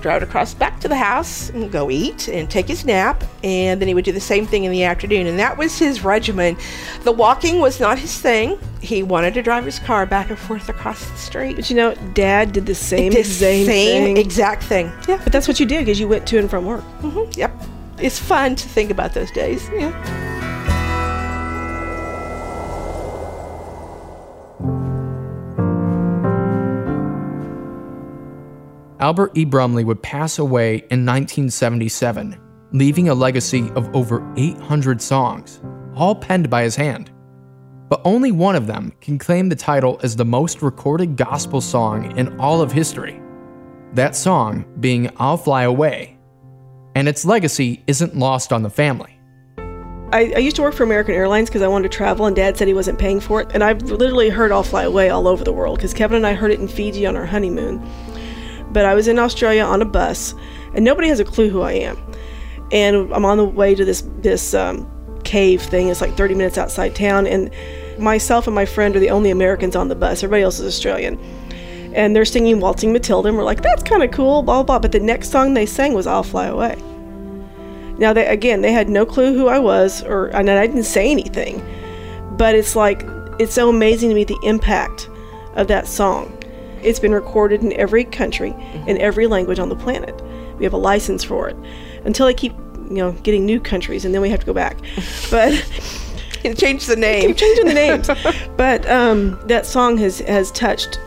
drive 0.00 0.22
across 0.22 0.54
back 0.54 0.80
to 0.80 0.88
the 0.88 0.96
house, 0.96 1.50
and 1.50 1.70
go 1.72 1.90
eat 1.90 2.28
and 2.28 2.48
take 2.50 2.66
his 2.68 2.84
nap. 2.84 3.24
And 3.42 3.80
then 3.80 3.88
he 3.88 3.94
would 3.94 4.04
do 4.04 4.12
the 4.12 4.20
same 4.20 4.46
thing 4.46 4.64
in 4.64 4.72
the 4.72 4.84
afternoon. 4.84 5.26
And 5.26 5.38
that 5.38 5.56
was 5.58 5.78
his 5.78 6.04
regimen. 6.04 6.56
The 7.04 7.12
walking 7.12 7.60
was 7.60 7.80
not 7.80 7.98
his 7.98 8.16
thing. 8.20 8.58
He 8.80 9.02
wanted 9.02 9.34
to 9.34 9.42
drive 9.42 9.64
his 9.64 9.78
car 9.78 10.06
back 10.06 10.30
and 10.30 10.38
forth 10.38 10.68
across 10.68 11.04
the 11.10 11.16
street. 11.16 11.56
But 11.56 11.68
you 11.70 11.76
know, 11.76 11.94
Dad 12.14 12.52
did 12.52 12.66
the 12.66 12.74
same, 12.74 13.12
The 13.12 13.22
same, 13.24 13.66
same 13.66 14.04
thing. 14.04 14.16
exact 14.16 14.62
thing. 14.64 14.92
Yeah. 15.08 15.20
But 15.22 15.32
that's 15.32 15.48
what 15.48 15.58
you 15.58 15.66
did 15.66 15.80
because 15.84 15.98
you 15.98 16.06
went 16.08 16.26
to 16.28 16.38
and 16.38 16.48
from 16.48 16.64
work. 16.64 16.82
hmm 17.00 17.24
Yep. 17.32 17.52
It's 18.00 18.18
fun 18.18 18.54
to 18.54 18.68
think 18.68 18.90
about 18.92 19.14
those 19.14 19.30
days. 19.32 19.68
Yeah. 19.74 19.90
Albert 29.08 29.32
E. 29.38 29.46
Brumley 29.46 29.84
would 29.84 30.02
pass 30.02 30.38
away 30.38 30.74
in 30.90 31.06
1977, 31.06 32.38
leaving 32.72 33.08
a 33.08 33.14
legacy 33.14 33.70
of 33.70 33.88
over 33.96 34.22
800 34.36 35.00
songs, 35.00 35.62
all 35.94 36.14
penned 36.14 36.50
by 36.50 36.62
his 36.62 36.76
hand. 36.76 37.10
But 37.88 38.02
only 38.04 38.32
one 38.32 38.54
of 38.54 38.66
them 38.66 38.92
can 39.00 39.18
claim 39.18 39.48
the 39.48 39.56
title 39.56 39.98
as 40.02 40.14
the 40.14 40.26
most 40.26 40.60
recorded 40.60 41.16
gospel 41.16 41.62
song 41.62 42.18
in 42.18 42.38
all 42.38 42.60
of 42.60 42.70
history. 42.70 43.18
That 43.94 44.14
song 44.14 44.66
being 44.78 45.10
I'll 45.16 45.38
Fly 45.38 45.62
Away. 45.62 46.18
And 46.94 47.08
its 47.08 47.24
legacy 47.24 47.82
isn't 47.86 48.14
lost 48.14 48.52
on 48.52 48.62
the 48.62 48.68
family. 48.68 49.18
I, 50.12 50.34
I 50.36 50.38
used 50.38 50.56
to 50.56 50.62
work 50.62 50.74
for 50.74 50.84
American 50.84 51.14
Airlines 51.14 51.48
because 51.48 51.62
I 51.62 51.68
wanted 51.68 51.90
to 51.90 51.96
travel, 51.96 52.26
and 52.26 52.36
Dad 52.36 52.58
said 52.58 52.68
he 52.68 52.74
wasn't 52.74 52.98
paying 52.98 53.20
for 53.20 53.40
it. 53.40 53.48
And 53.54 53.64
I've 53.64 53.80
literally 53.80 54.28
heard 54.28 54.52
"I'll 54.52 54.62
Fly 54.62 54.82
Away" 54.82 55.08
all 55.08 55.26
over 55.26 55.44
the 55.44 55.52
world 55.52 55.78
because 55.78 55.94
Kevin 55.94 56.18
and 56.18 56.26
I 56.26 56.34
heard 56.34 56.50
it 56.50 56.60
in 56.60 56.68
Fiji 56.68 57.06
on 57.06 57.16
our 57.16 57.24
honeymoon. 57.24 57.82
But 58.72 58.84
I 58.84 58.94
was 58.94 59.08
in 59.08 59.18
Australia 59.18 59.62
on 59.62 59.82
a 59.82 59.84
bus, 59.84 60.34
and 60.74 60.84
nobody 60.84 61.08
has 61.08 61.20
a 61.20 61.24
clue 61.24 61.48
who 61.48 61.62
I 61.62 61.72
am. 61.72 61.98
And 62.70 63.12
I'm 63.12 63.24
on 63.24 63.38
the 63.38 63.44
way 63.44 63.74
to 63.74 63.84
this 63.84 64.02
this 64.18 64.54
um, 64.54 64.90
cave 65.24 65.62
thing. 65.62 65.88
It's 65.88 66.00
like 66.00 66.16
30 66.16 66.34
minutes 66.34 66.58
outside 66.58 66.94
town, 66.94 67.26
and 67.26 67.50
myself 67.98 68.46
and 68.46 68.54
my 68.54 68.66
friend 68.66 68.94
are 68.94 69.00
the 69.00 69.10
only 69.10 69.30
Americans 69.30 69.74
on 69.74 69.88
the 69.88 69.94
bus. 69.94 70.22
Everybody 70.22 70.42
else 70.42 70.58
is 70.60 70.66
Australian. 70.66 71.18
And 71.94 72.14
they're 72.14 72.26
singing 72.26 72.60
"Waltzing 72.60 72.92
Matilda," 72.92 73.28
and 73.28 73.38
we're 73.38 73.44
like, 73.44 73.62
"That's 73.62 73.82
kind 73.82 74.02
of 74.02 74.10
cool." 74.10 74.42
Blah 74.42 74.62
blah 74.62 74.62
blah. 74.64 74.78
But 74.78 74.92
the 74.92 75.00
next 75.00 75.30
song 75.30 75.54
they 75.54 75.66
sang 75.66 75.94
was 75.94 76.06
"I'll 76.06 76.22
Fly 76.22 76.46
Away." 76.46 76.76
Now, 77.98 78.12
they, 78.12 78.26
again, 78.26 78.62
they 78.62 78.72
had 78.72 78.88
no 78.88 79.04
clue 79.04 79.34
who 79.34 79.48
I 79.48 79.58
was, 79.58 80.04
or 80.04 80.26
and 80.28 80.48
I 80.48 80.66
didn't 80.66 80.84
say 80.84 81.10
anything. 81.10 81.60
But 82.36 82.54
it's 82.54 82.76
like 82.76 83.04
it's 83.38 83.54
so 83.54 83.68
amazing 83.68 84.10
to 84.10 84.14
me 84.14 84.24
the 84.24 84.38
impact 84.44 85.08
of 85.54 85.66
that 85.68 85.86
song. 85.86 86.37
It's 86.82 86.98
been 86.98 87.12
recorded 87.12 87.62
in 87.62 87.72
every 87.74 88.04
country, 88.04 88.54
in 88.86 88.98
every 88.98 89.26
language 89.26 89.58
on 89.58 89.68
the 89.68 89.76
planet. 89.76 90.20
We 90.58 90.64
have 90.64 90.72
a 90.72 90.78
license 90.78 91.24
for 91.24 91.48
it. 91.48 91.56
Until 92.04 92.26
they 92.26 92.34
keep, 92.34 92.52
you 92.88 92.96
know, 92.96 93.12
getting 93.22 93.44
new 93.46 93.60
countries, 93.60 94.04
and 94.04 94.14
then 94.14 94.22
we 94.22 94.30
have 94.30 94.40
to 94.40 94.46
go 94.46 94.52
back. 94.52 94.78
But 95.30 95.52
change 96.56 96.86
the 96.86 96.96
name. 96.96 97.28
Keep 97.28 97.36
changing 97.36 97.66
the 97.66 97.74
names. 97.74 98.08
but 98.56 98.88
um, 98.88 99.38
that 99.48 99.66
song 99.66 99.98
has 99.98 100.20
has 100.20 100.50
touched 100.52 100.98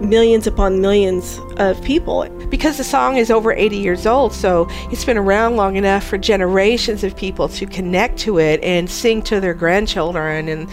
millions 0.00 0.46
upon 0.46 0.80
millions 0.80 1.40
of 1.56 1.82
people. 1.82 2.28
Because 2.48 2.78
the 2.78 2.84
song 2.84 3.16
is 3.16 3.30
over 3.30 3.52
80 3.52 3.76
years 3.76 4.06
old, 4.06 4.32
so 4.32 4.66
it's 4.90 5.04
been 5.04 5.18
around 5.18 5.56
long 5.56 5.76
enough 5.76 6.04
for 6.04 6.16
generations 6.18 7.04
of 7.04 7.16
people 7.16 7.48
to 7.50 7.66
connect 7.66 8.18
to 8.20 8.38
it 8.38 8.62
and 8.62 8.88
sing 8.88 9.22
to 9.22 9.40
their 9.40 9.54
grandchildren 9.54 10.48
and 10.48 10.68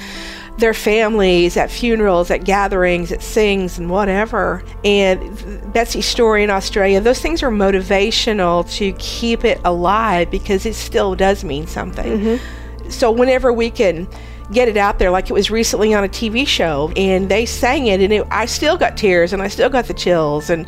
their 0.57 0.73
families 0.73 1.57
at 1.57 1.69
funerals, 1.69 2.31
at 2.31 2.45
gatherings, 2.45 3.11
at 3.11 3.21
sings 3.21 3.77
and 3.77 3.89
whatever. 3.89 4.63
And 4.83 5.73
Betsy's 5.73 6.05
story 6.05 6.43
in 6.43 6.49
Australia, 6.49 7.01
those 7.01 7.19
things 7.19 7.43
are 7.43 7.51
motivational 7.51 8.69
to 8.77 8.93
keep 8.93 9.43
it 9.43 9.59
alive 9.65 10.31
because 10.31 10.65
it 10.65 10.75
still 10.75 11.15
does 11.15 11.43
mean 11.43 11.67
something. 11.67 12.19
Mm-hmm. 12.19 12.89
So 12.89 13.11
whenever 13.11 13.51
we 13.51 13.69
can 13.69 14.07
get 14.51 14.67
it 14.67 14.77
out 14.77 14.99
there 14.99 15.09
like 15.09 15.29
it 15.29 15.33
was 15.33 15.49
recently 15.49 15.93
on 15.93 16.03
a 16.03 16.07
TV 16.07 16.47
show 16.47 16.91
and 16.95 17.29
they 17.29 17.45
sang 17.45 17.87
it 17.87 17.99
and 17.99 18.13
it, 18.13 18.27
I 18.29 18.45
still 18.45 18.77
got 18.77 18.95
tears 18.95 19.33
and 19.33 19.41
I 19.41 19.47
still 19.47 19.69
got 19.69 19.85
the 19.85 19.93
chills 19.93 20.51
and 20.51 20.67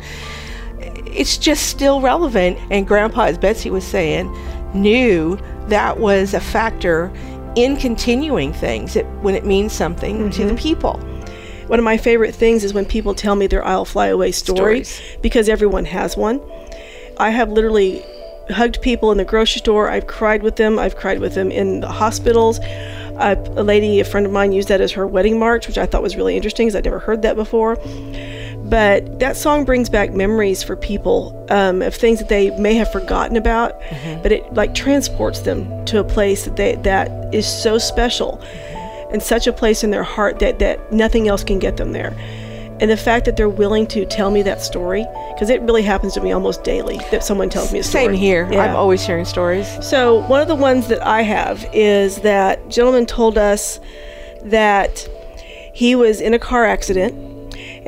it's 0.80 1.38
just 1.38 1.68
still 1.68 2.00
relevant 2.00 2.58
and 2.70 2.86
grandpa 2.86 3.26
as 3.26 3.38
Betsy 3.38 3.70
was 3.70 3.84
saying 3.84 4.34
knew 4.74 5.38
that 5.68 5.98
was 5.98 6.34
a 6.34 6.40
factor 6.40 7.12
in 7.58 7.76
continuing 7.76 8.52
things 8.52 8.96
it, 8.96 9.04
when 9.22 9.34
it 9.34 9.44
means 9.44 9.72
something 9.72 10.30
to 10.30 10.46
the 10.46 10.54
people. 10.54 10.98
One 11.66 11.78
of 11.78 11.84
my 11.84 11.96
favorite 11.96 12.34
things 12.34 12.64
is 12.64 12.72
when 12.72 12.86
people 12.86 13.14
tell 13.14 13.34
me 13.34 13.46
their 13.46 13.64
I'll 13.64 13.84
Fly 13.84 14.06
Away 14.06 14.32
story 14.32 14.84
because 15.22 15.48
everyone 15.48 15.84
has 15.84 16.16
one. 16.16 16.40
I 17.18 17.30
have 17.30 17.50
literally 17.50 18.02
hugged 18.48 18.80
people 18.80 19.10
in 19.12 19.18
the 19.18 19.24
grocery 19.24 19.58
store. 19.58 19.90
I've 19.90 20.06
cried 20.06 20.42
with 20.42 20.56
them. 20.56 20.78
I've 20.78 20.96
cried 20.96 21.18
with 21.18 21.34
them 21.34 21.50
in 21.50 21.80
the 21.80 21.88
hospitals. 21.88 22.60
Uh, 22.60 23.34
a 23.56 23.64
lady, 23.64 23.98
a 23.98 24.04
friend 24.04 24.24
of 24.24 24.32
mine, 24.32 24.52
used 24.52 24.68
that 24.68 24.80
as 24.80 24.92
her 24.92 25.06
wedding 25.06 25.38
march, 25.38 25.66
which 25.66 25.76
I 25.76 25.84
thought 25.84 26.02
was 26.02 26.16
really 26.16 26.36
interesting 26.36 26.68
because 26.68 26.76
I'd 26.76 26.84
never 26.84 27.00
heard 27.00 27.22
that 27.22 27.34
before. 27.34 27.76
But 28.68 29.18
that 29.20 29.36
song 29.36 29.64
brings 29.64 29.88
back 29.88 30.12
memories 30.12 30.62
for 30.62 30.76
people 30.76 31.46
um, 31.50 31.80
of 31.80 31.94
things 31.94 32.18
that 32.18 32.28
they 32.28 32.50
may 32.58 32.74
have 32.74 32.90
forgotten 32.92 33.36
about, 33.36 33.80
but 34.22 34.32
it 34.32 34.52
like 34.52 34.74
transports 34.74 35.40
them 35.40 35.84
to 35.86 36.00
a 36.00 36.04
place 36.04 36.44
that 36.44 36.56
they, 36.56 36.74
that 36.76 37.34
is 37.34 37.46
so 37.46 37.78
special 37.78 38.40
and 39.10 39.22
such 39.22 39.46
a 39.46 39.52
place 39.52 39.82
in 39.82 39.90
their 39.90 40.02
heart 40.02 40.38
that, 40.40 40.58
that 40.58 40.92
nothing 40.92 41.28
else 41.28 41.42
can 41.42 41.58
get 41.58 41.78
them 41.78 41.92
there. 41.92 42.14
And 42.80 42.90
the 42.90 42.96
fact 42.96 43.24
that 43.24 43.36
they're 43.36 43.48
willing 43.48 43.86
to 43.88 44.06
tell 44.06 44.30
me 44.30 44.42
that 44.42 44.62
story, 44.62 45.04
because 45.32 45.50
it 45.50 45.60
really 45.62 45.82
happens 45.82 46.14
to 46.14 46.20
me 46.20 46.30
almost 46.30 46.62
daily 46.62 46.98
that 47.10 47.24
someone 47.24 47.48
tells 47.48 47.72
me 47.72 47.80
a 47.80 47.82
story. 47.82 48.04
Same 48.04 48.14
here. 48.14 48.48
Yeah. 48.52 48.60
I'm 48.60 48.76
always 48.76 49.04
hearing 49.04 49.24
stories. 49.24 49.66
So 49.84 50.24
one 50.28 50.40
of 50.40 50.46
the 50.46 50.54
ones 50.54 50.86
that 50.88 51.04
I 51.04 51.22
have 51.22 51.68
is 51.72 52.20
that 52.20 52.68
gentleman 52.68 53.06
told 53.06 53.36
us 53.36 53.80
that 54.42 55.08
he 55.74 55.96
was 55.96 56.20
in 56.20 56.34
a 56.34 56.38
car 56.38 56.66
accident 56.66 57.14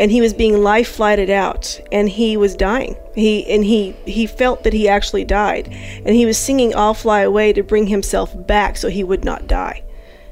and 0.01 0.11
he 0.11 0.23
was 0.23 0.33
being 0.33 0.63
life 0.63 0.89
flighted 0.89 1.29
out 1.29 1.79
and 1.93 2.09
he 2.09 2.39
was 2.39 2.57
dying. 2.57 2.97
He 3.15 3.47
and 3.51 3.63
he 3.63 3.95
he 4.07 4.27
felt 4.27 4.65
that 4.65 4.73
he 4.73 4.89
actually 4.89 5.27
died 5.27 5.69
and 5.69 6.17
he 6.17 6.25
was 6.25 6.39
singing 6.39 6.75
"I'll 6.75 6.95
Fly 6.95 7.21
Away" 7.21 7.53
to 7.53 7.63
bring 7.63 7.87
himself 7.87 8.35
back 8.47 8.79
so 8.79 8.89
he 8.89 9.05
would 9.05 9.27
not 9.27 9.47
die. 9.47 9.85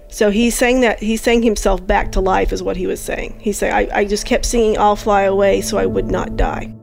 So 0.08 0.30
he 0.30 0.48
sang 0.48 0.80
that 0.80 1.00
he 1.00 1.18
sang 1.18 1.42
himself 1.42 1.86
back 1.86 2.12
to 2.12 2.20
life 2.20 2.50
is 2.50 2.62
what 2.62 2.78
he 2.78 2.86
was 2.86 2.98
saying. 2.98 3.38
He 3.40 3.52
said, 3.52 3.72
I, 3.72 3.98
I 3.98 4.04
just 4.06 4.24
kept 4.24 4.46
singing 4.46 4.78
I'll 4.78 4.96
fly 4.96 5.22
away 5.22 5.60
so 5.60 5.76
I 5.76 5.84
would 5.84 6.10
not 6.10 6.34
die. 6.36 6.74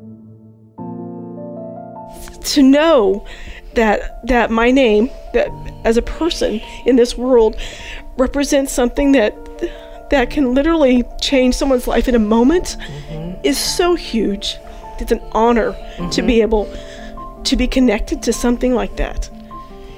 To 2.54 2.62
know 2.62 3.26
that 3.74 4.26
that 4.28 4.52
my 4.52 4.70
name, 4.70 5.10
that 5.34 5.50
as 5.86 5.98
a 5.98 6.04
person 6.04 6.62
in 6.86 6.98
this 6.98 7.18
world 7.18 7.56
represents 8.18 8.72
something 8.72 9.14
that 9.14 9.34
that 10.16 10.30
can 10.30 10.54
literally 10.54 11.04
change 11.22 11.56
someone's 11.56 11.88
life 11.88 12.08
in 12.08 12.16
a 12.16 12.20
moment 12.20 12.78
mm-hmm. 12.80 13.40
is 13.44 13.58
so 13.58 13.96
huge. 13.96 14.58
It's 15.00 15.12
an 15.12 15.22
honor 15.34 15.74
to 16.12 16.22
be 16.22 16.36
mm-hmm. 16.36 16.42
able 16.42 17.44
to 17.44 17.56
be 17.56 17.68
connected 17.68 18.24
to 18.24 18.34
something 18.34 18.74
like 18.74 18.96
that. 18.96 19.30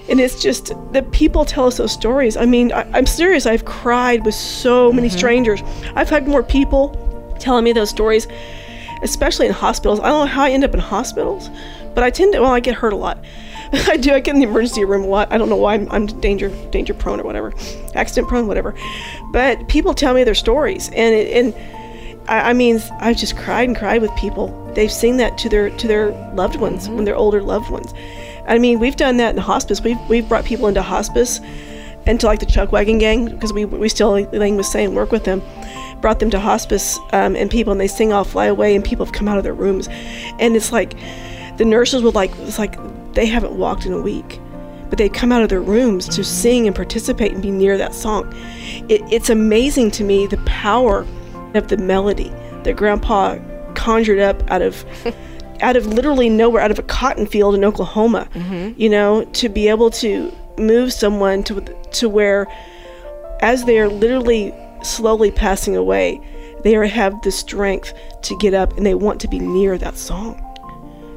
And 0.09 0.19
it's 0.19 0.41
just 0.41 0.73
that 0.93 1.11
people 1.11 1.45
tell 1.45 1.67
us 1.67 1.77
those 1.77 1.91
stories. 1.91 2.35
I 2.35 2.45
mean, 2.45 2.71
I, 2.71 2.87
I'm 2.93 3.05
serious. 3.05 3.45
I've 3.45 3.65
cried 3.65 4.25
with 4.25 4.35
so 4.35 4.91
many 4.91 5.07
mm-hmm. 5.07 5.17
strangers. 5.17 5.61
I've 5.95 6.09
had 6.09 6.27
more 6.27 6.43
people 6.43 6.95
telling 7.39 7.63
me 7.63 7.73
those 7.73 7.89
stories, 7.89 8.27
especially 9.03 9.47
in 9.47 9.53
hospitals. 9.53 9.99
I 9.99 10.07
don't 10.09 10.25
know 10.25 10.33
how 10.33 10.43
I 10.43 10.49
end 10.49 10.63
up 10.63 10.73
in 10.73 10.79
hospitals, 10.79 11.49
but 11.93 12.03
I 12.03 12.09
tend 12.09 12.33
to, 12.33 12.41
well, 12.41 12.51
I 12.51 12.59
get 12.59 12.75
hurt 12.75 12.93
a 12.93 12.95
lot. 12.95 13.17
I 13.87 13.97
do. 13.97 14.13
I 14.13 14.19
get 14.19 14.35
in 14.35 14.41
the 14.41 14.47
emergency 14.47 14.85
room 14.85 15.03
a 15.03 15.07
lot. 15.07 15.31
I 15.31 15.37
don't 15.37 15.49
know 15.49 15.57
why 15.57 15.73
I'm, 15.73 15.91
I'm 15.91 16.05
danger 16.05 16.49
danger 16.69 16.93
prone 16.93 17.19
or 17.19 17.23
whatever, 17.23 17.53
accident 17.95 18.27
prone, 18.27 18.47
whatever. 18.47 18.75
But 19.31 19.67
people 19.67 19.93
tell 19.93 20.13
me 20.13 20.23
their 20.23 20.35
stories, 20.35 20.89
and 20.89 21.13
it, 21.13 21.33
and 21.33 21.53
I, 22.29 22.49
I 22.49 22.53
mean, 22.53 22.81
I've 22.99 23.17
just 23.17 23.37
cried 23.37 23.67
and 23.67 23.77
cried 23.77 24.01
with 24.01 24.15
people. 24.15 24.47
They've 24.73 24.91
seen 24.91 25.17
that 25.17 25.37
to 25.39 25.49
their 25.49 25.69
to 25.69 25.87
their 25.87 26.11
loved 26.33 26.57
ones 26.57 26.89
when 26.89 27.05
they're 27.05 27.15
older 27.15 27.41
loved 27.41 27.69
ones. 27.69 27.93
I 28.47 28.57
mean, 28.59 28.79
we've 28.79 28.95
done 28.95 29.17
that 29.17 29.35
in 29.35 29.41
hospice. 29.41 29.81
We've 29.81 29.99
we've 30.09 30.27
brought 30.27 30.45
people 30.45 30.67
into 30.67 30.81
hospice, 30.81 31.41
into 32.05 32.25
like 32.25 32.39
the 32.39 32.45
Chuck 32.45 32.71
Wagon 32.71 32.97
Gang 32.97 33.25
because 33.25 33.51
we 33.51 33.65
we 33.65 33.89
still 33.89 34.11
like 34.11 34.31
Elaine 34.33 34.55
was 34.55 34.71
saying 34.71 34.95
work 34.95 35.11
with 35.11 35.25
them. 35.25 35.41
Brought 35.99 36.19
them 36.19 36.29
to 36.29 36.39
hospice 36.39 36.99
um, 37.11 37.35
and 37.35 37.49
people, 37.49 37.71
and 37.71 37.81
they 37.81 37.87
sing 37.87 38.13
"I'll 38.13 38.23
Fly 38.23 38.45
Away," 38.45 38.75
and 38.75 38.85
people 38.85 39.05
have 39.05 39.13
come 39.13 39.27
out 39.27 39.37
of 39.37 39.43
their 39.43 39.53
rooms, 39.53 39.87
and 40.39 40.55
it's 40.55 40.71
like 40.71 40.93
the 41.57 41.65
nurses 41.65 42.03
would 42.03 42.15
like 42.15 42.31
it's 42.39 42.59
like 42.59 42.75
they 43.17 43.25
haven't 43.25 43.53
walked 43.53 43.85
in 43.85 43.91
a 43.93 44.01
week 44.01 44.39
but 44.89 44.97
they 44.97 45.09
come 45.09 45.33
out 45.33 45.41
of 45.41 45.49
their 45.49 45.59
rooms 45.61 46.07
to 46.07 46.23
sing 46.23 46.65
and 46.65 46.73
participate 46.73 47.33
and 47.33 47.41
be 47.41 47.51
near 47.51 47.77
that 47.77 47.93
song. 47.93 48.23
It, 48.87 49.01
it's 49.11 49.29
amazing 49.29 49.91
to 49.91 50.03
me 50.05 50.27
the 50.27 50.37
power 50.45 51.05
of 51.55 51.67
the 51.67 51.75
melody 51.75 52.29
that 52.63 52.77
grandpa 52.77 53.37
conjured 53.75 54.19
up 54.19 54.49
out 54.49 54.61
of 54.61 54.85
out 55.61 55.75
of 55.75 55.85
literally 55.87 56.29
nowhere 56.29 56.61
out 56.61 56.71
of 56.71 56.79
a 56.79 56.83
cotton 56.83 57.25
field 57.25 57.53
in 57.53 57.65
oklahoma 57.65 58.29
Mhm. 58.33 58.75
you 58.77 58.87
know 58.89 59.25
to 59.33 59.49
be 59.49 59.67
able 59.67 59.89
to 59.89 60.31
move 60.57 60.93
someone 60.93 61.43
to 61.43 61.59
to 61.99 62.07
where 62.07 62.47
as 63.41 63.65
they 63.65 63.79
are 63.79 63.89
literally 63.89 64.53
slowly 64.83 65.31
passing 65.31 65.75
away 65.75 66.21
they 66.63 66.75
are, 66.77 66.85
have 66.85 67.13
the 67.23 67.31
strength 67.31 67.93
to 68.21 68.37
get 68.37 68.53
up 68.53 68.75
and 68.77 68.85
they 68.85 68.95
want 68.95 69.19
to 69.21 69.27
be 69.27 69.37
near 69.39 69.77
that 69.77 69.95
song. 69.97 70.41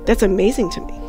That's 0.07 0.23
amazing 0.23 0.71
to 0.73 0.81
me 0.83 1.00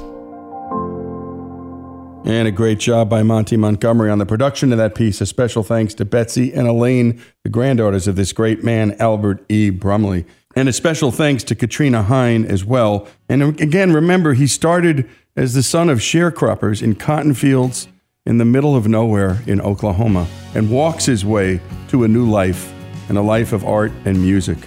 And 2.31 2.47
a 2.47 2.51
great 2.51 2.79
job 2.79 3.09
by 3.09 3.23
Monty 3.23 3.57
Montgomery 3.57 4.09
on 4.09 4.17
the 4.17 4.25
production 4.25 4.71
of 4.71 4.77
that 4.77 4.95
piece. 4.95 5.19
A 5.19 5.25
special 5.25 5.63
thanks 5.63 5.93
to 5.95 6.05
Betsy 6.05 6.53
and 6.53 6.65
Elaine, 6.65 7.21
the 7.43 7.49
granddaughters 7.49 8.07
of 8.07 8.15
this 8.15 8.31
great 8.31 8.63
man, 8.63 8.95
Albert 9.01 9.43
E. 9.49 9.69
Brumley. 9.69 10.25
And 10.55 10.69
a 10.69 10.73
special 10.73 11.11
thanks 11.11 11.43
to 11.43 11.55
Katrina 11.55 12.03
Hine 12.03 12.45
as 12.45 12.63
well. 12.63 13.05
And 13.27 13.59
again, 13.59 13.91
remember, 13.91 14.31
he 14.31 14.47
started 14.47 15.09
as 15.35 15.55
the 15.55 15.61
son 15.61 15.89
of 15.89 15.99
sharecroppers 15.99 16.81
in 16.81 16.95
cotton 16.95 17.33
fields 17.33 17.89
in 18.25 18.37
the 18.37 18.45
middle 18.45 18.77
of 18.77 18.87
nowhere 18.87 19.41
in 19.45 19.59
Oklahoma 19.59 20.25
and 20.55 20.71
walks 20.71 21.05
his 21.05 21.25
way 21.25 21.59
to 21.89 22.05
a 22.05 22.07
new 22.07 22.29
life 22.29 22.71
and 23.09 23.17
a 23.17 23.21
life 23.21 23.51
of 23.51 23.65
art 23.65 23.91
and 24.05 24.21
music. 24.21 24.57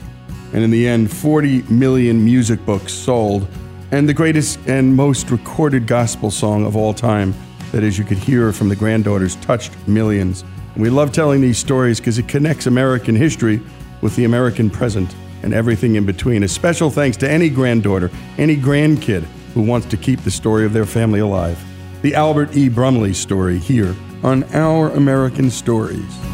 And 0.52 0.62
in 0.62 0.70
the 0.70 0.86
end, 0.86 1.10
40 1.10 1.62
million 1.62 2.22
music 2.22 2.62
books 2.66 2.92
sold 2.92 3.48
and 3.90 4.06
the 4.06 4.12
greatest 4.12 4.58
and 4.66 4.94
most 4.94 5.30
recorded 5.30 5.86
gospel 5.86 6.30
song 6.30 6.66
of 6.66 6.76
all 6.76 6.92
time 6.92 7.34
that, 7.74 7.82
as 7.82 7.98
you 7.98 8.04
could 8.04 8.18
hear 8.18 8.52
from 8.52 8.68
the 8.68 8.76
granddaughters, 8.76 9.34
touched 9.36 9.72
millions. 9.88 10.44
And 10.74 10.82
we 10.82 10.90
love 10.90 11.10
telling 11.10 11.40
these 11.40 11.58
stories 11.58 11.98
because 11.98 12.18
it 12.18 12.28
connects 12.28 12.66
American 12.66 13.16
history 13.16 13.60
with 14.00 14.14
the 14.14 14.24
American 14.24 14.70
present 14.70 15.12
and 15.42 15.52
everything 15.52 15.96
in 15.96 16.06
between. 16.06 16.44
A 16.44 16.48
special 16.48 16.88
thanks 16.88 17.16
to 17.16 17.28
any 17.28 17.48
granddaughter, 17.48 18.12
any 18.38 18.56
grandkid 18.56 19.22
who 19.54 19.62
wants 19.62 19.88
to 19.88 19.96
keep 19.96 20.20
the 20.20 20.30
story 20.30 20.64
of 20.64 20.72
their 20.72 20.86
family 20.86 21.18
alive. 21.18 21.58
The 22.02 22.14
Albert 22.14 22.56
E. 22.56 22.68
Brumley 22.68 23.12
story 23.12 23.58
here 23.58 23.96
on 24.22 24.44
Our 24.54 24.90
American 24.90 25.50
Stories. 25.50 26.33